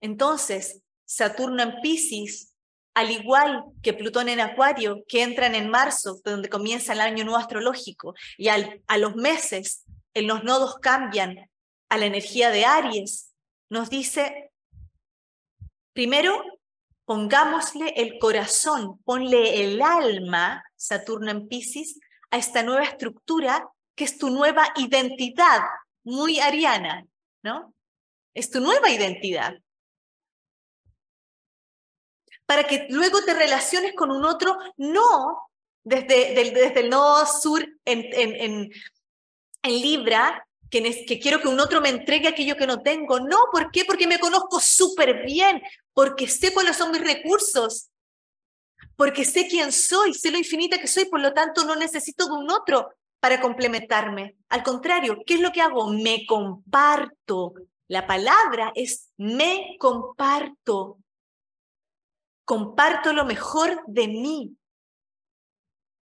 Entonces, 0.00 0.82
Saturno 1.04 1.62
en 1.62 1.80
Pisces 1.80 2.50
al 2.94 3.10
igual 3.10 3.64
que 3.82 3.94
Plutón 3.94 4.28
en 4.28 4.40
Acuario, 4.40 5.04
que 5.06 5.22
entran 5.22 5.54
en 5.54 5.70
marzo, 5.70 6.20
donde 6.24 6.48
comienza 6.48 6.92
el 6.92 7.00
año 7.00 7.24
nuevo 7.24 7.38
astrológico, 7.38 8.14
y 8.36 8.48
a 8.48 8.98
los 8.98 9.16
meses 9.16 9.84
en 10.14 10.26
los 10.26 10.44
nodos 10.44 10.78
cambian 10.80 11.48
a 11.88 11.96
la 11.98 12.06
energía 12.06 12.50
de 12.50 12.64
Aries, 12.64 13.32
nos 13.68 13.90
dice, 13.90 14.50
primero, 15.92 16.42
pongámosle 17.04 17.94
el 17.96 18.18
corazón, 18.18 18.98
ponle 19.04 19.64
el 19.64 19.80
alma, 19.80 20.64
Saturno 20.76 21.30
en 21.30 21.48
Pisces, 21.48 21.98
a 22.30 22.38
esta 22.38 22.62
nueva 22.62 22.84
estructura 22.84 23.68
que 23.94 24.04
es 24.04 24.18
tu 24.18 24.30
nueva 24.30 24.72
identidad, 24.76 25.60
muy 26.04 26.40
ariana, 26.40 27.06
¿no? 27.42 27.74
Es 28.34 28.50
tu 28.50 28.60
nueva 28.60 28.90
identidad 28.90 29.54
para 32.50 32.64
que 32.64 32.88
luego 32.90 33.22
te 33.22 33.32
relaciones 33.32 33.92
con 33.94 34.10
un 34.10 34.24
otro, 34.24 34.58
no 34.76 35.40
desde, 35.84 36.34
desde 36.34 36.80
el 36.80 36.90
nodo 36.90 37.24
sur 37.24 37.64
en, 37.84 38.04
en, 38.12 38.72
en, 39.62 39.80
Libra, 39.80 40.44
que, 40.68 40.82
que, 41.06 41.20
quiero 41.20 41.40
que 41.40 41.46
un 41.46 41.60
otro 41.60 41.80
me 41.80 41.90
entregue 41.90 42.26
aquello 42.26 42.56
que 42.56 42.66
no 42.66 42.82
tengo. 42.82 43.20
No, 43.20 43.36
¿por 43.52 43.70
qué? 43.70 43.84
Porque 43.84 44.08
me 44.08 44.18
conozco 44.18 44.58
súper 44.58 45.24
bien, 45.24 45.62
porque 45.94 46.26
sé 46.26 46.52
cuáles 46.52 46.76
son 46.76 46.90
mis 46.90 47.04
recursos, 47.04 47.88
porque 48.96 49.24
sé 49.24 49.46
quién 49.46 49.70
soy, 49.70 50.12
sé 50.12 50.32
lo 50.32 50.38
infinita 50.38 50.80
que 50.80 50.88
soy, 50.88 51.04
por 51.04 51.20
lo 51.20 51.32
tanto 51.32 51.62
no 51.62 51.76
necesito 51.76 52.26
de 52.26 52.32
un 52.32 52.50
otro 52.50 52.88
para 53.20 53.40
complementarme. 53.40 54.34
Al 54.48 54.64
contrario, 54.64 55.22
¿qué 55.24 55.34
es 55.34 55.40
lo 55.40 55.52
que 55.52 55.62
hago? 55.62 55.92
Me 55.92 56.26
comparto. 56.26 57.54
La 57.86 58.08
palabra 58.08 58.72
es 58.74 59.12
me 59.18 59.76
comparto. 59.78 60.98
Comparto 62.50 63.12
lo 63.12 63.24
mejor 63.24 63.80
de 63.86 64.08
mí. 64.08 64.58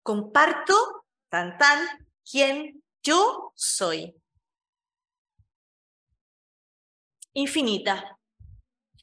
Comparto, 0.02 1.04
tan 1.28 1.58
tan, 1.58 2.08
quién 2.24 2.82
yo 3.02 3.52
soy. 3.54 4.16
Infinita, 7.34 8.18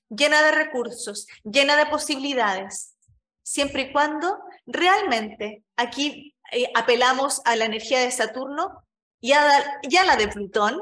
llena 0.09 0.41
de 0.41 0.53
recursos, 0.53 1.27
llena 1.43 1.75
de 1.75 1.85
posibilidades, 1.85 2.97
siempre 3.43 3.83
y 3.83 3.93
cuando 3.93 4.39
realmente 4.65 5.63
aquí 5.75 6.35
eh, 6.51 6.71
apelamos 6.73 7.43
a 7.45 7.55
la 7.55 7.65
energía 7.65 7.99
de 7.99 8.09
Saturno 8.09 8.87
y 9.21 9.33
a, 9.33 9.79
y 9.83 9.95
a 9.97 10.03
la 10.03 10.15
de 10.15 10.29
Plutón, 10.29 10.81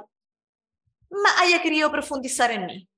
haya 1.40 1.62
querido 1.62 1.92
profundizar 1.92 2.52
en 2.52 2.66
mí. 2.68 2.90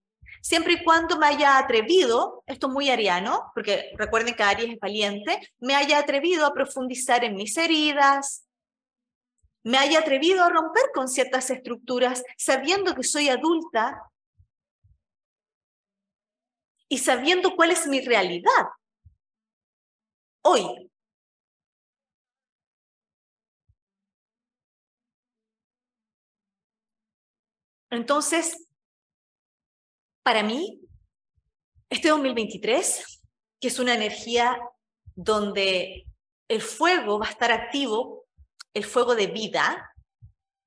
Siempre 0.46 0.74
y 0.74 0.84
cuando 0.84 1.18
me 1.18 1.26
haya 1.26 1.58
atrevido, 1.58 2.44
esto 2.46 2.68
es 2.68 2.74
muy 2.74 2.92
ariano, 2.92 3.52
porque 3.56 3.92
recuerden 3.98 4.36
que 4.36 4.44
Aries 4.44 4.74
es 4.74 4.80
valiente, 4.80 5.40
me 5.58 5.74
haya 5.74 5.98
atrevido 5.98 6.46
a 6.46 6.54
profundizar 6.54 7.24
en 7.24 7.34
mis 7.34 7.58
heridas, 7.58 8.48
me 9.64 9.80
haya 9.80 9.98
atrevido 9.98 10.44
a 10.44 10.52
romper 10.52 10.84
con 10.94 11.08
ciertas 11.08 11.50
estructuras, 11.50 12.24
sabiendo 12.38 12.94
que 12.94 13.02
soy 13.02 13.30
adulta 13.30 14.00
y 16.90 17.00
sabiendo 17.00 17.56
cuál 17.56 17.72
es 17.72 17.88
mi 17.88 18.02
realidad 18.02 18.68
hoy. 20.44 20.92
Entonces, 27.90 28.65
para 30.26 30.42
mí, 30.42 30.82
este 31.88 32.10
2023, 32.10 33.22
que 33.62 33.68
es 33.68 33.78
una 33.78 33.94
energía 33.94 34.60
donde 35.14 36.08
el 36.48 36.62
fuego 36.64 37.20
va 37.20 37.28
a 37.28 37.30
estar 37.30 37.52
activo, 37.52 38.26
el 38.74 38.86
fuego 38.86 39.14
de 39.14 39.28
vida, 39.28 39.94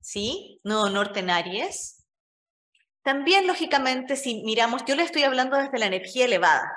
¿sí? 0.00 0.61
No 0.62 0.88
norte 0.90 1.18
en 1.20 1.30
Aries. 1.30 2.04
También, 3.02 3.48
lógicamente, 3.48 4.14
si 4.14 4.44
miramos, 4.44 4.84
yo 4.86 4.94
le 4.94 5.02
estoy 5.02 5.24
hablando 5.24 5.56
desde 5.56 5.78
la 5.80 5.86
energía 5.86 6.26
elevada, 6.26 6.72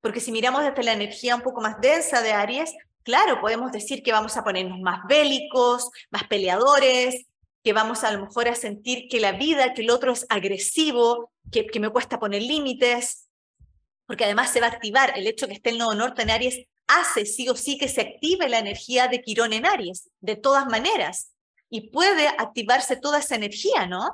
porque 0.00 0.18
si 0.18 0.32
miramos 0.32 0.64
desde 0.64 0.82
la 0.82 0.94
energía 0.94 1.36
un 1.36 1.42
poco 1.42 1.60
más 1.60 1.80
densa 1.80 2.22
de 2.22 2.32
Aries, 2.32 2.74
claro, 3.04 3.40
podemos 3.40 3.70
decir 3.70 4.02
que 4.02 4.10
vamos 4.10 4.36
a 4.36 4.42
ponernos 4.42 4.80
más 4.80 5.06
bélicos, 5.06 5.90
más 6.10 6.24
peleadores, 6.24 7.24
que 7.62 7.72
vamos 7.72 8.04
a 8.04 8.12
lo 8.12 8.26
mejor 8.26 8.48
a 8.48 8.54
sentir 8.54 9.08
que 9.08 9.20
la 9.20 9.32
vida, 9.32 9.74
que 9.74 9.82
el 9.82 9.90
otro 9.90 10.12
es 10.12 10.26
agresivo, 10.28 11.30
que, 11.50 11.68
me 11.78 11.90
cuesta 11.90 12.18
poner 12.18 12.42
límites, 12.42 13.28
porque 14.06 14.24
además 14.24 14.50
se 14.52 14.60
va 14.60 14.66
a 14.66 14.70
activar 14.70 15.12
el 15.16 15.26
hecho 15.26 15.46
que 15.46 15.54
esté 15.54 15.70
el 15.70 15.78
nodo 15.78 15.94
norte 15.94 16.22
en 16.22 16.30
Aries, 16.30 16.66
hace 16.88 17.24
sí 17.24 17.48
o 17.48 17.54
sí 17.54 17.78
que 17.78 17.88
se 17.88 18.00
active 18.00 18.48
la 18.48 18.58
energía 18.58 19.08
de 19.08 19.22
Quirón 19.22 19.52
en 19.52 19.66
Aries, 19.66 20.10
de 20.20 20.36
todas 20.36 20.66
maneras. 20.66 21.32
Y 21.70 21.90
puede 21.90 22.28
activarse 22.28 22.96
toda 22.96 23.20
esa 23.20 23.36
energía, 23.36 23.86
¿no? 23.86 24.10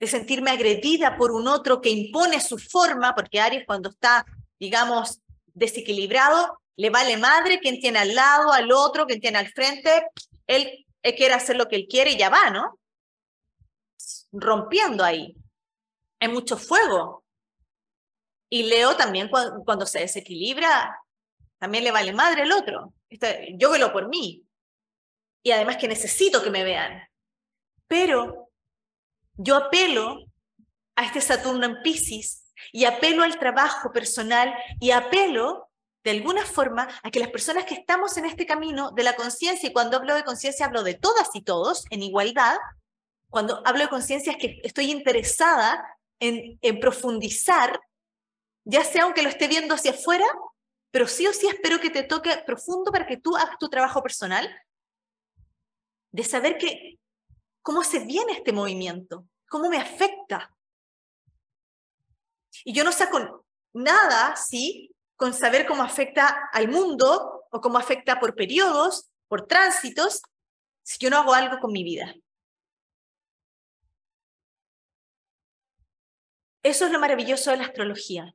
de 0.00 0.06
sentirme 0.06 0.50
agredida 0.50 1.16
por 1.16 1.32
un 1.32 1.48
otro 1.48 1.80
que 1.80 1.90
impone 1.90 2.40
su 2.40 2.58
forma, 2.58 3.14
porque 3.14 3.40
Aries 3.40 3.64
cuando 3.66 3.90
está, 3.90 4.26
digamos, 4.58 5.20
desequilibrado, 5.54 6.60
le 6.76 6.90
vale 6.90 7.16
madre 7.16 7.60
quien 7.60 7.80
tiene 7.80 8.00
al 8.00 8.14
lado, 8.14 8.52
al 8.52 8.70
otro, 8.72 9.06
quien 9.06 9.20
tiene 9.20 9.38
al 9.38 9.48
frente, 9.48 10.06
él, 10.46 10.83
quiere 11.12 11.34
hacer 11.34 11.56
lo 11.56 11.68
que 11.68 11.76
él 11.76 11.86
quiere 11.88 12.12
y 12.12 12.16
ya 12.16 12.30
va, 12.30 12.48
¿no? 12.50 12.78
Rompiendo 14.32 15.04
ahí. 15.04 15.36
Hay 16.20 16.28
mucho 16.28 16.56
fuego. 16.56 17.24
Y 18.48 18.62
Leo 18.64 18.96
también 18.96 19.28
cuando, 19.28 19.84
se 19.84 20.00
desequilibra, 20.00 20.98
también 21.58 21.84
le 21.84 21.90
vale 21.90 22.12
madre 22.12 22.42
el 22.42 22.52
otro. 22.52 22.94
Yo 23.58 23.70
velo 23.70 23.92
por 23.92 24.08
mí. 24.08 24.46
Y 25.42 25.50
además 25.50 25.76
que 25.76 25.88
necesito 25.88 26.42
que 26.42 26.50
me 26.50 26.64
vean. 26.64 27.06
Pero 27.86 28.50
yo 29.34 29.56
apelo 29.56 30.24
a 30.96 31.04
este 31.04 31.20
Saturno 31.20 31.66
en 31.66 31.82
Pisces 31.82 32.52
y 32.72 32.84
apelo 32.86 33.24
al 33.24 33.38
trabajo 33.38 33.92
personal 33.92 34.54
y 34.80 34.92
apelo 34.92 35.70
de 36.04 36.10
alguna 36.10 36.44
forma 36.44 36.86
a 37.02 37.10
que 37.10 37.18
las 37.18 37.30
personas 37.30 37.64
que 37.64 37.74
estamos 37.74 38.16
en 38.18 38.26
este 38.26 38.46
camino 38.46 38.92
de 38.92 39.02
la 39.02 39.16
conciencia, 39.16 39.68
y 39.68 39.72
cuando 39.72 39.96
hablo 39.96 40.14
de 40.14 40.22
conciencia 40.22 40.66
hablo 40.66 40.82
de 40.82 40.94
todas 40.94 41.30
y 41.32 41.40
todos 41.40 41.86
en 41.90 42.02
igualdad, 42.02 42.58
cuando 43.30 43.62
hablo 43.66 43.82
de 43.84 43.88
conciencia 43.88 44.32
es 44.32 44.38
que 44.38 44.60
estoy 44.62 44.90
interesada 44.90 45.98
en, 46.20 46.58
profundizar, 46.78 47.80
ya 48.64 48.84
sea 48.84 49.04
aunque 49.04 49.22
lo 49.22 49.30
esté 49.30 49.48
viendo 49.48 49.74
hacia 49.74 49.92
afuera, 49.92 50.26
pero 50.90 51.08
sí 51.08 51.26
o 51.26 51.32
sí 51.32 51.48
espero 51.48 51.80
que 51.80 51.90
te 51.90 52.02
toque 52.02 52.36
profundo 52.46 52.92
para 52.92 53.06
que 53.06 53.16
tú 53.16 53.36
hagas 53.36 53.58
tu 53.58 53.68
trabajo 53.68 54.02
personal, 54.02 54.48
de 56.12 56.22
saber 56.22 56.58
que 56.58 56.98
cómo 57.62 57.82
se 57.82 58.00
viene 58.00 58.34
este 58.34 58.52
movimiento, 58.52 59.26
cómo 59.48 59.70
me 59.70 59.78
afecta. 59.78 60.54
Y 62.62 62.72
yo 62.72 62.84
no 62.84 62.92
saco 62.92 63.44
nada, 63.72 64.36
¿sí? 64.36 64.93
Con 65.16 65.32
saber 65.32 65.66
cómo 65.66 65.82
afecta 65.82 66.48
al 66.52 66.68
mundo 66.68 67.46
o 67.50 67.60
cómo 67.60 67.78
afecta 67.78 68.18
por 68.18 68.34
periodos, 68.34 69.10
por 69.28 69.46
tránsitos, 69.46 70.22
si 70.82 70.98
yo 70.98 71.10
no 71.10 71.18
hago 71.18 71.34
algo 71.34 71.58
con 71.60 71.72
mi 71.72 71.84
vida. 71.84 72.14
Eso 76.62 76.86
es 76.86 76.92
lo 76.92 76.98
maravilloso 76.98 77.50
de 77.50 77.58
la 77.58 77.64
astrología, 77.64 78.34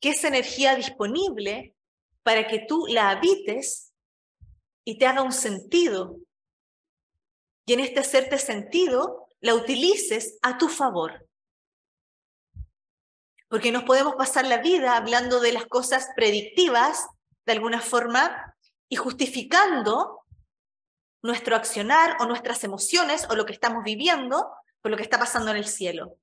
que 0.00 0.10
es 0.10 0.24
energía 0.24 0.74
disponible 0.76 1.74
para 2.22 2.46
que 2.46 2.60
tú 2.68 2.86
la 2.86 3.10
habites 3.10 3.92
y 4.84 4.98
te 4.98 5.06
haga 5.06 5.22
un 5.22 5.32
sentido 5.32 6.18
y 7.66 7.74
en 7.74 7.80
este 7.80 8.00
hacerte 8.00 8.38
sentido 8.38 9.28
la 9.40 9.54
utilices 9.54 10.38
a 10.42 10.58
tu 10.58 10.68
favor. 10.68 11.28
Porque 13.52 13.70
nos 13.70 13.82
podemos 13.82 14.14
pasar 14.14 14.46
la 14.46 14.62
vida 14.62 14.96
hablando 14.96 15.38
de 15.38 15.52
las 15.52 15.66
cosas 15.66 16.08
predictivas, 16.16 17.06
de 17.44 17.52
alguna 17.52 17.82
forma, 17.82 18.56
y 18.88 18.96
justificando 18.96 20.22
nuestro 21.22 21.54
accionar 21.54 22.16
o 22.20 22.24
nuestras 22.24 22.64
emociones 22.64 23.26
o 23.28 23.36
lo 23.36 23.44
que 23.44 23.52
estamos 23.52 23.84
viviendo 23.84 24.48
por 24.80 24.90
lo 24.90 24.96
que 24.96 25.02
está 25.02 25.18
pasando 25.18 25.50
en 25.50 25.58
el 25.58 25.66
cielo. 25.66 26.16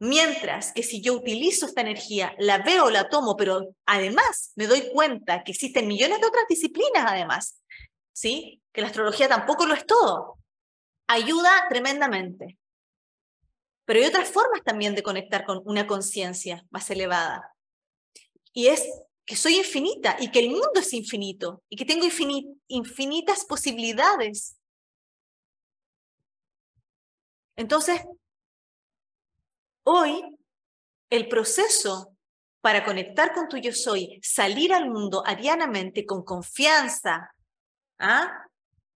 Mientras 0.00 0.72
que 0.72 0.82
si 0.82 1.02
yo 1.02 1.12
utilizo 1.12 1.66
esta 1.66 1.82
energía, 1.82 2.34
la 2.38 2.56
veo, 2.56 2.88
la 2.88 3.10
tomo, 3.10 3.36
pero 3.36 3.74
además 3.84 4.52
me 4.56 4.66
doy 4.66 4.88
cuenta 4.90 5.44
que 5.44 5.52
existen 5.52 5.86
millones 5.86 6.18
de 6.18 6.28
otras 6.28 6.46
disciplinas 6.48 7.04
además, 7.06 7.60
¿sí? 8.14 8.62
Que 8.72 8.80
la 8.80 8.86
astrología 8.86 9.28
tampoco 9.28 9.66
lo 9.66 9.74
es 9.74 9.84
todo 9.84 10.38
ayuda 11.08 11.66
tremendamente. 11.68 12.57
Pero 13.88 14.00
hay 14.00 14.06
otras 14.06 14.28
formas 14.28 14.62
también 14.62 14.94
de 14.94 15.02
conectar 15.02 15.46
con 15.46 15.62
una 15.64 15.86
conciencia 15.86 16.62
más 16.68 16.90
elevada. 16.90 17.54
Y 18.52 18.66
es 18.66 18.86
que 19.24 19.34
soy 19.34 19.56
infinita 19.56 20.14
y 20.20 20.30
que 20.30 20.40
el 20.40 20.50
mundo 20.50 20.72
es 20.76 20.92
infinito 20.92 21.62
y 21.70 21.76
que 21.76 21.86
tengo 21.86 22.06
infinitas 22.66 23.46
posibilidades. 23.46 24.58
Entonces, 27.56 28.02
hoy 29.84 30.36
el 31.08 31.26
proceso 31.26 32.14
para 32.60 32.84
conectar 32.84 33.32
con 33.32 33.48
tu 33.48 33.56
yo 33.56 33.72
soy, 33.72 34.20
salir 34.22 34.74
al 34.74 34.90
mundo 34.90 35.22
arianamente 35.24 36.04
con 36.04 36.24
confianza, 36.24 37.34
¿ah? 37.98 38.48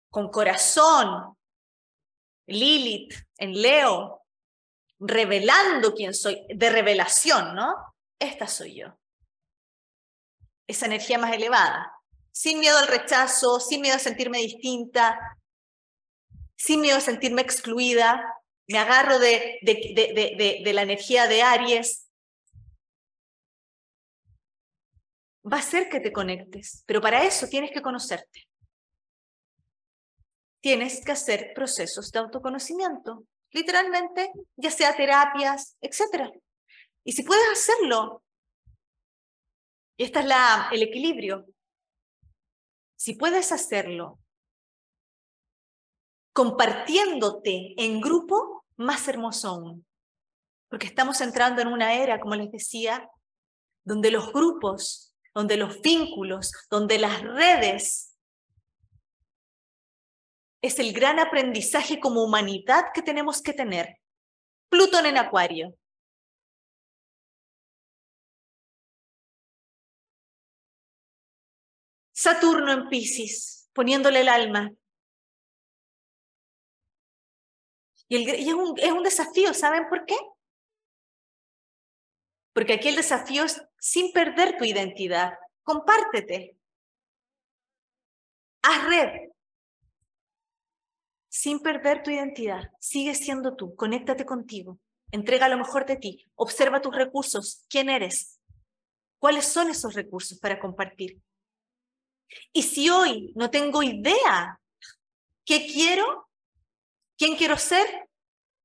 con 0.08 0.30
corazón, 0.30 1.36
Lilith 2.46 3.12
en 3.36 3.52
Leo, 3.52 4.24
revelando 4.98 5.94
quién 5.94 6.14
soy, 6.14 6.44
de 6.48 6.70
revelación, 6.70 7.54
¿no? 7.54 7.74
Esta 8.18 8.46
soy 8.46 8.80
yo. 8.80 8.98
Esa 10.66 10.86
energía 10.86 11.18
más 11.18 11.32
elevada, 11.32 11.92
sin 12.32 12.60
miedo 12.60 12.78
al 12.78 12.88
rechazo, 12.88 13.60
sin 13.60 13.80
miedo 13.80 13.96
a 13.96 14.00
sentirme 14.00 14.38
distinta, 14.38 15.18
sin 16.56 16.80
miedo 16.80 16.98
a 16.98 17.00
sentirme 17.00 17.42
excluida, 17.42 18.22
me 18.66 18.78
agarro 18.78 19.18
de, 19.18 19.58
de, 19.62 20.62
de 20.64 20.72
la 20.72 20.82
energía 20.82 21.26
de 21.26 21.42
Aries. 21.42 22.10
Va 25.50 25.58
a 25.58 25.62
ser 25.62 25.88
que 25.88 26.00
te 26.00 26.12
conectes, 26.12 26.82
pero 26.86 27.00
para 27.00 27.24
eso 27.24 27.46
tienes 27.48 27.70
que 27.70 27.80
conocerte 27.80 28.48
tienes 30.60 31.04
que 31.04 31.12
hacer 31.12 31.52
procesos 31.54 32.10
de 32.10 32.18
autoconocimiento, 32.18 33.24
literalmente, 33.52 34.32
ya 34.56 34.70
sea 34.70 34.96
terapias, 34.96 35.76
etc. 35.80 36.32
Y 37.04 37.12
si 37.12 37.22
puedes 37.22 37.48
hacerlo 37.50 38.22
Y 39.96 40.04
este 40.04 40.20
es 40.20 40.26
la, 40.26 40.68
el 40.72 40.82
equilibrio. 40.82 41.46
Si 42.96 43.14
puedes 43.14 43.52
hacerlo 43.52 44.18
compartiéndote 46.32 47.74
en 47.76 48.00
grupo, 48.00 48.64
más 48.76 49.08
hermoso 49.08 49.48
aún. 49.48 49.86
Porque 50.68 50.86
estamos 50.86 51.20
entrando 51.20 51.62
en 51.62 51.68
una 51.68 51.94
era, 51.94 52.20
como 52.20 52.36
les 52.36 52.52
decía, 52.52 53.10
donde 53.84 54.10
los 54.10 54.32
grupos, 54.32 55.16
donde 55.34 55.56
los 55.56 55.80
vínculos, 55.80 56.52
donde 56.70 56.98
las 56.98 57.22
redes 57.22 58.07
es 60.62 60.78
el 60.78 60.92
gran 60.92 61.18
aprendizaje 61.18 62.00
como 62.00 62.22
humanidad 62.22 62.86
que 62.92 63.02
tenemos 63.02 63.42
que 63.42 63.52
tener. 63.52 64.00
Plutón 64.68 65.06
en 65.06 65.16
Acuario. 65.16 65.74
Saturno 72.12 72.72
en 72.72 72.88
Pisces, 72.88 73.70
poniéndole 73.72 74.20
el 74.22 74.28
alma. 74.28 74.72
Y, 78.08 78.28
es, 78.28 78.52
un, 78.52 78.76
es 78.78 78.90
un 78.90 79.02
desafío, 79.04 79.54
¿saben 79.54 79.88
por 79.88 80.04
qué? 80.04 80.16
Porque 82.52 82.72
aquí 82.72 82.88
el 82.88 82.96
desafío 82.96 83.44
es 83.44 83.62
sin 83.78 84.10
perder 84.12 84.56
tu 84.58 84.64
identidad. 84.64 85.34
Compártete. 85.62 86.56
Haz 88.62 88.84
red. 88.88 89.30
Sin 91.40 91.60
perder 91.60 92.02
tu 92.02 92.10
identidad. 92.10 92.72
Sigue 92.80 93.14
siendo 93.14 93.54
tú. 93.54 93.76
Conéctate 93.76 94.26
contigo. 94.26 94.80
Entrega 95.12 95.48
lo 95.48 95.56
mejor 95.56 95.86
de 95.86 95.94
ti. 95.94 96.28
Observa 96.34 96.82
tus 96.82 96.92
recursos. 96.92 97.64
¿Quién 97.68 97.90
eres? 97.90 98.40
¿Cuáles 99.20 99.44
son 99.44 99.70
esos 99.70 99.94
recursos 99.94 100.40
para 100.40 100.58
compartir? 100.58 101.22
Y 102.52 102.64
si 102.64 102.90
hoy 102.90 103.32
no 103.36 103.52
tengo 103.52 103.84
idea 103.84 104.60
qué 105.44 105.64
quiero, 105.72 106.28
quién 107.16 107.36
quiero 107.36 107.56
ser, 107.56 107.86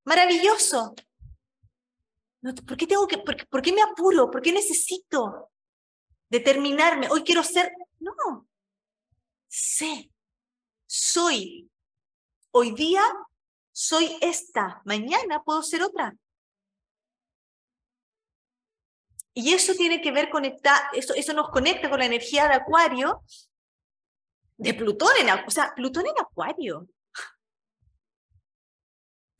maravilloso. 0.03 0.95
¿Por 2.41 2.76
qué 2.76 2.88
tengo 2.88 3.07
que, 3.07 3.19
por, 3.19 3.61
qué 3.61 3.71
me 3.71 3.84
apuro? 3.84 4.32
¿Por 4.32 4.41
qué 4.41 4.51
necesito 4.51 5.51
determinarme? 6.28 7.07
Hoy 7.11 7.24
quiero 7.24 7.43
ser. 7.43 7.71
No. 7.99 8.47
Sé. 9.47 10.09
Soy. 10.88 11.69
Hoy 12.55 12.71
día 12.71 13.01
soy 13.71 14.17
esta. 14.21 14.81
Mañana 14.85 15.43
puedo 15.43 15.63
ser 15.63 15.81
otra. 15.81 16.15
Y 19.33 19.53
eso 19.53 19.73
tiene 19.73 19.99
que 20.01 20.11
ver 20.11 20.29
conectar, 20.29 20.79
eso, 20.93 21.13
eso 21.15 21.33
nos 21.33 21.49
conecta 21.49 21.89
con 21.89 21.97
la 21.99 22.05
energía 22.05 22.47
de 22.47 22.53
Acuario, 22.53 23.23
de 24.57 24.73
Plutón 24.75 25.09
en, 25.19 25.29
o 25.31 25.49
sea, 25.49 25.73
Plutón 25.75 26.05
en 26.05 26.19
Acuario 26.21 26.87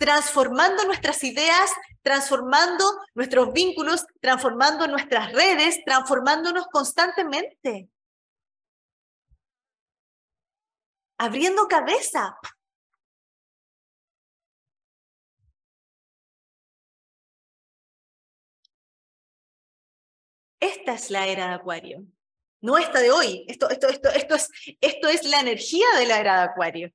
transformando 0.04 0.84
nuestras 0.84 1.24
ideas, 1.24 1.72
transformando 2.02 2.84
nuestros 3.16 3.54
vínculos, 3.54 4.06
transformando 4.20 4.86
nuestras 4.86 5.32
redes, 5.32 5.80
transformándonos 5.86 6.68
constantemente. 6.68 7.90
Abriendo 11.18 11.70
cabeza. 11.70 12.38
Esta 20.64 20.94
es 20.94 21.12
la 21.12 21.28
era 21.28 21.48
de 21.48 21.54
Acuario. 21.56 22.06
No 22.62 22.78
esta 22.78 23.00
de 23.00 23.12
hoy. 23.12 23.46
Esto, 23.48 23.70
esto, 23.70 23.88
esto, 23.90 24.10
esto, 24.10 24.36
es, 24.36 24.50
esto 24.80 25.08
es 25.10 25.26
la 25.26 25.40
energía 25.40 25.86
de 25.98 26.08
la 26.08 26.20
era 26.20 26.38
de 26.38 26.44
Acuario 26.44 26.94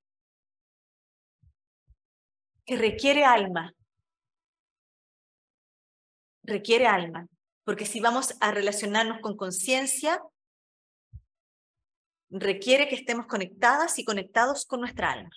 que 2.69 2.77
requiere 2.77 3.25
alma. 3.25 3.75
Requiere 6.43 6.87
alma, 6.87 7.27
porque 7.65 7.87
si 7.87 7.99
vamos 7.99 8.37
a 8.41 8.51
relacionarnos 8.51 9.21
con 9.21 9.39
conciencia, 9.39 10.23
requiere 12.29 12.89
que 12.89 12.95
estemos 12.95 13.27
conectadas 13.27 13.99
y 13.99 14.05
conectados 14.05 14.67
con 14.67 14.81
nuestra 14.81 15.13
alma. 15.13 15.31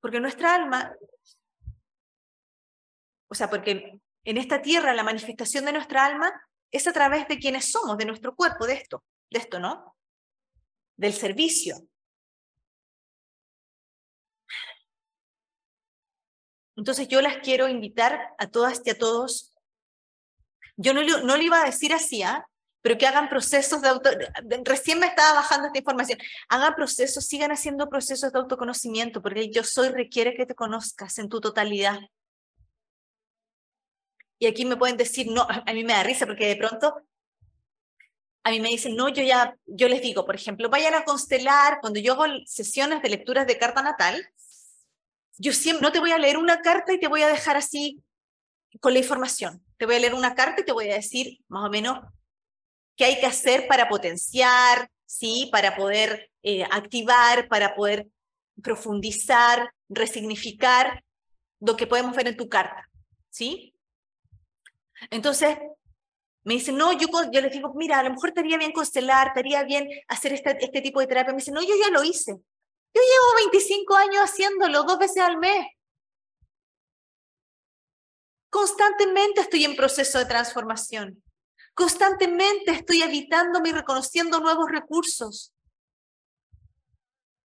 Porque 0.00 0.18
nuestra 0.18 0.54
alma, 0.54 0.96
o 3.32 3.34
sea, 3.34 3.48
porque 3.48 3.98
en 4.24 4.36
esta 4.36 4.60
tierra 4.60 4.92
la 4.92 5.02
manifestación 5.02 5.64
de 5.64 5.72
nuestra 5.72 6.04
alma 6.04 6.30
es 6.70 6.86
a 6.86 6.92
través 6.92 7.26
de 7.28 7.38
quienes 7.38 7.72
somos, 7.72 7.96
de 7.96 8.04
nuestro 8.04 8.34
cuerpo, 8.36 8.66
de 8.66 8.74
esto, 8.74 9.02
de 9.30 9.38
esto, 9.38 9.58
¿no? 9.58 9.96
Del 10.96 11.14
servicio, 11.14 11.76
Entonces 16.76 17.06
yo 17.08 17.20
las 17.20 17.36
quiero 17.38 17.68
invitar 17.68 18.34
a 18.38 18.48
todas 18.48 18.80
y 18.84 18.90
a 18.90 18.98
todos. 18.98 19.54
Yo 20.76 20.94
no, 20.94 21.02
no 21.02 21.36
le 21.36 21.44
iba 21.44 21.60
a 21.60 21.66
decir 21.66 21.92
así, 21.92 22.22
¿ah? 22.22 22.46
pero 22.80 22.98
que 22.98 23.06
hagan 23.06 23.28
procesos 23.28 23.82
de 23.82 23.88
auto... 23.88 24.10
Recién 24.64 24.98
me 24.98 25.06
estaba 25.06 25.34
bajando 25.34 25.66
esta 25.66 25.78
información. 25.78 26.18
Hagan 26.48 26.74
procesos, 26.74 27.26
sigan 27.26 27.52
haciendo 27.52 27.88
procesos 27.88 28.32
de 28.32 28.38
autoconocimiento, 28.38 29.22
porque 29.22 29.50
yo 29.50 29.62
soy 29.62 29.90
requiere 29.90 30.34
que 30.34 30.46
te 30.46 30.54
conozcas 30.54 31.18
en 31.18 31.28
tu 31.28 31.40
totalidad. 31.40 32.00
Y 34.42 34.48
aquí 34.48 34.64
me 34.64 34.76
pueden 34.76 34.96
decir, 34.96 35.28
no, 35.30 35.46
a 35.48 35.72
mí 35.72 35.84
me 35.84 35.92
da 35.92 36.02
risa 36.02 36.26
porque 36.26 36.48
de 36.48 36.56
pronto 36.56 37.00
a 38.42 38.50
mí 38.50 38.58
me 38.58 38.70
dicen, 38.70 38.96
no, 38.96 39.08
yo 39.08 39.22
ya, 39.22 39.56
yo 39.66 39.88
les 39.88 40.02
digo, 40.02 40.26
por 40.26 40.34
ejemplo, 40.34 40.68
vayan 40.68 40.96
a 40.96 41.04
constelar, 41.04 41.78
cuando 41.80 42.00
yo 42.00 42.14
hago 42.14 42.24
sesiones 42.44 43.00
de 43.02 43.08
lecturas 43.08 43.46
de 43.46 43.56
carta 43.56 43.82
natal, 43.82 44.20
yo 45.38 45.52
siempre, 45.52 45.82
no 45.82 45.92
te 45.92 46.00
voy 46.00 46.10
a 46.10 46.18
leer 46.18 46.38
una 46.38 46.60
carta 46.60 46.92
y 46.92 46.98
te 46.98 47.06
voy 47.06 47.22
a 47.22 47.28
dejar 47.28 47.56
así 47.56 48.02
con 48.80 48.94
la 48.94 48.98
información. 48.98 49.64
Te 49.76 49.86
voy 49.86 49.94
a 49.94 50.00
leer 50.00 50.14
una 50.14 50.34
carta 50.34 50.62
y 50.62 50.64
te 50.64 50.72
voy 50.72 50.90
a 50.90 50.94
decir 50.94 51.38
más 51.46 51.68
o 51.68 51.70
menos 51.70 52.00
qué 52.96 53.04
hay 53.04 53.20
que 53.20 53.26
hacer 53.26 53.68
para 53.68 53.88
potenciar, 53.88 54.90
¿sí? 55.06 55.50
para 55.52 55.76
poder 55.76 56.32
eh, 56.42 56.64
activar, 56.64 57.46
para 57.46 57.76
poder 57.76 58.08
profundizar, 58.60 59.72
resignificar 59.88 61.04
lo 61.60 61.76
que 61.76 61.86
podemos 61.86 62.16
ver 62.16 62.26
en 62.26 62.36
tu 62.36 62.48
carta. 62.48 62.88
¿sí? 63.32 63.71
Entonces, 65.10 65.58
me 66.44 66.54
dicen, 66.54 66.76
no, 66.76 66.92
yo, 66.92 67.06
yo 67.30 67.40
les 67.40 67.52
digo, 67.52 67.72
mira, 67.74 67.98
a 67.98 68.02
lo 68.02 68.10
mejor 68.10 68.32
te 68.32 68.40
haría 68.40 68.58
bien 68.58 68.72
constelar, 68.72 69.32
te 69.32 69.40
haría 69.40 69.62
bien 69.62 69.88
hacer 70.08 70.32
este, 70.32 70.56
este 70.64 70.80
tipo 70.80 71.00
de 71.00 71.06
terapia. 71.06 71.32
Me 71.32 71.38
dicen, 71.38 71.54
no, 71.54 71.62
yo 71.62 71.74
ya 71.76 71.90
lo 71.90 72.02
hice. 72.02 72.32
Yo 72.32 73.00
llevo 73.00 73.50
25 73.50 73.94
años 73.94 74.24
haciéndolo 74.24 74.82
dos 74.82 74.98
veces 74.98 75.22
al 75.22 75.38
mes. 75.38 75.66
Constantemente 78.50 79.40
estoy 79.40 79.64
en 79.64 79.76
proceso 79.76 80.18
de 80.18 80.26
transformación. 80.26 81.22
Constantemente 81.74 82.72
estoy 82.72 83.02
habitándome 83.02 83.70
y 83.70 83.72
reconociendo 83.72 84.40
nuevos 84.40 84.70
recursos. 84.70 85.54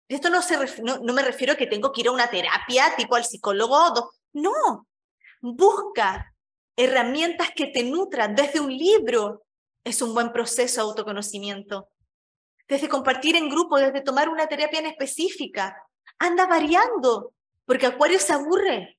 Esto 0.09 0.29
no, 0.29 0.41
se 0.41 0.57
no, 0.81 1.13
me 1.13 1.21
refiero 1.21 1.53
a 1.53 1.55
que 1.55 1.67
tengo 1.67 1.91
que 1.91 2.01
ir 2.01 2.07
a 2.07 2.11
una 2.11 2.29
terapia 2.29 2.95
tipo 2.97 3.15
al 3.15 3.23
psicólogo. 3.23 4.11
No, 4.33 4.87
busca 5.39 6.28
herramientas 6.79 7.49
que 7.55 7.67
te 7.67 7.83
nutran 7.83 8.35
desde 8.35 8.59
un 8.59 8.75
libro. 8.75 9.43
Es 9.83 10.01
un 10.01 10.13
buen 10.13 10.31
proceso 10.31 10.81
de 10.81 10.89
autoconocimiento 10.89 11.89
desde 12.69 12.87
compartir 12.87 13.35
en 13.35 13.49
grupo, 13.49 13.79
desde 13.79 14.01
tomar 14.01 14.29
una 14.29 14.47
terapia 14.47 14.79
en 14.79 14.85
específica. 14.85 15.75
Anda 16.19 16.45
variando, 16.45 17.33
porque 17.65 17.87
Acuario 17.87 18.19
se 18.19 18.31
aburre. 18.31 18.97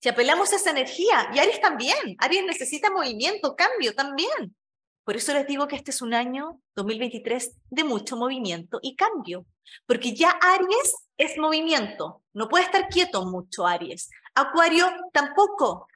Si 0.00 0.08
apelamos 0.08 0.52
a 0.52 0.56
esa 0.56 0.70
energía, 0.70 1.28
y 1.34 1.40
Aries 1.40 1.60
también, 1.60 2.16
Aries 2.18 2.44
necesita 2.44 2.90
movimiento, 2.90 3.56
cambio 3.56 3.94
también. 3.94 4.56
Por 5.04 5.16
eso 5.16 5.34
les 5.34 5.46
digo 5.46 5.66
que 5.66 5.76
este 5.76 5.90
es 5.90 6.00
un 6.02 6.14
año 6.14 6.60
2023 6.76 7.56
de 7.68 7.84
mucho 7.84 8.16
movimiento 8.16 8.78
y 8.80 8.94
cambio, 8.94 9.44
porque 9.86 10.14
ya 10.14 10.30
Aries 10.30 10.94
es 11.16 11.36
movimiento, 11.36 12.22
no 12.32 12.48
puede 12.48 12.64
estar 12.64 12.88
quieto 12.88 13.26
mucho 13.26 13.66
Aries. 13.66 14.08
Acuario 14.34 14.86
tampoco. 15.12 15.88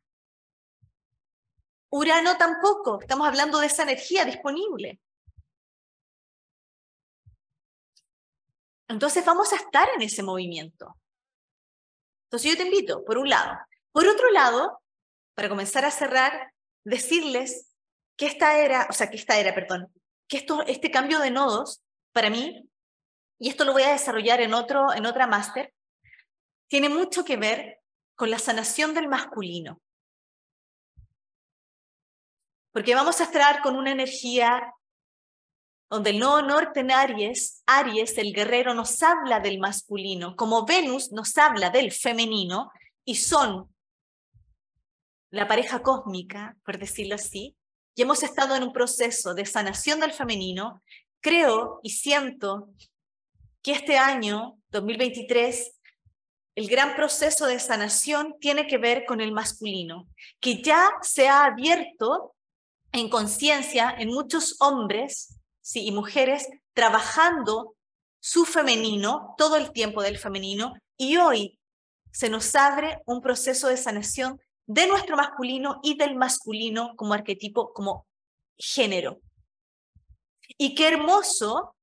Urano 1.96 2.36
tampoco, 2.36 3.00
estamos 3.00 3.28
hablando 3.28 3.60
de 3.60 3.68
esa 3.68 3.84
energía 3.84 4.24
disponible. 4.24 4.98
Entonces 8.88 9.24
vamos 9.24 9.52
a 9.52 9.56
estar 9.56 9.88
en 9.94 10.02
ese 10.02 10.24
movimiento. 10.24 10.98
Entonces 12.26 12.50
yo 12.50 12.56
te 12.56 12.64
invito, 12.64 13.04
por 13.04 13.16
un 13.16 13.28
lado. 13.28 13.56
Por 13.92 14.08
otro 14.08 14.28
lado, 14.32 14.82
para 15.34 15.48
comenzar 15.48 15.84
a 15.84 15.92
cerrar, 15.92 16.52
decirles 16.82 17.72
que 18.16 18.26
esta 18.26 18.58
era, 18.58 18.88
o 18.90 18.92
sea, 18.92 19.08
que 19.08 19.16
esta 19.16 19.38
era, 19.38 19.54
perdón, 19.54 19.86
que 20.26 20.38
esto, 20.38 20.64
este 20.66 20.90
cambio 20.90 21.20
de 21.20 21.30
nodos, 21.30 21.80
para 22.10 22.28
mí, 22.28 22.68
y 23.38 23.50
esto 23.50 23.64
lo 23.64 23.72
voy 23.72 23.84
a 23.84 23.92
desarrollar 23.92 24.40
en, 24.40 24.52
otro, 24.52 24.92
en 24.92 25.06
otra 25.06 25.28
máster, 25.28 25.72
tiene 26.66 26.88
mucho 26.88 27.24
que 27.24 27.36
ver 27.36 27.78
con 28.16 28.32
la 28.32 28.40
sanación 28.40 28.94
del 28.94 29.06
masculino. 29.06 29.80
Porque 32.74 32.96
vamos 32.96 33.20
a 33.20 33.24
estar 33.24 33.62
con 33.62 33.76
una 33.76 33.92
energía 33.92 34.74
donde 35.88 36.10
el 36.10 36.18
no 36.18 36.42
norte 36.42 36.80
en 36.80 36.90
Aries, 36.90 37.62
Aries, 37.66 38.18
el 38.18 38.34
guerrero, 38.34 38.74
nos 38.74 39.00
habla 39.00 39.38
del 39.38 39.60
masculino, 39.60 40.34
como 40.34 40.66
Venus 40.66 41.12
nos 41.12 41.38
habla 41.38 41.70
del 41.70 41.92
femenino, 41.92 42.72
y 43.04 43.14
son 43.14 43.72
la 45.30 45.46
pareja 45.46 45.82
cósmica, 45.82 46.56
por 46.64 46.78
decirlo 46.78 47.14
así, 47.14 47.56
y 47.94 48.02
hemos 48.02 48.24
estado 48.24 48.56
en 48.56 48.64
un 48.64 48.72
proceso 48.72 49.34
de 49.34 49.46
sanación 49.46 50.00
del 50.00 50.12
femenino, 50.12 50.82
creo 51.20 51.78
y 51.84 51.90
siento 51.90 52.70
que 53.62 53.70
este 53.70 53.98
año, 53.98 54.58
2023, 54.70 55.78
el 56.56 56.68
gran 56.68 56.96
proceso 56.96 57.46
de 57.46 57.60
sanación 57.60 58.34
tiene 58.40 58.66
que 58.66 58.78
ver 58.78 59.04
con 59.06 59.20
el 59.20 59.30
masculino, 59.30 60.08
que 60.40 60.60
ya 60.60 60.90
se 61.02 61.28
ha 61.28 61.44
abierto 61.44 62.34
en 62.94 63.08
conciencia 63.08 63.94
en 63.98 64.08
muchos 64.08 64.56
hombres 64.60 65.40
y 65.74 65.90
mujeres 65.90 66.48
trabajando 66.74 67.74
su 68.20 68.44
femenino, 68.44 69.34
todo 69.36 69.56
el 69.56 69.72
tiempo 69.72 70.00
del 70.00 70.16
femenino, 70.16 70.74
y 70.96 71.16
hoy 71.16 71.58
se 72.12 72.30
nos 72.30 72.54
abre 72.54 73.02
un 73.04 73.20
proceso 73.20 73.66
de 73.68 73.76
sanación 73.76 74.40
de 74.66 74.86
nuestro 74.86 75.16
masculino 75.16 75.80
y 75.82 75.96
del 75.96 76.14
masculino 76.14 76.94
como 76.96 77.14
arquetipo, 77.14 77.72
como 77.72 78.06
género. 78.56 79.20
Y 80.56 80.76
qué 80.76 80.88
hermoso, 80.88 81.74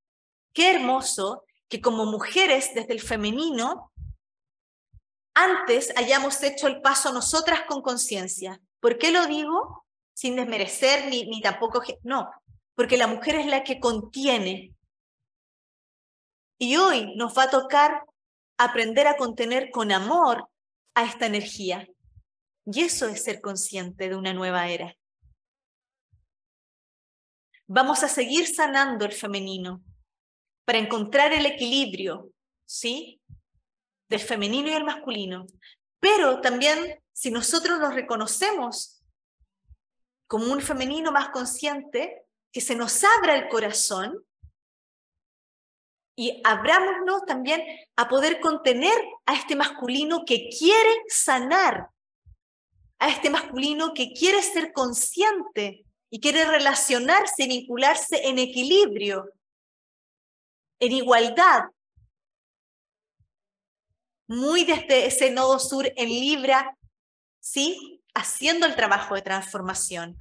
qué 0.53 0.72
hermoso 0.72 1.43
que 1.68 1.82
como 1.82 2.05
mujeres 2.05 2.74
desde 2.74 2.93
el 2.93 3.01
femenino, 3.01 3.91
antes 5.34 5.93
hayamos 5.97 6.41
hecho 6.41 6.68
el 6.68 6.82
paso 6.82 7.12
nosotras 7.12 7.64
con 7.68 7.82
conciencia. 7.82 8.62
¿Por 8.80 8.97
qué 8.97 9.12
lo 9.12 9.28
digo? 9.28 9.80
Sin 10.22 10.36
desmerecer 10.36 11.09
ni, 11.09 11.26
ni 11.26 11.41
tampoco... 11.41 11.82
No, 12.03 12.30
porque 12.76 12.95
la 12.95 13.07
mujer 13.07 13.38
es 13.38 13.47
la 13.47 13.63
que 13.63 13.80
contiene. 13.80 14.76
Y 16.59 16.76
hoy 16.76 17.15
nos 17.15 17.36
va 17.36 17.45
a 17.45 17.49
tocar 17.49 18.03
aprender 18.55 19.07
a 19.07 19.17
contener 19.17 19.72
con 19.72 19.91
amor 19.91 20.47
a 20.93 21.05
esta 21.05 21.26
energía. 21.26 21.88
Y 22.67 22.82
eso 22.82 23.07
es 23.07 23.24
ser 23.24 23.41
consciente 23.41 24.09
de 24.09 24.15
una 24.15 24.32
nueva 24.32 24.69
era. 24.69 24.95
Vamos 27.65 28.03
a 28.03 28.07
seguir 28.07 28.45
sanando 28.45 29.05
el 29.05 29.13
femenino 29.13 29.82
para 30.65 30.78
encontrar 30.78 31.34
el 31.34 31.47
equilibrio, 31.47 32.30
¿sí? 32.67 33.19
Del 34.07 34.19
femenino 34.19 34.67
y 34.67 34.74
el 34.74 34.84
masculino. 34.84 35.47
Pero 35.99 36.41
también, 36.41 37.01
si 37.11 37.32
nosotros 37.32 37.80
nos 37.80 37.95
reconocemos 37.95 39.01
como 40.32 40.53
un 40.53 40.61
femenino 40.61 41.11
más 41.11 41.27
consciente, 41.32 42.25
que 42.53 42.61
se 42.61 42.73
nos 42.73 43.03
abra 43.03 43.36
el 43.36 43.49
corazón 43.49 44.25
y 46.15 46.41
abrámonos 46.45 47.25
también 47.25 47.61
a 47.97 48.07
poder 48.07 48.39
contener 48.39 48.97
a 49.25 49.34
este 49.36 49.57
masculino 49.57 50.23
que 50.25 50.47
quiere 50.47 51.01
sanar, 51.09 51.89
a 52.97 53.09
este 53.09 53.29
masculino 53.29 53.93
que 53.93 54.13
quiere 54.13 54.41
ser 54.41 54.71
consciente 54.71 55.84
y 56.09 56.21
quiere 56.21 56.45
relacionarse, 56.45 57.45
vincularse 57.47 58.29
en 58.29 58.39
equilibrio, 58.39 59.34
en 60.79 60.93
igualdad, 60.93 61.63
muy 64.29 64.63
desde 64.63 65.07
ese 65.07 65.29
nodo 65.29 65.59
sur 65.59 65.91
en 65.93 66.07
Libra, 66.07 66.77
¿sí? 67.41 68.01
Haciendo 68.13 68.65
el 68.65 68.75
trabajo 68.75 69.15
de 69.15 69.21
transformación. 69.21 70.17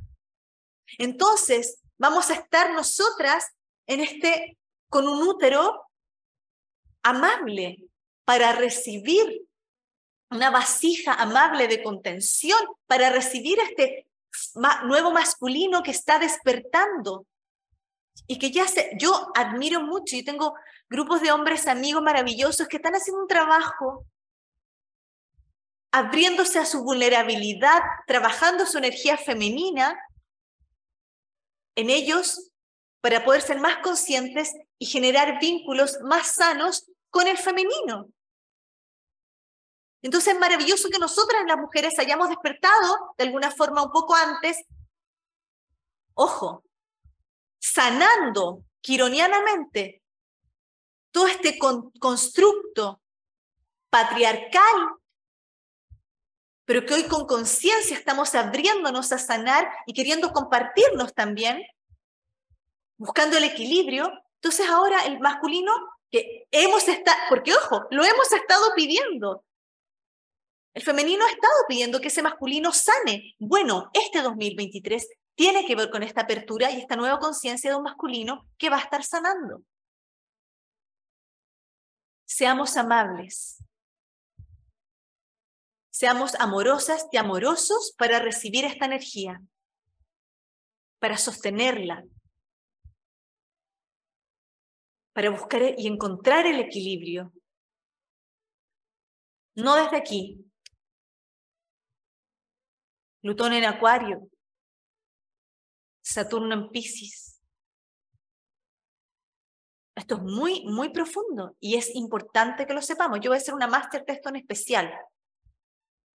Entonces, 0.98 1.80
vamos 1.98 2.30
a 2.30 2.34
estar 2.34 2.72
nosotras 2.72 3.46
en 3.86 4.00
este, 4.00 4.58
con 4.88 5.06
un 5.06 5.22
útero 5.22 5.86
amable 7.02 7.84
para 8.24 8.52
recibir 8.52 9.46
una 10.30 10.50
vasija 10.50 11.14
amable 11.14 11.68
de 11.68 11.82
contención, 11.82 12.58
para 12.86 13.10
recibir 13.10 13.58
este 13.60 14.06
nuevo 14.84 15.10
masculino 15.10 15.82
que 15.82 15.90
está 15.90 16.18
despertando 16.18 17.26
y 18.26 18.38
que 18.38 18.50
ya 18.50 18.66
se, 18.68 18.92
yo 18.98 19.32
admiro 19.34 19.80
mucho, 19.80 20.14
y 20.14 20.24
tengo 20.24 20.54
grupos 20.88 21.20
de 21.20 21.32
hombres 21.32 21.66
amigos 21.66 22.02
maravillosos 22.02 22.68
que 22.68 22.76
están 22.76 22.94
haciendo 22.94 23.22
un 23.22 23.28
trabajo 23.28 24.06
abriéndose 25.92 26.58
a 26.58 26.64
su 26.64 26.82
vulnerabilidad, 26.84 27.80
trabajando 28.06 28.66
su 28.66 28.78
energía 28.78 29.16
femenina 29.16 29.98
en 31.76 31.90
ellos 31.90 32.52
para 33.00 33.24
poder 33.24 33.42
ser 33.42 33.58
más 33.58 33.78
conscientes 33.78 34.52
y 34.78 34.86
generar 34.86 35.40
vínculos 35.40 35.98
más 36.02 36.34
sanos 36.34 36.90
con 37.10 37.26
el 37.26 37.38
femenino. 37.38 38.08
Entonces 40.02 40.34
es 40.34 40.40
maravilloso 40.40 40.88
que 40.88 40.98
nosotras 40.98 41.42
las 41.46 41.58
mujeres 41.58 41.98
hayamos 41.98 42.28
despertado 42.28 43.14
de 43.18 43.24
alguna 43.24 43.50
forma 43.50 43.82
un 43.82 43.90
poco 43.90 44.14
antes, 44.14 44.64
ojo, 46.14 46.64
sanando 47.58 48.64
quironianamente 48.80 50.02
todo 51.10 51.26
este 51.26 51.58
constructo 51.58 53.02
patriarcal, 53.90 54.99
pero 56.70 56.86
que 56.86 56.94
hoy 56.94 57.08
con 57.08 57.26
conciencia 57.26 57.96
estamos 57.96 58.32
abriéndonos 58.36 59.10
a 59.10 59.18
sanar 59.18 59.68
y 59.86 59.92
queriendo 59.92 60.32
compartirnos 60.32 61.12
también, 61.14 61.60
buscando 62.96 63.36
el 63.36 63.42
equilibrio. 63.42 64.08
Entonces 64.36 64.68
ahora 64.68 65.04
el 65.04 65.18
masculino 65.18 65.72
que 66.12 66.46
hemos 66.52 66.86
estado, 66.86 67.18
porque 67.28 67.52
ojo, 67.54 67.88
lo 67.90 68.04
hemos 68.04 68.32
estado 68.32 68.72
pidiendo, 68.76 69.44
el 70.72 70.84
femenino 70.84 71.24
ha 71.24 71.30
estado 71.30 71.52
pidiendo 71.66 72.00
que 72.00 72.06
ese 72.06 72.22
masculino 72.22 72.70
sane. 72.72 73.34
Bueno, 73.40 73.90
este 73.92 74.22
2023 74.22 75.08
tiene 75.34 75.66
que 75.66 75.74
ver 75.74 75.90
con 75.90 76.04
esta 76.04 76.20
apertura 76.20 76.70
y 76.70 76.78
esta 76.78 76.94
nueva 76.94 77.18
conciencia 77.18 77.68
de 77.68 77.76
un 77.78 77.82
masculino 77.82 78.46
que 78.56 78.70
va 78.70 78.76
a 78.76 78.82
estar 78.82 79.02
sanando. 79.02 79.64
Seamos 82.26 82.76
amables. 82.76 83.60
Seamos 86.00 86.34
amorosas 86.36 87.08
y 87.12 87.18
amorosos 87.18 87.94
para 87.98 88.20
recibir 88.20 88.64
esta 88.64 88.86
energía, 88.86 89.38
para 90.98 91.18
sostenerla, 91.18 92.06
para 95.12 95.28
buscar 95.28 95.60
y 95.76 95.86
encontrar 95.86 96.46
el 96.46 96.58
equilibrio. 96.58 97.34
No 99.56 99.74
desde 99.74 99.98
aquí, 99.98 100.42
Plutón 103.20 103.52
en 103.52 103.66
Acuario, 103.66 104.26
Saturno 106.00 106.54
en 106.54 106.70
Pisces. 106.70 107.42
Esto 109.94 110.14
es 110.14 110.22
muy, 110.22 110.64
muy 110.64 110.88
profundo 110.94 111.58
y 111.60 111.76
es 111.76 111.94
importante 111.94 112.66
que 112.66 112.72
lo 112.72 112.80
sepamos. 112.80 113.20
Yo 113.20 113.28
voy 113.28 113.36
a 113.36 113.42
hacer 113.42 113.52
una 113.52 113.66
texto 114.06 114.30
en 114.30 114.36
especial, 114.36 114.90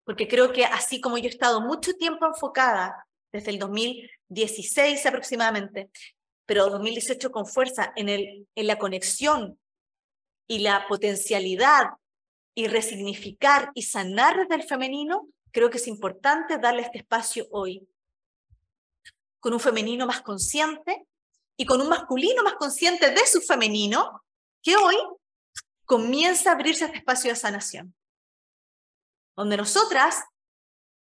porque 0.03 0.27
creo 0.27 0.51
que 0.51 0.65
así 0.65 0.99
como 0.99 1.17
yo 1.17 1.25
he 1.25 1.29
estado 1.29 1.61
mucho 1.61 1.93
tiempo 1.93 2.25
enfocada, 2.25 3.05
desde 3.31 3.51
el 3.51 3.59
2016 3.59 5.05
aproximadamente, 5.05 5.89
pero 6.45 6.69
2018 6.69 7.31
con 7.31 7.45
fuerza 7.45 7.93
en, 7.95 8.09
el, 8.09 8.47
en 8.55 8.67
la 8.67 8.77
conexión 8.77 9.57
y 10.47 10.59
la 10.59 10.85
potencialidad 10.87 11.91
y 12.53 12.67
resignificar 12.67 13.71
y 13.73 13.83
sanar 13.83 14.37
desde 14.37 14.55
el 14.55 14.63
femenino, 14.63 15.29
creo 15.51 15.69
que 15.69 15.77
es 15.77 15.87
importante 15.87 16.57
darle 16.57 16.81
este 16.81 16.97
espacio 16.97 17.47
hoy, 17.51 17.87
con 19.39 19.53
un 19.53 19.59
femenino 19.59 20.05
más 20.05 20.21
consciente 20.21 21.05
y 21.57 21.65
con 21.65 21.79
un 21.81 21.89
masculino 21.89 22.43
más 22.43 22.55
consciente 22.55 23.11
de 23.11 23.25
su 23.25 23.41
femenino, 23.41 24.21
que 24.61 24.75
hoy 24.75 24.95
comienza 25.85 26.51
a 26.51 26.53
abrirse 26.53 26.85
este 26.85 26.97
espacio 26.97 27.31
de 27.31 27.35
sanación, 27.35 27.95
donde 29.35 29.57
nosotras, 29.57 30.23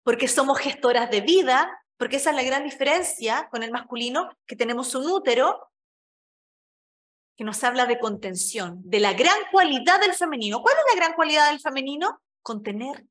porque 0.03 0.27
somos 0.27 0.59
gestoras 0.59 1.09
de 1.11 1.21
vida, 1.21 1.83
porque 1.97 2.17
esa 2.17 2.31
es 2.31 2.35
la 2.35 2.43
gran 2.43 2.63
diferencia 2.63 3.47
con 3.49 3.63
el 3.63 3.71
masculino, 3.71 4.29
que 4.45 4.55
tenemos 4.55 4.95
un 4.95 5.05
útero 5.09 5.71
que 7.37 7.43
nos 7.43 7.63
habla 7.63 7.85
de 7.85 7.99
contención, 7.99 8.81
de 8.83 8.99
la 8.99 9.13
gran 9.13 9.37
cualidad 9.51 9.99
del 9.99 10.13
femenino. 10.13 10.61
¿Cuál 10.61 10.75
es 10.77 10.95
la 10.95 10.99
gran 10.99 11.15
cualidad 11.15 11.49
del 11.49 11.59
femenino? 11.59 12.21
Contener, 12.41 13.05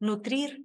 nutrir, 0.00 0.64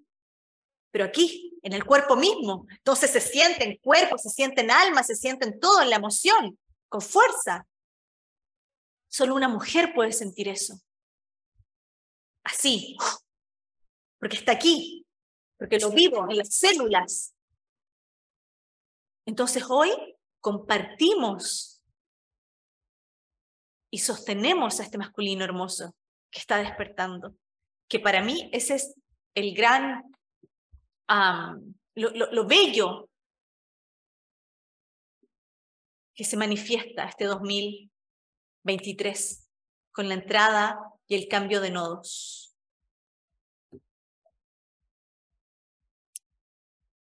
pero 0.92 1.06
aquí, 1.06 1.60
en 1.62 1.74
el 1.74 1.84
cuerpo 1.84 2.16
mismo. 2.16 2.68
Entonces 2.70 3.12
se 3.12 3.20
siente 3.20 3.66
en 3.66 3.78
cuerpo, 3.78 4.18
se 4.18 4.30
siente 4.30 4.62
en 4.62 4.72
alma, 4.72 5.04
se 5.04 5.16
siente 5.16 5.46
en 5.46 5.60
todo, 5.60 5.82
en 5.82 5.90
la 5.90 5.98
emoción, 5.98 6.58
con 6.88 7.02
fuerza. 7.02 7.68
Solo 9.10 9.36
una 9.36 9.50
mujer 9.50 9.94
puede 9.94 10.14
sentir 10.14 10.48
eso. 10.48 10.80
Así, 12.46 12.96
porque 14.20 14.38
está 14.38 14.54
aquí, 14.54 15.06
porque 15.58 15.80
lo 15.80 15.90
vivo 15.90 16.30
en 16.30 16.38
las 16.38 16.56
células. 16.56 17.36
Entonces 19.26 19.66
hoy 19.68 19.90
compartimos 20.40 21.82
y 23.92 23.98
sostenemos 23.98 24.80
a 24.80 24.84
este 24.84 25.00
masculino 25.00 25.44
hermoso 25.44 25.96
que 26.30 26.40
está 26.40 26.58
despertando, 26.58 27.36
que 27.90 28.00
para 28.00 28.22
mí 28.22 28.48
ese 28.54 28.76
es 28.76 28.94
el 29.34 29.56
gran, 29.56 30.04
lo 31.96 32.48
bello 32.48 33.10
que 36.14 36.24
se 36.24 36.38
manifiesta 36.38 37.06
este 37.06 37.26
2023 37.26 39.50
con 39.92 40.10
la 40.10 40.14
entrada 40.14 40.80
y 41.08 41.16
el 41.16 41.28
cambio 41.28 41.62
de 41.62 41.72
nodos. 41.72 42.56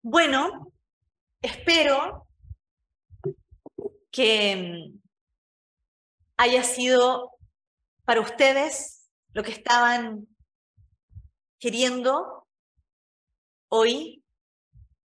Bueno, 0.03 0.73
espero 1.41 2.27
que 4.11 4.57
mm, 4.57 5.01
haya 6.37 6.63
sido 6.65 7.31
para 8.05 8.21
ustedes 8.21 9.09
lo 9.33 9.43
que 9.43 9.53
estaban 9.53 10.27
queriendo 11.59 12.47
hoy. 13.69 14.25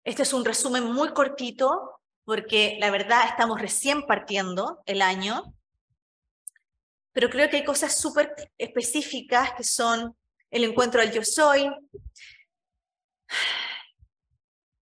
Este 0.03 0.23
es 0.23 0.33
un 0.33 0.43
resumen 0.43 0.91
muy 0.91 1.13
cortito 1.13 2.01
porque 2.25 2.77
la 2.79 2.91
verdad 2.91 3.27
estamos 3.29 3.61
recién 3.61 4.05
partiendo 4.05 4.81
el 4.85 5.01
año, 5.01 5.53
pero 7.17 7.31
creo 7.31 7.49
que 7.49 7.57
hay 7.57 7.63
cosas 7.63 7.95
súper 7.99 8.31
específicas 8.59 9.53
que 9.53 9.63
son 9.63 10.15
el 10.51 10.63
encuentro 10.63 11.01
al 11.01 11.11
yo 11.11 11.23
soy, 11.23 11.67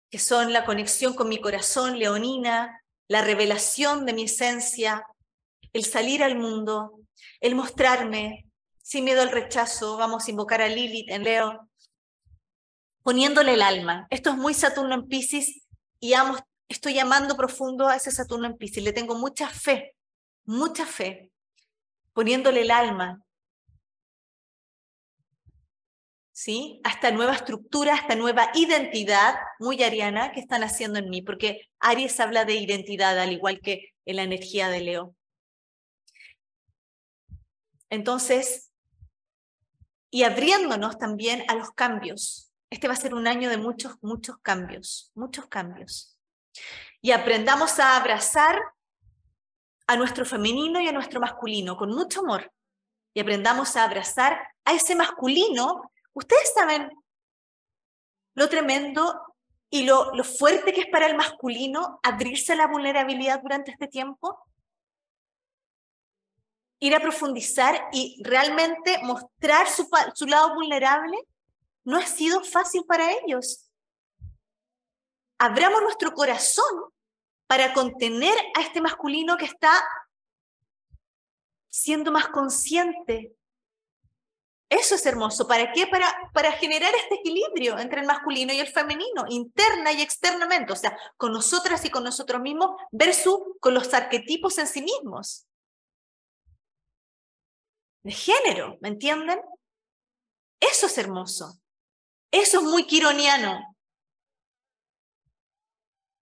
que 0.09 0.17
son 0.17 0.51
la 0.51 0.65
conexión 0.65 1.13
con 1.13 1.29
mi 1.29 1.39
corazón 1.39 1.99
leonina, 1.99 2.81
la 3.07 3.21
revelación 3.21 4.07
de 4.07 4.13
mi 4.13 4.23
esencia, 4.23 5.05
el 5.73 5.85
salir 5.85 6.23
al 6.23 6.35
mundo, 6.35 7.01
el 7.39 7.53
mostrarme 7.53 8.49
sin 8.81 9.03
miedo 9.03 9.21
al 9.21 9.29
rechazo, 9.29 9.97
vamos 9.97 10.27
a 10.27 10.31
invocar 10.31 10.63
a 10.63 10.69
Lilith 10.69 11.11
en 11.11 11.21
Leo, 11.21 11.69
poniéndole 13.03 13.53
el 13.53 13.61
alma. 13.61 14.07
Esto 14.09 14.31
es 14.31 14.37
muy 14.37 14.55
Saturno 14.55 14.95
en 14.95 15.07
Pisces 15.07 15.67
y 15.99 16.15
estoy 16.67 16.95
llamando 16.95 17.37
profundo 17.37 17.87
a 17.87 17.95
ese 17.95 18.09
Saturno 18.09 18.47
en 18.47 18.57
Pisces. 18.57 18.83
Le 18.83 18.91
tengo 18.91 19.13
mucha 19.13 19.47
fe, 19.47 19.95
mucha 20.45 20.87
fe, 20.87 21.29
poniéndole 22.13 22.61
el 22.61 22.71
alma. 22.71 23.23
¿Sí? 26.31 26.81
A 26.83 26.89
esta 26.89 27.11
nueva 27.11 27.33
estructura, 27.33 27.93
a 27.93 27.97
esta 27.97 28.15
nueva 28.15 28.49
identidad 28.55 29.35
muy 29.59 29.83
ariana 29.83 30.31
que 30.31 30.39
están 30.39 30.63
haciendo 30.63 30.99
en 30.99 31.09
mí, 31.09 31.21
porque 31.21 31.69
Aries 31.79 32.19
habla 32.19 32.43
de 32.43 32.55
identidad 32.55 33.19
al 33.19 33.31
igual 33.31 33.59
que 33.61 33.93
en 34.05 34.15
la 34.15 34.23
energía 34.23 34.69
de 34.69 34.81
Leo. 34.81 35.15
Entonces, 37.89 38.71
y 40.13 40.23
abriéndonos 40.23 40.99
también 40.99 41.43
a 41.47 41.55
los 41.55 41.71
cambios. 41.71 42.51
Este 42.69 42.87
va 42.87 42.93
a 42.93 42.97
ser 42.97 43.15
un 43.15 43.27
año 43.27 43.49
de 43.49 43.57
muchos, 43.57 43.95
muchos 44.01 44.37
cambios, 44.43 45.11
muchos 45.15 45.47
cambios. 45.47 46.17
Y 47.01 47.11
aprendamos 47.11 47.79
a 47.79 47.97
abrazar 47.97 48.59
a 49.87 49.95
nuestro 49.97 50.25
femenino 50.25 50.79
y 50.79 50.87
a 50.87 50.91
nuestro 50.91 51.19
masculino 51.19 51.75
con 51.77 51.89
mucho 51.89 52.21
amor. 52.21 52.51
Y 53.13 53.19
aprendamos 53.19 53.75
a 53.75 53.83
abrazar 53.83 54.39
a 54.65 54.73
ese 54.73 54.95
masculino. 54.95 55.91
Ustedes 56.13 56.53
saben 56.53 56.89
lo 58.35 58.49
tremendo 58.49 59.21
y 59.69 59.85
lo, 59.85 60.13
lo 60.15 60.23
fuerte 60.23 60.73
que 60.73 60.81
es 60.81 60.87
para 60.87 61.07
el 61.07 61.15
masculino 61.15 61.99
abrirse 62.03 62.53
a 62.53 62.55
la 62.55 62.67
vulnerabilidad 62.67 63.41
durante 63.41 63.71
este 63.71 63.87
tiempo 63.87 64.39
ir 66.83 66.93
a 66.93 66.99
profundizar 66.99 67.87
y 67.93 68.21
realmente 68.25 68.99
mostrar 69.03 69.69
su, 69.69 69.87
su 70.15 70.25
lado 70.25 70.53
vulnerable, 70.53 71.17
no 71.85 71.97
ha 71.97 72.05
sido 72.05 72.43
fácil 72.43 72.83
para 72.85 73.09
ellos. 73.09 73.71
Abramos 75.37 75.81
nuestro 75.81 76.13
corazón 76.13 76.91
para 77.53 77.71
contener 77.71 78.35
a 78.55 78.61
este 78.61 78.81
masculino 78.81 79.37
que 79.37 79.45
está 79.45 79.71
siendo 81.69 82.11
más 82.11 82.29
consciente. 82.29 83.35
Eso 84.67 84.95
es 84.95 85.05
hermoso. 85.05 85.47
¿Para 85.47 85.71
qué? 85.71 85.85
Para, 85.85 86.31
para 86.33 86.51
generar 86.53 86.91
este 86.95 87.13
equilibrio 87.13 87.77
entre 87.77 88.01
el 88.01 88.07
masculino 88.07 88.51
y 88.53 88.59
el 88.59 88.69
femenino, 88.69 89.25
interna 89.29 89.91
y 89.91 90.01
externamente, 90.01 90.73
o 90.73 90.75
sea, 90.75 90.97
con 91.15 91.31
nosotras 91.31 91.85
y 91.85 91.91
con 91.91 92.03
nosotros 92.03 92.41
mismos, 92.41 92.71
versus 92.91 93.39
con 93.59 93.75
los 93.75 93.93
arquetipos 93.93 94.57
en 94.57 94.65
sí 94.65 94.81
mismos 94.81 95.45
de 98.01 98.11
género, 98.13 98.79
¿me 98.81 98.89
entienden? 98.89 99.39
Eso 100.59 100.87
es 100.87 100.97
hermoso. 100.97 101.61
Eso 102.31 102.61
es 102.61 102.63
muy 102.63 102.87
quironiano. 102.87 103.77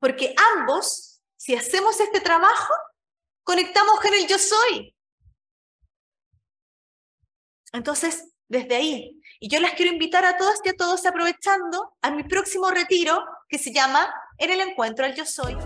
Porque 0.02 0.36
ambos, 0.58 1.11
si 1.42 1.56
hacemos 1.56 2.00
este 2.00 2.22
trabajo, 2.22 2.72
conectamos 3.44 4.00
con 4.00 4.14
el 4.14 4.28
yo 4.28 4.38
soy. 4.38 4.96
Entonces, 7.74 8.32
desde 8.48 8.76
ahí, 8.76 9.20
y 9.40 9.50
yo 9.50 9.60
las 9.60 9.74
quiero 9.74 9.92
invitar 9.92 10.24
a 10.24 10.38
todas 10.38 10.60
y 10.64 10.70
a 10.70 10.76
todos 10.76 11.04
aprovechando 11.08 11.98
a 12.04 12.12
mi 12.12 12.24
próximo 12.26 12.70
retiro 12.70 13.26
que 13.50 13.58
se 13.58 13.74
llama 13.74 14.14
En 14.38 14.52
el 14.52 14.62
encuentro 14.62 15.04
al 15.04 15.16
yo 15.16 15.26
soy. 15.26 15.58